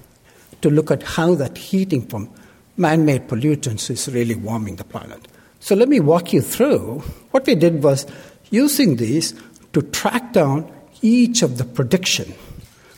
to 0.61 0.69
look 0.69 0.91
at 0.91 1.03
how 1.03 1.35
that 1.35 1.57
heating 1.57 2.07
from 2.07 2.29
man 2.77 3.05
made 3.05 3.27
pollutants 3.27 3.89
is 3.89 4.07
really 4.13 4.35
warming 4.35 4.75
the 4.75 4.83
planet. 4.83 5.27
So 5.59 5.75
let 5.75 5.89
me 5.89 5.99
walk 5.99 6.33
you 6.33 6.41
through. 6.41 6.99
What 7.31 7.45
we 7.45 7.55
did 7.55 7.83
was 7.83 8.05
using 8.49 8.95
these 8.95 9.33
to 9.73 9.81
track 9.81 10.33
down 10.33 10.71
each 11.01 11.41
of 11.41 11.57
the 11.57 11.65
prediction 11.65 12.33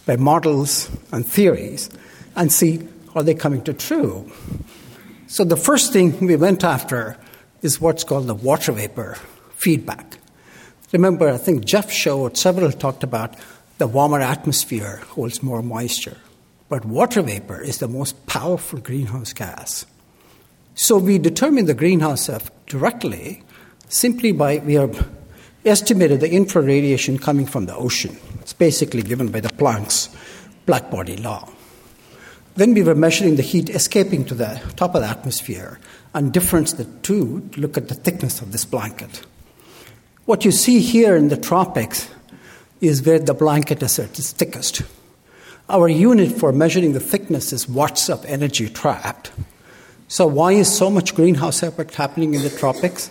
by 0.05 0.15
models 0.15 0.89
and 1.11 1.26
theories 1.26 1.89
and 2.36 2.51
see 2.51 2.88
are 3.15 3.24
they 3.24 3.34
coming 3.34 3.63
to 3.63 3.74
true. 3.74 4.30
So 5.28 5.43
the 5.43 5.57
first 5.57 5.93
thing 5.93 6.26
we 6.26 6.36
went 6.36 6.63
after 6.63 7.17
is 7.61 7.80
what's 7.80 8.03
called 8.03 8.28
the 8.28 8.36
water 8.36 8.71
vapor 8.71 9.17
feedback. 9.55 10.17
Remember, 10.91 11.30
I 11.30 11.38
think 11.38 11.65
Jeff 11.65 11.91
showed, 11.91 12.38
several 12.38 12.71
talked 12.71 13.03
about 13.03 13.36
the 13.78 13.88
warmer 13.88 14.19
atmosphere 14.19 14.97
holds 15.09 15.41
more 15.41 15.63
moisture. 15.63 16.17
But 16.74 16.86
water 16.86 17.21
vapor 17.21 17.61
is 17.61 17.78
the 17.78 17.88
most 17.88 18.26
powerful 18.26 18.80
greenhouse 18.80 19.32
gas. 19.32 19.86
So 20.74 20.97
we 20.97 21.19
determine 21.19 21.67
the 21.67 21.76
greenhouse 21.76 22.28
effect 22.28 22.65
directly 22.65 23.43
simply 23.89 24.32
by 24.32 24.57
we 24.57 24.74
have 24.74 25.07
estimated 25.65 26.19
the 26.19 26.32
infrared 26.32 26.65
radiation 26.65 27.19
coming 27.19 27.45
from 27.45 27.67
the 27.67 27.76
ocean. 27.76 28.17
It's 28.39 28.53
basically 28.53 29.03
given 29.03 29.28
by 29.28 29.41
the 29.41 29.49
Planck's 29.49 30.09
blackbody 30.65 31.24
law. 31.24 31.47
Then 32.55 32.74
we 32.74 32.82
were 32.82 32.95
measuring 32.95 33.36
the 33.36 33.43
heat 33.43 33.69
escaping 33.69 34.26
to 34.26 34.34
the 34.34 34.59
top 34.76 34.95
of 34.95 35.03
the 35.03 35.09
atmosphere 35.09 35.80
and 36.15 36.34
difference 36.34 36.74
the 36.74 36.86
two 37.03 37.47
to 37.51 37.61
look 37.61 37.78
at 37.78 37.88
the 37.88 37.93
thickness 37.93 38.41
of 38.41 38.51
this 38.51 38.65
blanket. 38.65 39.21
What 40.26 40.43
you 40.43 40.51
see 40.51 40.80
here 40.80 41.15
in 41.15 41.28
the 41.28 41.38
tropics 41.38 42.09
is 42.82 43.05
where 43.05 43.19
the 43.19 43.36
blanket 43.36 43.84
is 43.84 43.99
its 43.99 44.32
thickest. 44.32 44.82
Our 45.70 45.88
unit 45.88 46.32
for 46.32 46.51
measuring 46.51 46.91
the 46.91 46.99
thickness 46.99 47.53
is 47.53 47.70
watts 47.70 48.09
of 48.09 48.26
energy 48.26 48.68
trapped. 48.68 49.32
So, 50.09 50.28
why 50.28 50.51
is 50.51 50.72
so 50.72 50.89
much 50.89 51.16
greenhouse 51.16 51.64
effect 51.64 51.95
happening 51.95 52.34
in 52.34 52.41
the 52.41 52.49
tropics? 52.49 53.09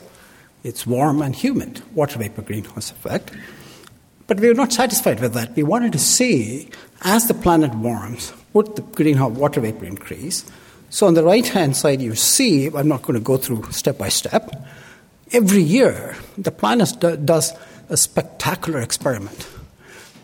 It's 0.63 0.87
warm 0.87 1.23
and 1.23 1.35
humid, 1.35 1.83
water 1.95 2.19
vapor 2.19 2.43
greenhouse 2.43 2.91
effect. 2.91 3.33
But 4.27 4.39
we 4.39 4.49
were 4.49 4.55
not 4.55 4.73
satisfied 4.73 5.21
with 5.21 5.33
that. 5.35 5.57
We 5.57 5.63
wanted 5.63 5.93
to 5.93 5.99
see, 5.99 6.69
as 7.01 7.27
the 7.27 7.35
planet 7.35 7.75
warms, 7.75 8.33
would 8.53 8.77
the 8.77 8.83
greenhouse 8.83 9.33
water 9.33 9.61
vapor 9.61 9.87
increase? 9.87 10.45
So 10.91 11.07
on 11.07 11.15
the 11.15 11.25
right 11.25 11.47
hand 11.49 11.75
side, 11.75 12.03
you 12.03 12.15
see, 12.15 12.67
I'm 12.67 12.87
not 12.87 13.03
going 13.03 13.19
to 13.19 13.25
go 13.25 13.39
through 13.39 13.73
step 13.73 13.97
by 13.97 14.11
step. 14.11 14.55
Every 15.33 15.63
year, 15.63 16.17
the 16.37 16.51
planet 16.51 17.01
does 17.25 17.53
a 17.89 17.97
spectacular 17.97 18.81
experiment. 18.81 19.49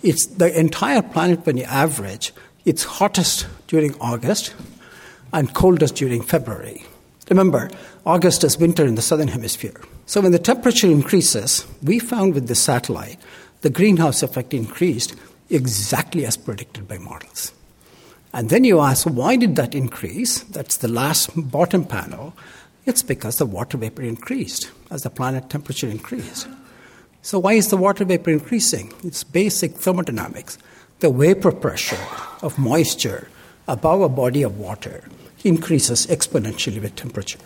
It's 0.02 0.26
the 0.26 0.58
entire 0.58 1.02
planet, 1.02 1.44
when 1.44 1.56
you 1.56 1.64
average, 1.64 2.32
it's 2.64 2.84
hottest 2.84 3.46
during 3.66 3.94
August 4.00 4.54
and 5.32 5.52
coldest 5.54 5.96
during 5.96 6.22
February. 6.22 6.84
Remember, 7.28 7.70
August 8.06 8.44
is 8.44 8.58
winter 8.58 8.86
in 8.86 8.94
the 8.94 9.02
southern 9.02 9.28
hemisphere. 9.28 9.80
So 10.06 10.20
when 10.20 10.32
the 10.32 10.38
temperature 10.38 10.86
increases, 10.86 11.66
we 11.82 11.98
found 11.98 12.34
with 12.34 12.48
this 12.48 12.62
satellite 12.62 13.18
the 13.60 13.70
greenhouse 13.70 14.22
effect 14.22 14.54
increased 14.54 15.14
exactly 15.50 16.24
as 16.24 16.36
predicted 16.36 16.86
by 16.86 16.98
models. 16.98 17.52
And 18.32 18.50
then 18.50 18.64
you 18.64 18.80
ask, 18.80 19.06
why 19.06 19.36
did 19.36 19.56
that 19.56 19.74
increase? 19.74 20.40
That's 20.44 20.76
the 20.76 20.88
last 20.88 21.30
bottom 21.34 21.84
panel. 21.84 22.34
It's 22.86 23.02
because 23.02 23.38
the 23.38 23.46
water 23.46 23.76
vapor 23.76 24.02
increased 24.02 24.70
as 24.90 25.02
the 25.02 25.10
planet 25.10 25.50
temperature 25.50 25.88
increased. 25.88 26.46
So, 27.28 27.38
why 27.38 27.52
is 27.52 27.68
the 27.68 27.76
water 27.76 28.06
vapor 28.06 28.30
increasing? 28.30 28.90
It's 29.04 29.22
basic 29.22 29.72
thermodynamics. 29.72 30.56
The 31.00 31.10
vapor 31.10 31.52
pressure 31.52 32.00
of 32.40 32.58
moisture 32.58 33.28
above 33.66 34.00
a 34.00 34.08
body 34.08 34.42
of 34.42 34.58
water 34.58 35.04
increases 35.44 36.06
exponentially 36.06 36.80
with 36.80 36.96
temperature. 36.96 37.38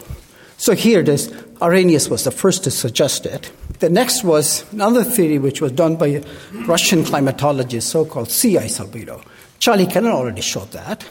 So 0.57 0.77
here 0.77 1.01
it 1.01 1.09
is. 1.09 1.33
Arrhenius 1.61 2.09
was 2.09 2.23
the 2.23 2.31
first 2.31 2.63
to 2.63 2.71
suggest 2.71 3.27
it. 3.27 3.51
The 3.81 3.91
next 3.91 4.23
was 4.23 4.73
another 4.73 5.03
theory 5.03 5.41
which 5.41 5.61
was 5.61 5.73
done 5.73 5.97
by 5.97 6.07
a 6.07 6.25
Russian 6.65 7.03
climatologist, 7.03 7.83
so-called 7.83 8.31
sea 8.31 8.59
ice 8.59 8.79
albedo. 8.79 9.21
Charlie 9.59 9.87
Kennel 9.87 10.13
already 10.13 10.43
showed 10.43 10.71
that. 10.71 11.05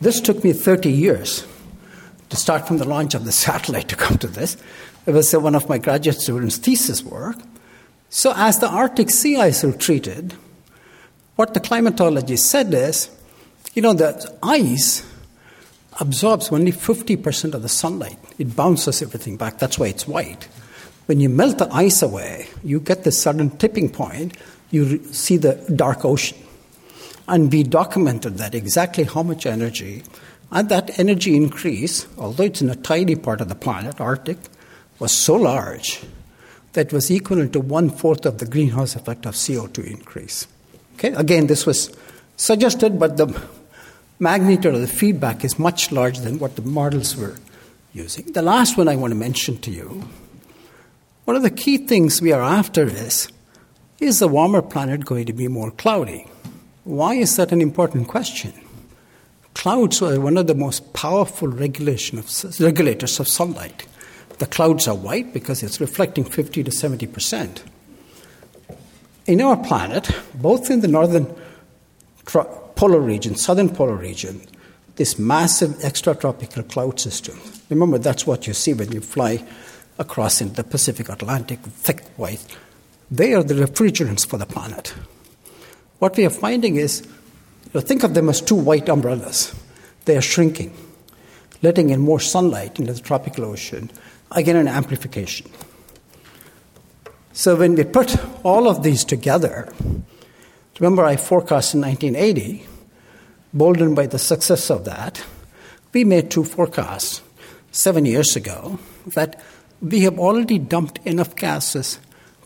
This 0.00 0.20
took 0.20 0.44
me 0.44 0.52
30 0.52 0.92
years 0.92 1.44
to 2.28 2.36
start 2.36 2.68
from 2.68 2.78
the 2.78 2.86
launch 2.86 3.14
of 3.14 3.24
the 3.24 3.32
satellite 3.46 3.88
to 3.88 3.96
come 3.96 4.16
to 4.18 4.28
this. 4.28 4.56
It 5.08 5.14
was 5.14 5.32
uh, 5.32 5.40
one 5.40 5.54
of 5.54 5.70
my 5.70 5.78
graduate 5.78 6.20
students' 6.20 6.58
thesis 6.58 7.02
work. 7.02 7.36
So, 8.10 8.34
as 8.36 8.58
the 8.58 8.68
Arctic 8.68 9.08
sea 9.08 9.38
ice 9.38 9.64
retreated, 9.64 10.34
what 11.36 11.54
the 11.54 11.60
climatologist 11.60 12.40
said 12.40 12.74
is 12.74 13.08
you 13.72 13.80
know, 13.80 13.94
the 13.94 14.36
ice 14.42 15.02
absorbs 15.98 16.52
only 16.52 16.72
50% 16.72 17.54
of 17.54 17.62
the 17.62 17.68
sunlight, 17.70 18.18
it 18.38 18.54
bounces 18.54 19.00
everything 19.00 19.38
back. 19.38 19.58
That's 19.58 19.78
why 19.78 19.86
it's 19.86 20.06
white. 20.06 20.44
When 21.06 21.20
you 21.20 21.30
melt 21.30 21.56
the 21.56 21.72
ice 21.72 22.02
away, 22.02 22.48
you 22.62 22.78
get 22.78 23.04
this 23.04 23.22
sudden 23.22 23.50
tipping 23.56 23.88
point, 23.88 24.36
you 24.70 25.02
see 25.12 25.38
the 25.38 25.54
dark 25.74 26.04
ocean. 26.04 26.36
And 27.26 27.50
we 27.50 27.62
documented 27.62 28.36
that 28.38 28.54
exactly 28.54 29.04
how 29.04 29.22
much 29.22 29.46
energy. 29.46 30.02
And 30.50 30.68
that 30.68 30.98
energy 30.98 31.34
increase, 31.34 32.06
although 32.18 32.44
it's 32.44 32.60
in 32.60 32.68
a 32.68 32.76
tiny 32.76 33.16
part 33.16 33.40
of 33.40 33.48
the 33.48 33.54
planet, 33.54 34.02
Arctic, 34.02 34.38
was 34.98 35.12
so 35.12 35.34
large 35.34 36.00
that 36.72 36.92
was 36.92 37.10
equivalent 37.10 37.52
to 37.52 37.60
one 37.60 37.90
fourth 37.90 38.26
of 38.26 38.38
the 38.38 38.46
greenhouse 38.46 38.94
effect 38.94 39.26
of 39.26 39.34
CO2 39.34 39.86
increase. 39.86 40.46
Okay, 40.94 41.12
again, 41.14 41.46
this 41.46 41.66
was 41.66 41.96
suggested, 42.36 42.98
but 42.98 43.16
the 43.16 43.40
magnitude 44.18 44.74
of 44.74 44.80
the 44.80 44.88
feedback 44.88 45.44
is 45.44 45.58
much 45.58 45.92
larger 45.92 46.20
than 46.20 46.38
what 46.38 46.56
the 46.56 46.62
models 46.62 47.16
were 47.16 47.36
using. 47.92 48.32
The 48.32 48.42
last 48.42 48.76
one 48.76 48.88
I 48.88 48.96
want 48.96 49.12
to 49.12 49.18
mention 49.18 49.58
to 49.58 49.70
you 49.70 50.04
one 51.28 51.36
of 51.36 51.42
the 51.42 51.50
key 51.50 51.76
things 51.76 52.22
we 52.22 52.32
are 52.32 52.40
after 52.40 52.84
is 52.84 53.28
is 54.00 54.18
the 54.18 54.28
warmer 54.28 54.62
planet 54.62 55.04
going 55.04 55.26
to 55.26 55.34
be 55.34 55.46
more 55.46 55.70
cloudy? 55.70 56.26
Why 56.84 57.16
is 57.16 57.36
that 57.36 57.52
an 57.52 57.60
important 57.60 58.08
question? 58.08 58.54
Clouds 59.52 60.00
are 60.00 60.18
one 60.18 60.38
of 60.38 60.46
the 60.46 60.54
most 60.54 60.94
powerful 60.94 61.48
regulation 61.48 62.18
of, 62.18 62.60
regulators 62.60 63.20
of 63.20 63.28
sunlight. 63.28 63.84
The 64.38 64.46
clouds 64.46 64.86
are 64.88 64.94
white 64.94 65.32
because 65.32 65.62
it's 65.62 65.80
reflecting 65.80 66.24
50 66.24 66.64
to 66.64 66.70
70 66.70 67.06
percent. 67.06 67.64
In 69.26 69.40
our 69.42 69.56
planet, 69.56 70.10
both 70.34 70.70
in 70.70 70.80
the 70.80 70.88
northern 70.88 71.26
polar 72.24 73.00
region, 73.00 73.36
southern 73.36 73.68
polar 73.68 73.96
region, 73.96 74.40
this 74.96 75.18
massive 75.18 75.70
extratropical 75.78 76.68
cloud 76.68 76.98
system. 76.98 77.38
Remember, 77.68 77.98
that's 77.98 78.26
what 78.26 78.46
you 78.46 78.54
see 78.54 78.72
when 78.72 78.90
you 78.92 79.00
fly 79.00 79.44
across 79.98 80.40
in 80.40 80.52
the 80.54 80.64
Pacific 80.64 81.08
Atlantic, 81.08 81.60
thick 81.60 82.02
white. 82.16 82.56
They 83.10 83.34
are 83.34 83.42
the 83.42 83.54
refrigerants 83.54 84.26
for 84.26 84.38
the 84.38 84.46
planet 84.46 84.94
what 85.98 86.16
we 86.16 86.24
are 86.24 86.30
finding 86.30 86.76
is 86.76 87.02
you 87.64 87.70
know, 87.74 87.80
think 87.80 88.02
of 88.02 88.14
them 88.14 88.28
as 88.28 88.40
two 88.40 88.54
white 88.54 88.88
umbrellas. 88.88 89.54
They 90.04 90.16
are 90.16 90.22
shrinking. 90.22 90.74
letting 91.60 91.90
in 91.90 91.98
more 92.00 92.20
sunlight 92.20 92.78
into 92.78 92.92
the 92.92 93.00
tropical 93.00 93.44
ocean, 93.44 93.90
Get 94.34 94.56
an 94.56 94.68
amplification. 94.68 95.50
So 97.32 97.56
when 97.56 97.74
we 97.74 97.84
put 97.84 98.16
all 98.44 98.68
of 98.68 98.82
these 98.82 99.04
together, 99.04 99.72
remember 100.80 101.04
I 101.04 101.16
forecast 101.16 101.74
in 101.74 101.80
1980, 101.80 102.66
boldened 103.54 103.96
by 103.96 104.06
the 104.06 104.18
success 104.18 104.70
of 104.70 104.84
that, 104.84 105.24
we 105.92 106.04
made 106.04 106.30
two 106.30 106.44
forecasts 106.44 107.22
seven 107.72 108.06
years 108.06 108.36
ago 108.36 108.78
that 109.06 109.42
we 109.80 110.00
have 110.00 110.18
already 110.18 110.58
dumped 110.58 110.98
enough 111.06 111.34
gases 111.36 111.98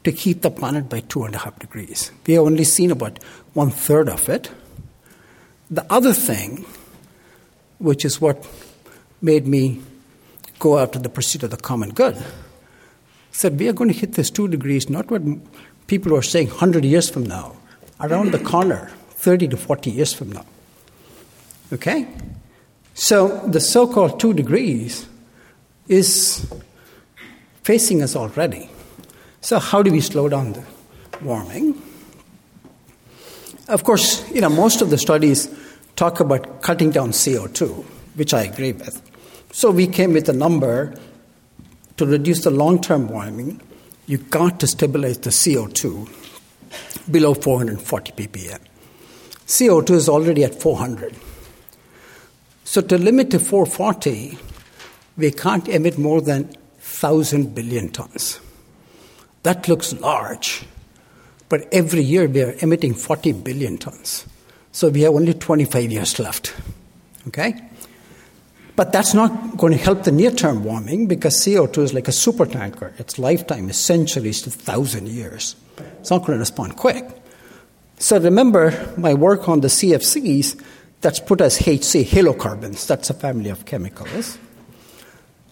to 0.04 0.12
keep 0.12 0.42
the 0.42 0.50
planet 0.50 0.88
by 0.88 1.00
two 1.00 1.24
and 1.24 1.34
a 1.34 1.38
half 1.38 1.58
degrees. 1.58 2.10
We 2.26 2.34
have 2.34 2.44
only 2.44 2.64
seen 2.64 2.90
about 2.90 3.22
one 3.54 3.70
third 3.70 4.08
of 4.08 4.28
it. 4.28 4.50
The 5.70 5.86
other 5.90 6.12
thing, 6.12 6.66
which 7.78 8.04
is 8.04 8.20
what 8.20 8.46
made 9.20 9.46
me 9.46 9.80
go 10.62 10.78
after 10.78 10.98
the 10.98 11.08
pursuit 11.08 11.42
of 11.42 11.50
the 11.50 11.56
common 11.56 11.90
good, 11.90 12.16
said 13.32 13.58
we 13.58 13.68
are 13.68 13.72
going 13.72 13.92
to 13.92 13.98
hit 13.98 14.12
this 14.12 14.30
two 14.30 14.46
degrees, 14.46 14.88
not 14.88 15.10
what 15.10 15.22
people 15.88 16.14
are 16.16 16.22
saying 16.22 16.46
100 16.48 16.84
years 16.84 17.10
from 17.10 17.24
now, 17.24 17.56
around 18.00 18.30
the 18.30 18.38
corner, 18.38 18.90
30 19.10 19.48
to 19.48 19.56
40 19.56 19.90
years 19.90 20.12
from 20.12 20.30
now. 20.30 20.46
Okay? 21.72 22.06
So 22.94 23.44
the 23.48 23.58
so 23.58 23.86
called 23.88 24.20
two 24.20 24.32
degrees 24.32 25.06
is 25.88 26.46
facing 27.62 28.02
us 28.02 28.14
already. 28.14 28.70
So, 29.40 29.58
how 29.58 29.82
do 29.82 29.90
we 29.90 30.00
slow 30.00 30.28
down 30.28 30.52
the 30.52 30.64
warming? 31.20 31.82
Of 33.66 33.82
course, 33.82 34.30
you 34.30 34.40
know, 34.40 34.48
most 34.48 34.82
of 34.82 34.90
the 34.90 34.98
studies 34.98 35.48
talk 35.96 36.20
about 36.20 36.62
cutting 36.62 36.90
down 36.90 37.10
CO2, 37.10 37.84
which 38.14 38.34
I 38.34 38.42
agree 38.42 38.72
with. 38.72 39.11
So, 39.52 39.70
we 39.70 39.86
came 39.86 40.12
with 40.12 40.28
a 40.28 40.32
number 40.32 40.94
to 41.98 42.06
reduce 42.06 42.42
the 42.42 42.50
long 42.50 42.80
term 42.80 43.08
warming, 43.08 43.60
you 44.06 44.18
got 44.18 44.58
to 44.60 44.66
stabilize 44.66 45.18
the 45.18 45.30
CO2 45.30 46.08
below 47.10 47.34
440 47.34 48.12
ppm. 48.12 48.58
CO2 49.46 49.90
is 49.90 50.08
already 50.08 50.42
at 50.42 50.60
400. 50.60 51.14
So, 52.64 52.80
to 52.80 52.98
limit 52.98 53.30
to 53.30 53.38
440, 53.38 54.38
we 55.16 55.30
can't 55.30 55.68
emit 55.68 55.98
more 55.98 56.20
than 56.20 56.44
1,000 56.44 57.54
billion 57.54 57.90
tons. 57.90 58.40
That 59.42 59.68
looks 59.68 59.92
large, 59.92 60.64
but 61.48 61.68
every 61.72 62.02
year 62.02 62.26
we 62.26 62.42
are 62.42 62.54
emitting 62.60 62.94
40 62.94 63.32
billion 63.32 63.76
tons. 63.76 64.24
So 64.70 64.88
we 64.88 65.02
have 65.02 65.14
only 65.14 65.34
25 65.34 65.92
years 65.92 66.18
left. 66.18 66.54
Okay? 67.28 67.60
But 68.74 68.92
that's 68.92 69.12
not 69.12 69.56
going 69.58 69.72
to 69.72 69.78
help 69.78 70.04
the 70.04 70.12
near 70.12 70.30
term 70.30 70.64
warming 70.64 71.06
because 71.06 71.36
CO2 71.36 71.78
is 71.82 71.94
like 71.94 72.08
a 72.08 72.12
supertanker. 72.12 72.98
Its 72.98 73.18
lifetime 73.18 73.68
is 73.68 73.78
centuries 73.78 74.42
to 74.42 74.50
thousand 74.50 75.08
years. 75.08 75.56
It's 76.00 76.10
not 76.10 76.20
going 76.20 76.32
to 76.32 76.38
respond 76.38 76.76
quick. 76.76 77.06
So 77.98 78.18
remember 78.18 78.94
my 78.96 79.14
work 79.14 79.48
on 79.48 79.60
the 79.60 79.68
CFCs, 79.68 80.60
that's 81.02 81.20
put 81.20 81.40
as 81.40 81.58
HC, 81.58 82.06
halocarbons. 82.06 82.86
That's 82.86 83.10
a 83.10 83.14
family 83.14 83.50
of 83.50 83.66
chemicals. 83.66 84.38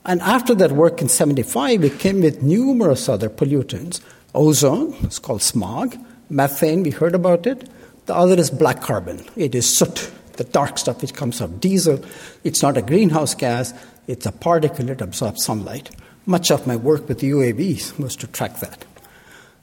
And 0.04 0.20
after 0.22 0.54
that 0.54 0.72
work 0.72 1.02
in 1.02 1.08
75, 1.08 1.82
we 1.82 1.90
came 1.90 2.22
with 2.22 2.42
numerous 2.42 3.08
other 3.08 3.28
pollutants. 3.28 4.00
Ozone, 4.34 4.96
it's 5.02 5.18
called 5.18 5.42
smog. 5.42 5.96
Methane, 6.30 6.82
we 6.82 6.90
heard 6.90 7.14
about 7.14 7.46
it. 7.46 7.68
The 8.06 8.14
other 8.14 8.38
is 8.38 8.50
black 8.50 8.80
carbon. 8.80 9.24
It 9.36 9.54
is 9.54 9.68
soot, 9.68 10.10
the 10.40 10.44
dark 10.44 10.78
stuff 10.78 11.02
which 11.02 11.12
comes 11.12 11.36
from 11.36 11.58
diesel. 11.58 12.02
It's 12.44 12.62
not 12.62 12.78
a 12.78 12.82
greenhouse 12.82 13.34
gas, 13.34 13.74
it's 14.06 14.24
a 14.24 14.32
particle 14.32 14.86
that 14.86 15.02
absorbs 15.02 15.44
sunlight. 15.44 15.90
Much 16.24 16.50
of 16.50 16.66
my 16.66 16.76
work 16.76 17.06
with 17.10 17.20
UAVs 17.20 17.98
was 17.98 18.16
to 18.16 18.26
track 18.26 18.58
that. 18.60 18.86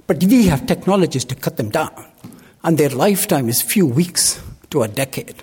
But 0.06 0.24
we 0.24 0.46
have 0.46 0.68
technologies 0.68 1.26
to 1.26 1.36
cut 1.36 1.58
them 1.58 1.72
down, 1.72 2.06
and 2.64 2.78
their 2.78 2.90
lifetime 2.90 3.50
is 3.50 3.60
few 3.60 3.88
weeks 3.88 4.40
to 4.70 4.84
a 4.84 4.88
decade. 4.88 5.42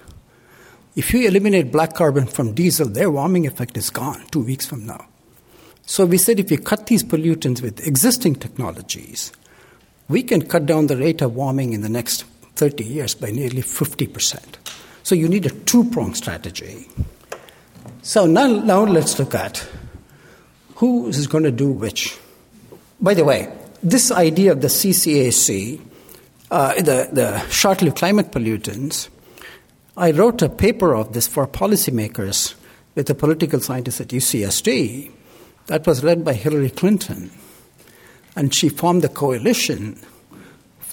If 0.95 1.13
you 1.13 1.27
eliminate 1.27 1.73
black 1.73 1.95
carbon 1.95 2.27
from 2.27 2.55
diesel, 2.55 2.89
their 2.89 3.11
warming 3.11 3.45
effect 3.45 3.77
is 3.77 3.91
gone 3.91 4.25
two 4.31 4.45
weeks 4.45 4.67
from 4.67 4.87
now. 4.87 5.05
So 5.83 6.07
we 6.07 6.17
said 6.17 6.39
if 6.39 6.53
you 6.53 6.59
cut 6.59 6.87
these 6.87 7.03
pollutants 7.03 7.61
with 7.61 7.85
existing 7.85 8.37
technologies, 8.37 9.33
we 10.09 10.23
can 10.23 10.47
cut 10.47 10.67
down 10.67 10.87
the 10.87 10.97
rate 10.97 11.23
of 11.23 11.35
warming 11.35 11.73
in 11.73 11.81
the 11.81 11.89
next 11.89 12.23
30 12.55 12.85
years 12.85 13.17
by 13.17 13.33
nearly 13.33 13.63
50%. 13.63 14.74
So 15.05 15.15
you 15.15 15.29
need 15.29 15.45
a 15.45 15.51
two 15.51 15.85
pronged 15.91 16.17
strategy. 16.17 16.89
So 18.01 18.27
now, 18.27 18.47
now 18.47 18.85
let's 18.85 19.19
look 19.19 19.35
at 19.35 19.67
who 20.77 21.09
is 21.09 21.27
going 21.27 21.45
to 21.45 21.51
do 21.51 21.71
which. 21.71 22.19
By 23.01 23.13
the 23.13 23.25
way, 23.25 23.55
this 23.83 24.11
idea 24.11 24.53
of 24.53 24.63
the 24.63 24.69
CCAC, 24.69 25.79
uh, 26.51 26.75
the, 26.77 27.11
the 27.13 27.49
short 27.51 27.83
lived 27.83 27.97
climate 27.97 28.31
pollutants, 28.31 29.11
I 29.95 30.11
wrote 30.11 30.41
a 30.41 30.49
paper 30.49 30.95
of 30.95 31.13
this 31.13 31.29
for 31.29 31.47
policymakers 31.47 32.55
with 32.95 33.09
a 33.11 33.15
political 33.15 33.61
scientist 33.61 34.01
at 34.01 34.09
UCSD 34.09 35.13
that 35.67 35.87
was 35.87 36.03
led 36.03 36.25
by 36.25 36.33
Hillary 36.33 36.71
Clinton. 36.71 37.31
And 38.35 38.55
she 38.55 38.71
formed 38.71 39.05
a 39.05 39.09
coalition 39.09 40.01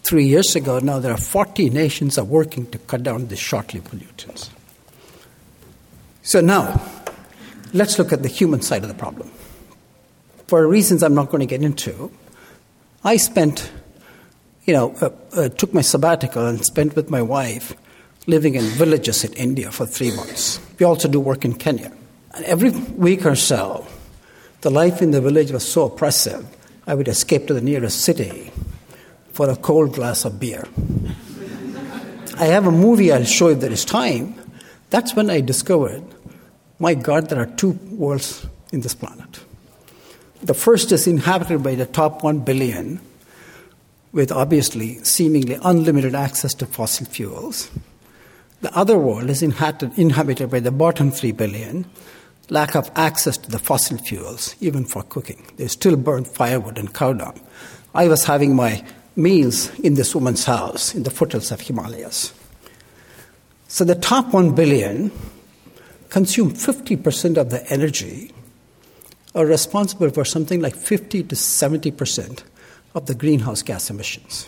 three 0.03 0.25
years 0.25 0.55
ago. 0.55 0.79
Now 0.79 0.99
there 0.99 1.11
are 1.11 1.17
40 1.17 1.69
nations 1.69 2.17
are 2.17 2.25
working 2.25 2.65
to 2.71 2.77
cut 2.77 3.03
down 3.03 3.27
the 3.27 3.35
short-lived 3.35 3.87
pollutants. 3.87 4.49
So 6.23 6.41
now, 6.41 6.81
let's 7.73 7.97
look 7.97 8.13
at 8.13 8.21
the 8.21 8.29
human 8.29 8.61
side 8.61 8.83
of 8.83 8.89
the 8.89 8.95
problem. 8.95 9.29
For 10.47 10.67
reasons 10.67 11.01
I'm 11.03 11.15
not 11.15 11.29
going 11.29 11.39
to 11.39 11.45
get 11.47 11.63
into, 11.63 12.11
I 13.03 13.17
spent, 13.17 13.71
you 14.65 14.73
know, 14.73 14.93
uh, 15.01 15.09
uh, 15.33 15.49
took 15.49 15.73
my 15.73 15.81
sabbatical 15.81 16.45
and 16.45 16.63
spent 16.63 16.95
with 16.95 17.09
my 17.09 17.21
wife 17.21 17.75
living 18.27 18.55
in 18.55 18.63
villages 18.63 19.23
in 19.23 19.33
India 19.33 19.71
for 19.71 19.85
three 19.85 20.15
months. 20.15 20.59
We 20.77 20.85
also 20.85 21.07
do 21.07 21.19
work 21.19 21.43
in 21.43 21.55
Kenya. 21.55 21.91
And 22.33 22.45
every 22.45 22.69
week 22.69 23.25
or 23.25 23.35
so, 23.35 23.87
the 24.61 24.69
life 24.69 25.01
in 25.01 25.11
the 25.11 25.21
village 25.21 25.51
was 25.51 25.67
so 25.67 25.85
oppressive, 25.85 26.45
I 26.85 26.93
would 26.93 27.07
escape 27.07 27.47
to 27.47 27.53
the 27.53 27.61
nearest 27.61 28.01
city 28.01 28.51
for 29.33 29.49
a 29.49 29.55
cold 29.55 29.93
glass 29.93 30.25
of 30.25 30.39
beer. 30.39 30.67
I 32.37 32.45
have 32.45 32.67
a 32.67 32.71
movie 32.71 33.11
I'll 33.11 33.23
show 33.23 33.49
if 33.49 33.59
there 33.59 33.71
is 33.71 33.85
time. 33.85 34.35
That's 34.89 35.15
when 35.15 35.29
I 35.29 35.41
discovered 35.41 36.03
my 36.81 36.95
God, 36.95 37.29
there 37.29 37.39
are 37.39 37.45
two 37.45 37.73
worlds 37.91 38.47
in 38.71 38.81
this 38.81 38.95
planet. 38.95 39.45
The 40.41 40.55
first 40.55 40.91
is 40.91 41.05
inhabited 41.05 41.61
by 41.61 41.75
the 41.75 41.85
top 41.85 42.23
one 42.23 42.39
billion, 42.39 42.99
with 44.11 44.31
obviously 44.31 44.95
seemingly 45.03 45.59
unlimited 45.63 46.15
access 46.15 46.55
to 46.55 46.65
fossil 46.65 47.05
fuels. 47.05 47.69
The 48.61 48.75
other 48.75 48.97
world 48.97 49.29
is 49.29 49.43
inhabited 49.43 50.49
by 50.49 50.59
the 50.59 50.71
bottom 50.71 51.11
3 51.11 51.33
billion, 51.33 51.85
lack 52.49 52.75
of 52.75 52.89
access 52.95 53.37
to 53.37 53.51
the 53.51 53.59
fossil 53.59 53.99
fuels, 53.99 54.55
even 54.59 54.83
for 54.83 55.03
cooking. 55.03 55.45
They 55.57 55.67
still 55.67 55.95
burn 55.95 56.25
firewood 56.25 56.79
and 56.79 56.91
cow 56.91 57.13
dung. 57.13 57.39
I 57.93 58.07
was 58.07 58.23
having 58.23 58.55
my 58.55 58.83
meals 59.15 59.77
in 59.79 59.95
this 59.95 60.15
woman's 60.15 60.45
house 60.45 60.95
in 60.95 61.03
the 61.03 61.11
foothills 61.11 61.51
of 61.51 61.61
Himalayas. 61.61 62.33
So 63.67 63.83
the 63.83 63.95
top 63.95 64.33
1 64.33 64.55
billion 64.55 65.11
consume 66.09 66.51
50% 66.51 67.37
of 67.37 67.49
the 67.49 67.65
energy, 67.71 68.31
are 69.33 69.45
responsible 69.45 70.09
for 70.09 70.25
something 70.25 70.59
like 70.59 70.75
50 70.75 71.23
to 71.23 71.35
70% 71.35 72.43
of 72.93 73.05
the 73.05 73.15
greenhouse 73.15 73.63
gas 73.63 73.89
emissions. 73.89 74.47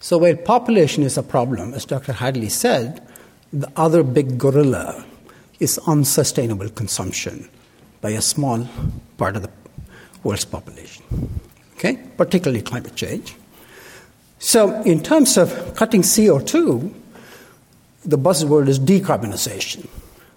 So, 0.00 0.16
while 0.16 0.34
population 0.34 1.02
is 1.02 1.18
a 1.18 1.22
problem, 1.22 1.74
as 1.74 1.84
Dr. 1.84 2.14
Hadly 2.14 2.50
said, 2.50 3.06
the 3.52 3.70
other 3.76 4.02
big 4.02 4.38
gorilla 4.38 5.04
is 5.58 5.78
unsustainable 5.86 6.70
consumption 6.70 7.50
by 8.00 8.10
a 8.10 8.22
small 8.22 8.66
part 9.18 9.36
of 9.36 9.42
the 9.42 9.50
world's 10.22 10.46
population. 10.46 11.04
Okay? 11.80 11.96
Particularly 12.18 12.60
climate 12.60 12.94
change. 12.94 13.34
So, 14.38 14.82
in 14.82 15.02
terms 15.02 15.38
of 15.38 15.74
cutting 15.74 16.02
CO2, 16.02 16.92
the 18.04 18.18
buzzword 18.18 18.68
is 18.68 18.78
decarbonization. 18.78 19.88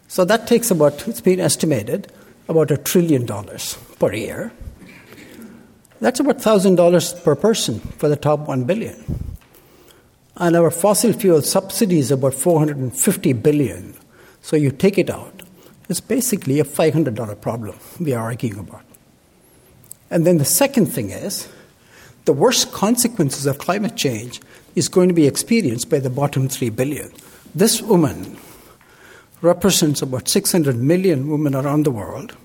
So, 0.07 0.23
that 0.23 0.47
takes 0.47 0.71
about, 0.71 1.05
it's 1.05 1.19
been 1.19 1.41
estimated, 1.41 2.11
about 2.47 2.71
a 2.71 2.77
trillion 2.77 3.25
dollars 3.25 3.77
per 3.99 4.13
year. 4.13 4.53
That's 5.99 6.19
about 6.19 6.37
$1,000 6.37 7.23
per 7.23 7.35
person 7.35 7.79
for 7.79 8.09
the 8.09 8.17
top 8.17 8.47
1 8.47 8.63
billion. 8.63 9.35
And 10.35 10.55
our 10.55 10.71
fossil 10.71 11.13
fuel 11.13 11.41
subsidy 11.41 11.99
is 11.99 12.11
about 12.11 12.33
450 12.33 13.33
billion. 13.33 13.95
So 14.41 14.55
you 14.55 14.71
take 14.71 14.97
it 14.97 15.09
out. 15.09 15.43
It's 15.89 16.01
basically 16.01 16.59
a 16.59 16.65
$500 16.65 17.39
problem 17.39 17.77
we 17.99 18.13
are 18.13 18.23
arguing 18.23 18.59
about. 18.59 18.83
And 20.13 20.27
then 20.27 20.37
the 20.37 20.45
second 20.45 20.85
thing 20.85 21.09
is 21.09 21.47
the 22.25 22.33
worst 22.33 22.71
consequences 22.71 23.47
of 23.47 23.57
climate 23.57 23.95
change 23.95 24.39
is 24.75 24.87
going 24.87 25.07
to 25.07 25.13
be 25.15 25.25
experienced 25.25 25.89
by 25.89 25.97
the 25.97 26.11
bottom 26.11 26.47
3 26.47 26.69
billion. 26.69 27.11
This 27.55 27.81
woman 27.81 28.37
represents 29.41 30.03
about 30.03 30.29
600 30.29 30.77
million 30.77 31.29
women 31.29 31.55
around 31.55 31.87
the 31.87 31.91
world 31.91 32.37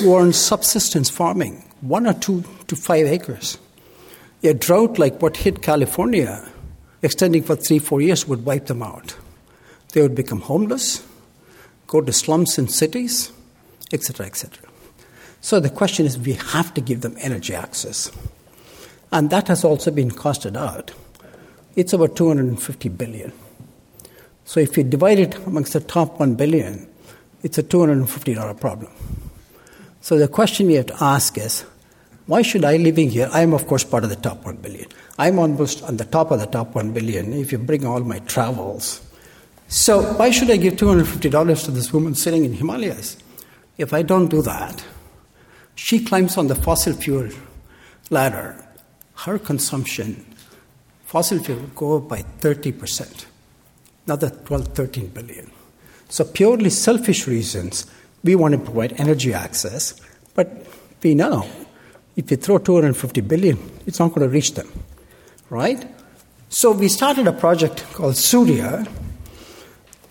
who 0.00 0.14
are 0.14 0.22
on 0.22 0.32
subsistence 0.32 1.10
farming, 1.10 1.62
one 1.82 2.06
or 2.06 2.14
two 2.14 2.44
to 2.68 2.76
five 2.76 3.06
acres. 3.06 3.58
A 4.42 4.54
drought 4.54 4.98
like 4.98 5.20
what 5.20 5.36
hit 5.36 5.60
California, 5.60 6.48
extending 7.02 7.42
for 7.42 7.56
three, 7.56 7.78
four 7.78 8.00
years, 8.00 8.26
would 8.26 8.46
wipe 8.46 8.68
them 8.68 8.82
out. 8.82 9.14
They 9.92 10.00
would 10.00 10.14
become 10.14 10.40
homeless, 10.40 11.06
go 11.86 12.00
to 12.00 12.12
slums 12.14 12.56
in 12.56 12.68
cities, 12.68 13.32
etc., 13.92 14.24
etc. 14.24 14.69
So 15.40 15.60
the 15.60 15.70
question 15.70 16.06
is 16.06 16.18
we 16.18 16.34
have 16.34 16.74
to 16.74 16.80
give 16.80 17.00
them 17.00 17.16
energy 17.20 17.54
access. 17.54 18.10
And 19.12 19.30
that 19.30 19.48
has 19.48 19.64
also 19.64 19.90
been 19.90 20.10
costed 20.10 20.56
out. 20.56 20.92
It's 21.76 21.92
about 21.92 22.16
250 22.16 22.88
billion. 22.90 23.32
So 24.44 24.60
if 24.60 24.76
you 24.76 24.84
divide 24.84 25.18
it 25.18 25.36
amongst 25.46 25.72
the 25.72 25.80
top 25.80 26.20
1 26.20 26.34
billion, 26.34 26.88
it's 27.42 27.58
a 27.58 27.62
$250 27.62 28.60
problem. 28.60 28.92
So 30.00 30.18
the 30.18 30.28
question 30.28 30.66
we 30.66 30.74
have 30.74 30.86
to 30.86 31.02
ask 31.02 31.38
is, 31.38 31.64
why 32.26 32.42
should 32.42 32.64
I 32.64 32.76
living 32.76 33.10
here? 33.10 33.28
I 33.32 33.42
am, 33.42 33.52
of 33.54 33.66
course, 33.66 33.82
part 33.84 34.04
of 34.04 34.10
the 34.10 34.16
top 34.16 34.44
1 34.44 34.56
billion. 34.56 34.88
I'm 35.18 35.38
almost 35.38 35.82
on 35.82 35.96
the 35.96 36.04
top 36.04 36.30
of 36.30 36.38
the 36.38 36.46
top 36.46 36.74
1 36.74 36.92
billion 36.92 37.32
if 37.32 37.50
you 37.52 37.58
bring 37.58 37.84
all 37.84 38.00
my 38.00 38.18
travels. 38.20 39.00
So 39.68 40.02
why 40.14 40.30
should 40.30 40.50
I 40.50 40.56
give 40.56 40.74
$250 40.74 41.64
to 41.64 41.70
this 41.70 41.92
woman 41.92 42.14
sitting 42.14 42.44
in 42.44 42.52
Himalayas? 42.52 43.16
If 43.78 43.92
I 43.92 44.02
don't 44.02 44.28
do 44.28 44.42
that, 44.42 44.84
she 45.80 46.04
climbs 46.04 46.36
on 46.36 46.46
the 46.46 46.54
fossil 46.54 46.92
fuel 46.92 47.30
ladder. 48.10 48.54
Her 49.14 49.38
consumption, 49.38 50.26
fossil 51.06 51.38
fuel, 51.38 51.62
go 51.74 51.96
up 51.96 52.08
by 52.08 52.22
30% 52.40 53.24
another 54.06 54.28
12, 54.28 54.68
13 54.74 55.06
billion. 55.08 55.50
So, 56.10 56.24
purely 56.24 56.68
selfish 56.68 57.26
reasons, 57.26 57.86
we 58.22 58.34
want 58.34 58.52
to 58.52 58.58
provide 58.58 59.00
energy 59.00 59.32
access, 59.32 59.98
but 60.34 60.66
we 61.02 61.14
know 61.14 61.48
if 62.14 62.30
you 62.30 62.36
throw 62.36 62.58
250 62.58 63.22
billion, 63.22 63.58
it's 63.86 63.98
not 64.00 64.08
going 64.08 64.22
to 64.22 64.28
reach 64.28 64.52
them, 64.54 64.68
right? 65.48 65.82
So, 66.50 66.72
we 66.72 66.88
started 66.88 67.26
a 67.26 67.32
project 67.32 67.86
called 67.94 68.16
Surya, 68.16 68.86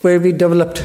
where 0.01 0.19
we 0.19 0.31
developed 0.31 0.83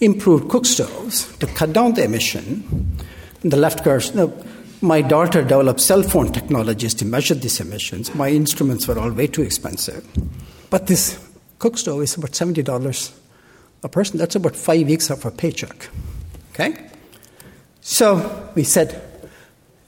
improved 0.00 0.50
cook 0.50 0.66
stoves 0.66 1.36
to 1.36 1.46
cut 1.46 1.72
down 1.72 1.94
the 1.94 2.02
emission. 2.02 2.98
The 3.42 3.56
left 3.56 3.82
curve, 3.82 4.14
no, 4.14 4.32
my 4.80 5.00
daughter 5.00 5.42
developed 5.42 5.80
cell 5.80 6.02
phone 6.02 6.32
technologies 6.32 6.94
to 6.94 7.04
measure 7.04 7.34
these 7.34 7.60
emissions. 7.60 8.14
My 8.14 8.28
instruments 8.30 8.88
were 8.88 8.98
all 8.98 9.10
way 9.10 9.26
too 9.28 9.42
expensive. 9.42 10.06
But 10.70 10.86
this 10.86 11.18
cook 11.58 11.78
stove 11.78 12.02
is 12.02 12.16
about 12.16 12.32
$70 12.32 13.12
a 13.84 13.88
person. 13.88 14.18
That's 14.18 14.36
about 14.36 14.56
five 14.56 14.86
weeks 14.86 15.10
of 15.10 15.22
her 15.22 15.30
paycheck. 15.30 15.88
Okay? 16.52 16.90
So 17.80 18.50
we 18.54 18.64
said, 18.64 19.02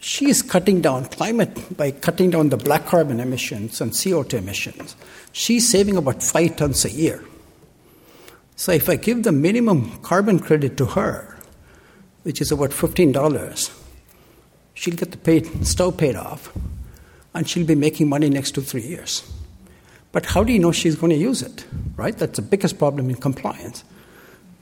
she 0.00 0.28
is 0.28 0.42
cutting 0.42 0.80
down 0.80 1.06
climate 1.06 1.76
by 1.76 1.90
cutting 1.90 2.30
down 2.30 2.50
the 2.50 2.56
black 2.56 2.86
carbon 2.86 3.20
emissions 3.20 3.80
and 3.80 3.92
CO2 3.92 4.34
emissions. 4.34 4.96
She's 5.32 5.68
saving 5.68 5.96
about 5.96 6.22
five 6.22 6.56
tons 6.56 6.84
a 6.84 6.90
year. 6.90 7.24
So 8.56 8.72
if 8.72 8.88
I 8.88 8.96
give 8.96 9.22
the 9.22 9.32
minimum 9.32 9.98
carbon 10.02 10.38
credit 10.38 10.76
to 10.76 10.86
her, 10.86 11.33
which 12.24 12.40
is 12.40 12.50
about 12.50 12.70
$15, 12.70 13.80
she'll 14.74 14.96
get 14.96 15.24
the 15.24 15.64
stove 15.64 15.96
paid 15.96 16.16
off, 16.16 16.52
and 17.32 17.48
she'll 17.48 17.66
be 17.66 17.74
making 17.74 18.08
money 18.08 18.28
next 18.28 18.52
to 18.52 18.60
three 18.60 18.82
years. 18.82 19.30
But 20.12 20.26
how 20.26 20.44
do 20.44 20.52
you 20.52 20.58
know 20.58 20.72
she's 20.72 20.96
going 20.96 21.10
to 21.10 21.16
use 21.16 21.42
it? 21.42 21.64
Right? 21.96 22.16
That's 22.16 22.36
the 22.36 22.42
biggest 22.42 22.78
problem 22.78 23.08
in 23.08 23.16
compliance. 23.16 23.84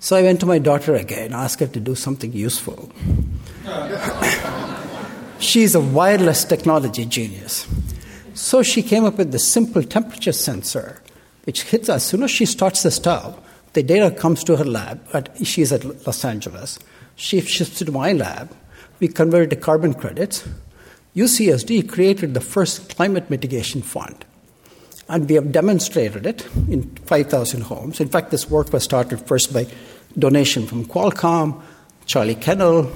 So 0.00 0.16
I 0.16 0.22
went 0.22 0.40
to 0.40 0.46
my 0.46 0.58
daughter 0.58 0.94
again, 0.94 1.32
asked 1.32 1.60
her 1.60 1.66
to 1.66 1.80
do 1.80 1.94
something 1.94 2.32
useful. 2.32 2.90
she's 5.38 5.74
a 5.74 5.80
wireless 5.80 6.44
technology 6.44 7.04
genius. 7.04 7.68
So 8.34 8.62
she 8.62 8.82
came 8.82 9.04
up 9.04 9.18
with 9.18 9.30
the 9.30 9.38
simple 9.38 9.82
temperature 9.82 10.32
sensor, 10.32 11.00
which 11.44 11.62
hits 11.62 11.88
as 11.88 12.04
soon 12.04 12.22
as 12.22 12.30
she 12.30 12.46
starts 12.46 12.82
the 12.82 12.90
stove. 12.90 13.38
The 13.74 13.82
data 13.82 14.10
comes 14.10 14.42
to 14.44 14.56
her 14.56 14.64
lab. 14.64 15.00
At, 15.12 15.46
she's 15.46 15.72
at 15.72 15.84
Los 16.06 16.24
Angeles. 16.24 16.78
Shifts 17.16 17.78
to 17.78 17.92
my 17.92 18.12
lab. 18.12 18.54
We 19.00 19.08
converted 19.08 19.50
to 19.50 19.56
carbon 19.56 19.94
credits. 19.94 20.48
UCSD 21.14 21.88
created 21.88 22.34
the 22.34 22.40
first 22.40 22.94
climate 22.94 23.28
mitigation 23.28 23.82
fund 23.82 24.24
and 25.08 25.28
we 25.28 25.34
have 25.34 25.52
demonstrated 25.52 26.26
it 26.26 26.46
in 26.68 26.88
5,000 27.04 27.62
homes. 27.62 28.00
In 28.00 28.08
fact, 28.08 28.30
this 28.30 28.48
work 28.48 28.72
was 28.72 28.82
started 28.82 29.20
first 29.26 29.52
by 29.52 29.66
donation 30.18 30.66
from 30.66 30.86
Qualcomm, 30.86 31.60
Charlie 32.06 32.34
Kennel, 32.34 32.90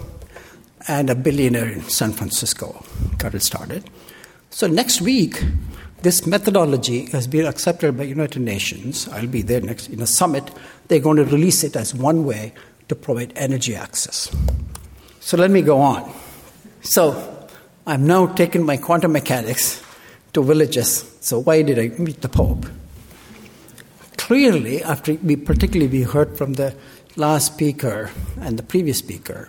and 0.89 1.11
a 1.11 1.14
billionaire 1.14 1.69
in 1.69 1.83
San 1.83 2.12
Francisco 2.12 2.85
got 3.19 3.35
it 3.35 3.43
started. 3.43 3.91
So 4.51 4.67
next 4.67 5.03
week, 5.03 5.45
this 6.03 6.27
methodology 6.27 7.07
has 7.11 7.27
been 7.27 7.45
accepted 7.45 7.97
by 7.99 8.05
United 8.05 8.41
Nations. 8.41 9.09
I'll 9.09 9.27
be 9.27 9.43
there 9.43 9.61
next 9.61 9.89
in 9.89 10.01
a 10.01 10.07
summit. 10.07 10.51
They're 10.89 11.01
going 11.01 11.17
to 11.17 11.25
release 11.25 11.64
it 11.64 11.77
as 11.77 11.95
one 11.95 12.25
way 12.25 12.55
to 12.89 12.95
provide 12.95 13.32
energy 13.37 13.74
access. 13.74 14.34
So 15.20 15.37
let 15.37 15.51
me 15.51 15.62
go 15.62 15.80
on. 15.80 16.12
So 16.82 17.49
I'm 17.87 18.07
now 18.07 18.26
taking 18.26 18.64
my 18.64 18.76
quantum 18.76 19.12
mechanics 19.12 19.82
to 20.32 20.43
villages 20.43 21.16
so 21.26 21.41
why 21.41 21.62
did 21.62 21.76
I 21.76 21.89
meet 21.99 22.20
the 22.20 22.28
Pope? 22.28 22.66
Clearly, 24.16 24.80
after 24.80 25.14
we 25.14 25.34
particularly 25.34 25.91
we 25.91 26.03
heard 26.03 26.39
from 26.39 26.53
the 26.53 26.72
last 27.16 27.55
speaker 27.55 28.12
and 28.41 28.57
the 28.57 28.62
previous 28.62 28.99
speaker, 28.99 29.49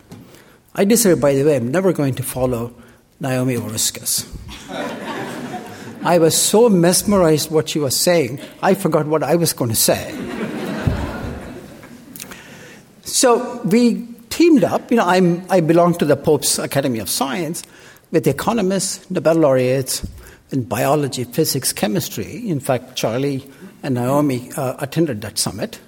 I 0.73 0.85
decided, 0.85 1.21
by 1.21 1.35
the 1.35 1.43
way, 1.43 1.55
I'm 1.55 1.69
never 1.69 1.93
going 1.93 2.15
to 2.15 2.23
follow 2.23 2.73
Naomi 3.19 3.57
Oreskes. 3.57 4.25
I 6.03 6.17
was 6.17 6.35
so 6.35 6.67
mesmerized 6.67 7.51
what 7.51 7.69
she 7.69 7.77
was 7.77 7.95
saying, 7.95 8.39
I 8.63 8.73
forgot 8.73 9.05
what 9.05 9.21
I 9.21 9.35
was 9.35 9.53
going 9.53 9.69
to 9.69 9.75
say. 9.75 10.15
So 13.18 13.59
we 13.63 14.05
teamed 14.30 14.63
up. 14.63 14.91
You 14.91 14.97
know, 14.97 15.05
I'm, 15.05 15.43
I 15.49 15.59
belong 15.59 15.97
to 15.97 16.05
the 16.05 16.15
Pope's 16.15 16.59
Academy 16.59 16.99
of 16.99 17.09
Science 17.09 17.63
with 18.11 18.28
economists, 18.28 19.09
Nobel 19.09 19.38
laureates, 19.38 20.07
in 20.51 20.65
biology, 20.65 21.24
physics, 21.24 21.74
chemistry. 21.74 22.47
In 22.47 22.59
fact, 22.59 22.95
Charlie 22.95 23.43
and 23.82 23.95
Naomi 23.95 24.51
uh, 24.55 24.76
attended 24.78 25.22
that 25.22 25.39
summit. 25.39 25.80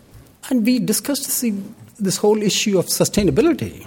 And 0.50 0.66
we 0.66 0.80
discussed 0.80 1.28
this, 1.28 1.54
this 2.00 2.18
whole 2.18 2.42
issue 2.42 2.80
of 2.80 2.88
sustainability. 2.88 3.86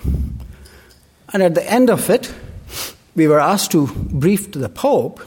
And 1.33 1.43
at 1.43 1.57
the 1.57 1.69
end 1.69 1.91
of 1.91 2.09
it, 2.11 2.33
we 3.17 3.27
were 3.27 3.41
asked 3.41 3.73
to 3.73 3.89
brief 3.89 4.53
to 4.53 4.61
the 4.61 4.69
Pope. 4.69 5.21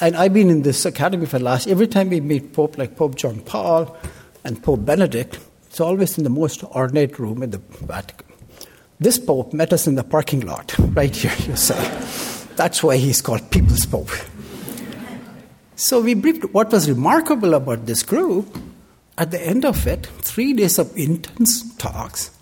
And 0.00 0.16
I've 0.16 0.34
been 0.34 0.50
in 0.50 0.62
this 0.62 0.84
academy 0.84 1.26
for 1.26 1.38
the 1.38 1.44
last, 1.44 1.68
every 1.68 1.86
time 1.86 2.10
we 2.10 2.20
meet 2.20 2.52
Pope 2.52 2.78
like 2.78 2.96
Pope 2.96 3.14
John 3.14 3.42
Paul 3.42 3.96
and 4.42 4.60
Pope 4.60 4.84
Benedict, 4.84 5.38
it's 5.72 5.80
always 5.80 6.18
in 6.18 6.24
the 6.24 6.28
most 6.28 6.62
ornate 6.64 7.18
room 7.18 7.42
in 7.42 7.48
the 7.48 7.56
Vatican. 7.56 8.26
This 9.00 9.18
Pope 9.18 9.54
met 9.54 9.72
us 9.72 9.86
in 9.86 9.94
the 9.94 10.04
parking 10.04 10.40
lot, 10.40 10.78
right 10.94 11.16
here, 11.16 11.32
you 11.48 11.56
say. 11.56 11.80
That's 12.56 12.82
why 12.82 12.98
he's 12.98 13.22
called 13.22 13.50
People's 13.50 13.86
Pope. 13.86 14.10
So 15.74 16.02
we 16.02 16.12
briefed 16.12 16.52
what 16.52 16.70
was 16.70 16.90
remarkable 16.90 17.54
about 17.54 17.86
this 17.86 18.02
group. 18.02 18.54
At 19.16 19.30
the 19.30 19.40
end 19.40 19.64
of 19.64 19.86
it, 19.86 20.04
three 20.20 20.52
days 20.52 20.78
of 20.78 20.94
intense 20.94 21.74
talks. 21.76 22.32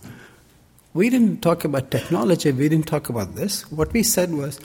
We 0.93 1.09
didn't 1.09 1.41
talk 1.41 1.64
about 1.64 1.93
technology, 1.93 2.51
we 2.51 2.68
didn't 2.68 2.89
talk 2.89 3.11
about 3.11 3.37
this. 3.37 3.62
What 3.70 3.93
we 3.93 4.03
said 4.03 4.35
was 4.35 4.59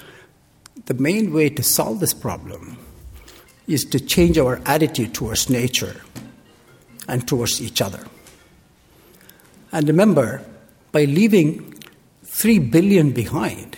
the 0.87 0.95
main 0.95 1.31
way 1.31 1.49
to 1.49 1.61
solve 1.61 1.99
this 1.99 2.15
problem 2.15 2.79
is 3.67 3.85
to 3.85 3.99
change 3.99 4.39
our 4.39 4.59
attitude 4.65 5.13
towards 5.13 5.51
nature 5.51 6.01
and 7.07 7.27
towards 7.27 7.61
each 7.61 7.79
other. 7.79 8.03
And 9.75 9.87
remember, 9.87 10.41
by 10.91 11.03
leaving 11.05 11.75
3 12.23 12.59
billion 12.59 13.11
behind, 13.11 13.77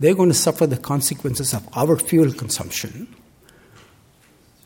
they're 0.00 0.14
going 0.14 0.30
to 0.30 0.34
suffer 0.34 0.66
the 0.66 0.76
consequences 0.78 1.54
of 1.54 1.68
our 1.76 1.96
fuel 1.96 2.32
consumption 2.32 3.06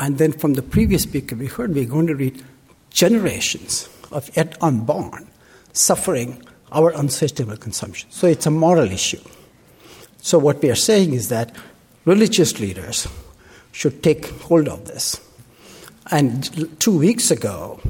and 0.01 0.18
then 0.18 0.32
from 0.32 0.55
the 0.55 0.62
previous 0.62 1.03
speaker, 1.03 1.34
we 1.34 1.47
heard 1.47 1.74
we're 1.74 1.84
going 1.84 2.07
to 2.07 2.14
read 2.14 2.43
generations 2.91 3.89
of 4.12 4.34
yet 4.36 4.57
unborn 4.61 5.28
suffering 5.72 6.43
our 6.72 6.95
unsustainable 6.95 7.57
consumption. 7.57 8.11
So 8.11 8.26
it's 8.26 8.47
a 8.47 8.51
moral 8.51 8.91
issue. 8.91 9.20
So 10.18 10.39
what 10.39 10.62
we 10.62 10.70
are 10.70 10.76
saying 10.76 11.14
is 11.14 11.28
that 11.28 11.55
religious 12.05 12.61
leaders 12.61 13.09
should 13.72 14.03
take 14.03 14.26
hold 14.43 14.68
of 14.68 14.86
this. 14.86 15.20
And 16.11 16.80
two 16.80 16.97
weeks 16.97 17.30
ago, 17.30 17.80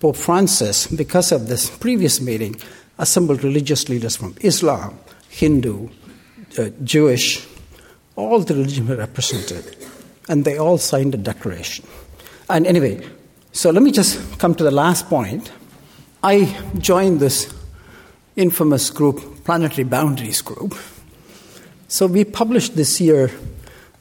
Pope 0.00 0.16
Francis, 0.16 0.86
because 0.86 1.32
of 1.32 1.48
this 1.48 1.70
previous 1.70 2.20
meeting, 2.20 2.56
assembled 2.98 3.42
religious 3.42 3.88
leaders 3.88 4.16
from 4.16 4.34
Islam, 4.40 4.98
Hindu, 5.28 5.88
uh, 6.58 6.70
Jewish, 6.82 7.46
all 8.16 8.40
the 8.40 8.54
religions 8.54 8.88
were 8.88 8.96
represented 8.96 9.76
and 10.28 10.44
they 10.44 10.58
all 10.58 10.78
signed 10.78 11.14
a 11.14 11.18
declaration. 11.18 11.86
And 12.48 12.66
anyway, 12.66 13.06
so 13.52 13.70
let 13.70 13.82
me 13.82 13.90
just 13.90 14.38
come 14.38 14.54
to 14.54 14.64
the 14.64 14.70
last 14.70 15.08
point. 15.08 15.50
I 16.22 16.56
joined 16.78 17.20
this 17.20 17.52
infamous 18.36 18.90
group, 18.90 19.44
Planetary 19.44 19.84
Boundaries 19.84 20.42
Group. 20.42 20.74
So 21.88 22.06
we 22.06 22.24
published 22.24 22.76
this 22.76 23.00
year 23.00 23.30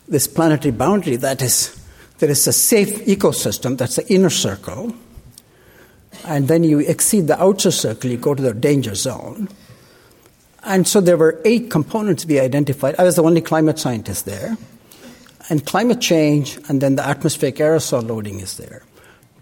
this 0.08 0.28
planetary 0.28 0.72
boundary 0.72 1.16
that 1.18 1.42
is 1.42 1.80
there 2.20 2.30
is 2.30 2.48
a 2.48 2.54
safe 2.54 3.06
ecosystem, 3.06 3.78
that's 3.78 3.96
the 3.96 4.08
inner 4.14 4.30
circle, 4.30 4.96
and 6.26 6.48
then 6.48 6.64
you 6.64 6.80
exceed 6.80 7.28
the 7.28 7.42
outer 7.42 7.72
circle, 7.72 8.10
you 8.10 8.18
go 8.18 8.34
to 8.34 8.42
the 8.42 8.54
danger 8.54 8.96
zone. 8.96 9.50
And 10.64 10.88
so 10.88 11.02
there 11.02 11.18
were 11.18 11.42
eight 11.44 11.70
components 11.70 12.26
we 12.26 12.40
identified. 12.40 12.96
I 12.98 13.04
was 13.04 13.18
the 13.18 13.24
only 13.24 13.42
climate 13.42 13.80
scientist 13.80 14.26
there. 14.26 14.58
And 15.50 15.66
climate 15.66 16.00
change, 16.00 16.58
and 16.70 16.80
then 16.80 16.96
the 16.96 17.06
atmospheric 17.06 17.58
aerosol 17.58 18.08
loading 18.08 18.40
is 18.40 18.56
there. 18.56 18.84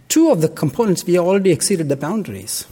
Two 0.09 0.31
of 0.31 0.41
the 0.41 0.49
components, 0.49 1.05
we 1.05 1.19
already 1.19 1.51
exceeded 1.51 1.89
the 1.89 1.95
boundaries. 1.95 2.65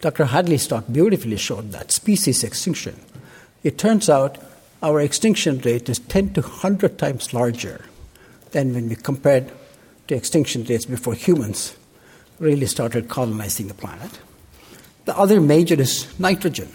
Dr. 0.00 0.24
Hadly's 0.24 0.66
talk 0.66 0.84
beautifully 0.90 1.36
showed 1.36 1.72
that 1.72 1.92
species 1.92 2.42
extinction. 2.42 2.98
It 3.62 3.76
turns 3.76 4.08
out 4.08 4.38
our 4.82 5.00
extinction 5.00 5.58
rate 5.58 5.88
is 5.88 5.98
10 5.98 6.34
to 6.34 6.40
100 6.40 6.98
times 6.98 7.34
larger 7.34 7.84
than 8.52 8.74
when 8.74 8.88
we 8.88 8.96
compared 8.96 9.52
to 10.08 10.14
extinction 10.14 10.64
rates 10.64 10.86
before 10.86 11.14
humans 11.14 11.76
really 12.44 12.66
started 12.66 13.08
colonizing 13.08 13.68
the 13.68 13.74
planet. 13.74 14.20
The 15.06 15.16
other 15.18 15.40
major 15.40 15.80
is 15.80 16.06
nitrogen. 16.20 16.68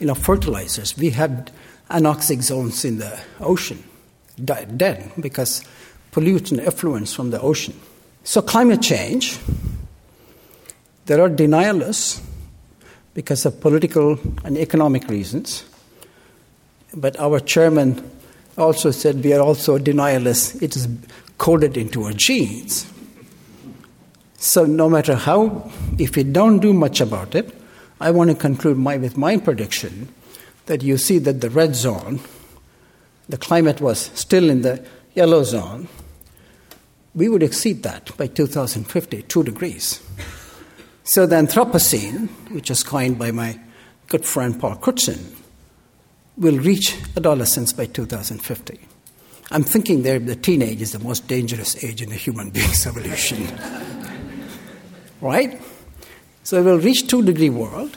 You 0.00 0.06
know, 0.06 0.14
fertilizers. 0.14 0.96
We 0.96 1.10
have 1.10 1.52
anoxic 1.90 2.42
zones 2.42 2.84
in 2.84 2.98
the 2.98 3.20
ocean, 3.40 3.82
dead 4.42 5.12
because 5.20 5.62
pollutant 6.12 6.64
effluents 6.64 7.14
from 7.14 7.30
the 7.30 7.40
ocean. 7.40 7.78
So, 8.24 8.40
climate 8.40 8.82
change, 8.82 9.38
there 11.06 11.20
are 11.20 11.28
denialists 11.28 12.20
because 13.14 13.44
of 13.44 13.60
political 13.60 14.18
and 14.44 14.56
economic 14.56 15.08
reasons. 15.08 15.64
But 16.94 17.18
our 17.18 17.40
chairman 17.40 18.10
also 18.56 18.90
said 18.90 19.24
we 19.24 19.32
are 19.32 19.40
also 19.40 19.78
denialists. 19.78 20.60
It 20.62 20.76
is 20.76 20.88
coded 21.38 21.76
into 21.76 22.04
our 22.04 22.12
genes. 22.12 22.91
So, 24.42 24.64
no 24.66 24.88
matter 24.88 25.14
how, 25.14 25.70
if 25.98 26.16
we 26.16 26.24
don't 26.24 26.58
do 26.58 26.72
much 26.72 27.00
about 27.00 27.36
it, 27.36 27.56
I 28.00 28.10
want 28.10 28.30
to 28.30 28.34
conclude 28.34 28.76
my, 28.76 28.96
with 28.96 29.16
my 29.16 29.36
prediction 29.36 30.12
that 30.66 30.82
you 30.82 30.98
see 30.98 31.20
that 31.20 31.40
the 31.40 31.48
red 31.48 31.76
zone, 31.76 32.18
the 33.28 33.36
climate 33.38 33.80
was 33.80 34.10
still 34.14 34.50
in 34.50 34.62
the 34.62 34.84
yellow 35.14 35.44
zone, 35.44 35.86
we 37.14 37.28
would 37.28 37.44
exceed 37.44 37.84
that 37.84 38.16
by 38.16 38.26
2050, 38.26 39.22
two 39.22 39.44
degrees. 39.44 40.02
So 41.04 41.24
the 41.24 41.36
Anthropocene, 41.36 42.28
which 42.50 42.68
is 42.68 42.82
coined 42.82 43.20
by 43.20 43.30
my 43.30 43.60
good 44.08 44.26
friend 44.26 44.60
Paul 44.60 44.74
Crutzen, 44.74 45.36
will 46.36 46.58
reach 46.58 46.96
adolescence 47.16 47.72
by 47.72 47.86
2050. 47.86 48.80
I'm 49.52 49.62
thinking 49.62 50.02
there 50.02 50.18
the 50.18 50.34
teenage 50.34 50.82
is 50.82 50.90
the 50.90 50.98
most 50.98 51.28
dangerous 51.28 51.84
age 51.84 52.02
in 52.02 52.10
a 52.10 52.16
human 52.16 52.50
being's 52.50 52.84
evolution. 52.88 54.01
Right? 55.22 55.60
So 56.42 56.58
it 56.58 56.64
will 56.64 56.78
reach 56.78 57.06
two 57.06 57.22
degree 57.22 57.50
world. 57.50 57.96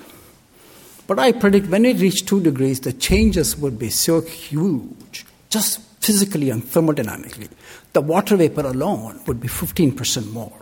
But 1.07 1.19
I 1.19 1.33
predict 1.33 1.67
when 1.67 1.85
it 1.85 1.99
reaches 1.99 2.21
two 2.21 2.41
degrees, 2.41 2.79
the 2.79 2.93
changes 2.93 3.57
would 3.57 3.77
be 3.77 3.89
so 3.89 4.21
huge, 4.21 5.25
just 5.49 5.79
physically 6.01 6.49
and 6.49 6.63
thermodynamically. 6.63 7.49
The 7.93 8.01
water 8.01 8.35
vapor 8.37 8.61
alone 8.61 9.21
would 9.27 9.39
be 9.39 9.47
15% 9.47 10.31
more, 10.31 10.53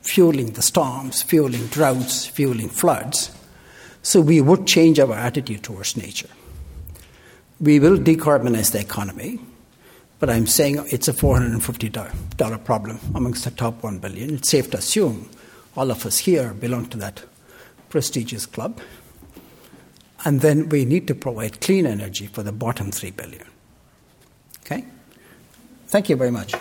fueling 0.00 0.52
the 0.52 0.62
storms, 0.62 1.22
fueling 1.22 1.66
droughts, 1.68 2.26
fueling 2.26 2.68
floods. 2.68 3.30
So 4.02 4.20
we 4.20 4.40
would 4.40 4.66
change 4.66 4.98
our 4.98 5.14
attitude 5.14 5.62
towards 5.62 5.96
nature. 5.96 6.28
We 7.60 7.78
will 7.78 7.96
decarbonize 7.96 8.72
the 8.72 8.80
economy, 8.80 9.38
but 10.18 10.30
I'm 10.30 10.48
saying 10.48 10.84
it's 10.90 11.06
a 11.06 11.12
$450 11.12 12.64
problem 12.64 12.98
amongst 13.14 13.44
the 13.44 13.52
top 13.52 13.84
1 13.84 13.98
billion. 13.98 14.34
It's 14.34 14.50
safe 14.50 14.70
to 14.72 14.78
assume 14.78 15.30
all 15.76 15.90
of 15.90 16.04
us 16.06 16.18
here 16.18 16.52
belong 16.54 16.86
to 16.86 16.98
that 16.98 17.24
prestigious 17.88 18.46
club. 18.46 18.80
And 20.24 20.40
then 20.40 20.68
we 20.68 20.84
need 20.84 21.06
to 21.08 21.14
provide 21.14 21.60
clean 21.60 21.86
energy 21.86 22.26
for 22.26 22.42
the 22.42 22.52
bottom 22.52 22.90
3 22.90 23.10
billion. 23.10 23.44
Okay? 24.60 24.84
Thank 25.88 26.08
you 26.08 26.16
very 26.16 26.30
much. 26.30 26.54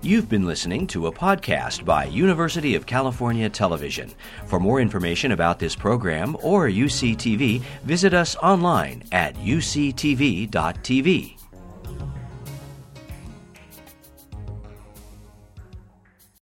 You've 0.00 0.28
been 0.28 0.46
listening 0.46 0.86
to 0.88 1.08
a 1.08 1.12
podcast 1.12 1.84
by 1.84 2.04
University 2.04 2.74
of 2.74 2.86
California 2.86 3.48
Television. 3.48 4.12
For 4.46 4.60
more 4.60 4.80
information 4.80 5.32
about 5.32 5.58
this 5.58 5.74
program 5.74 6.36
or 6.40 6.68
UCTV, 6.68 7.60
visit 7.82 8.14
us 8.14 8.36
online 8.36 9.02
at 9.12 9.34
uctv.tv. 9.36 10.48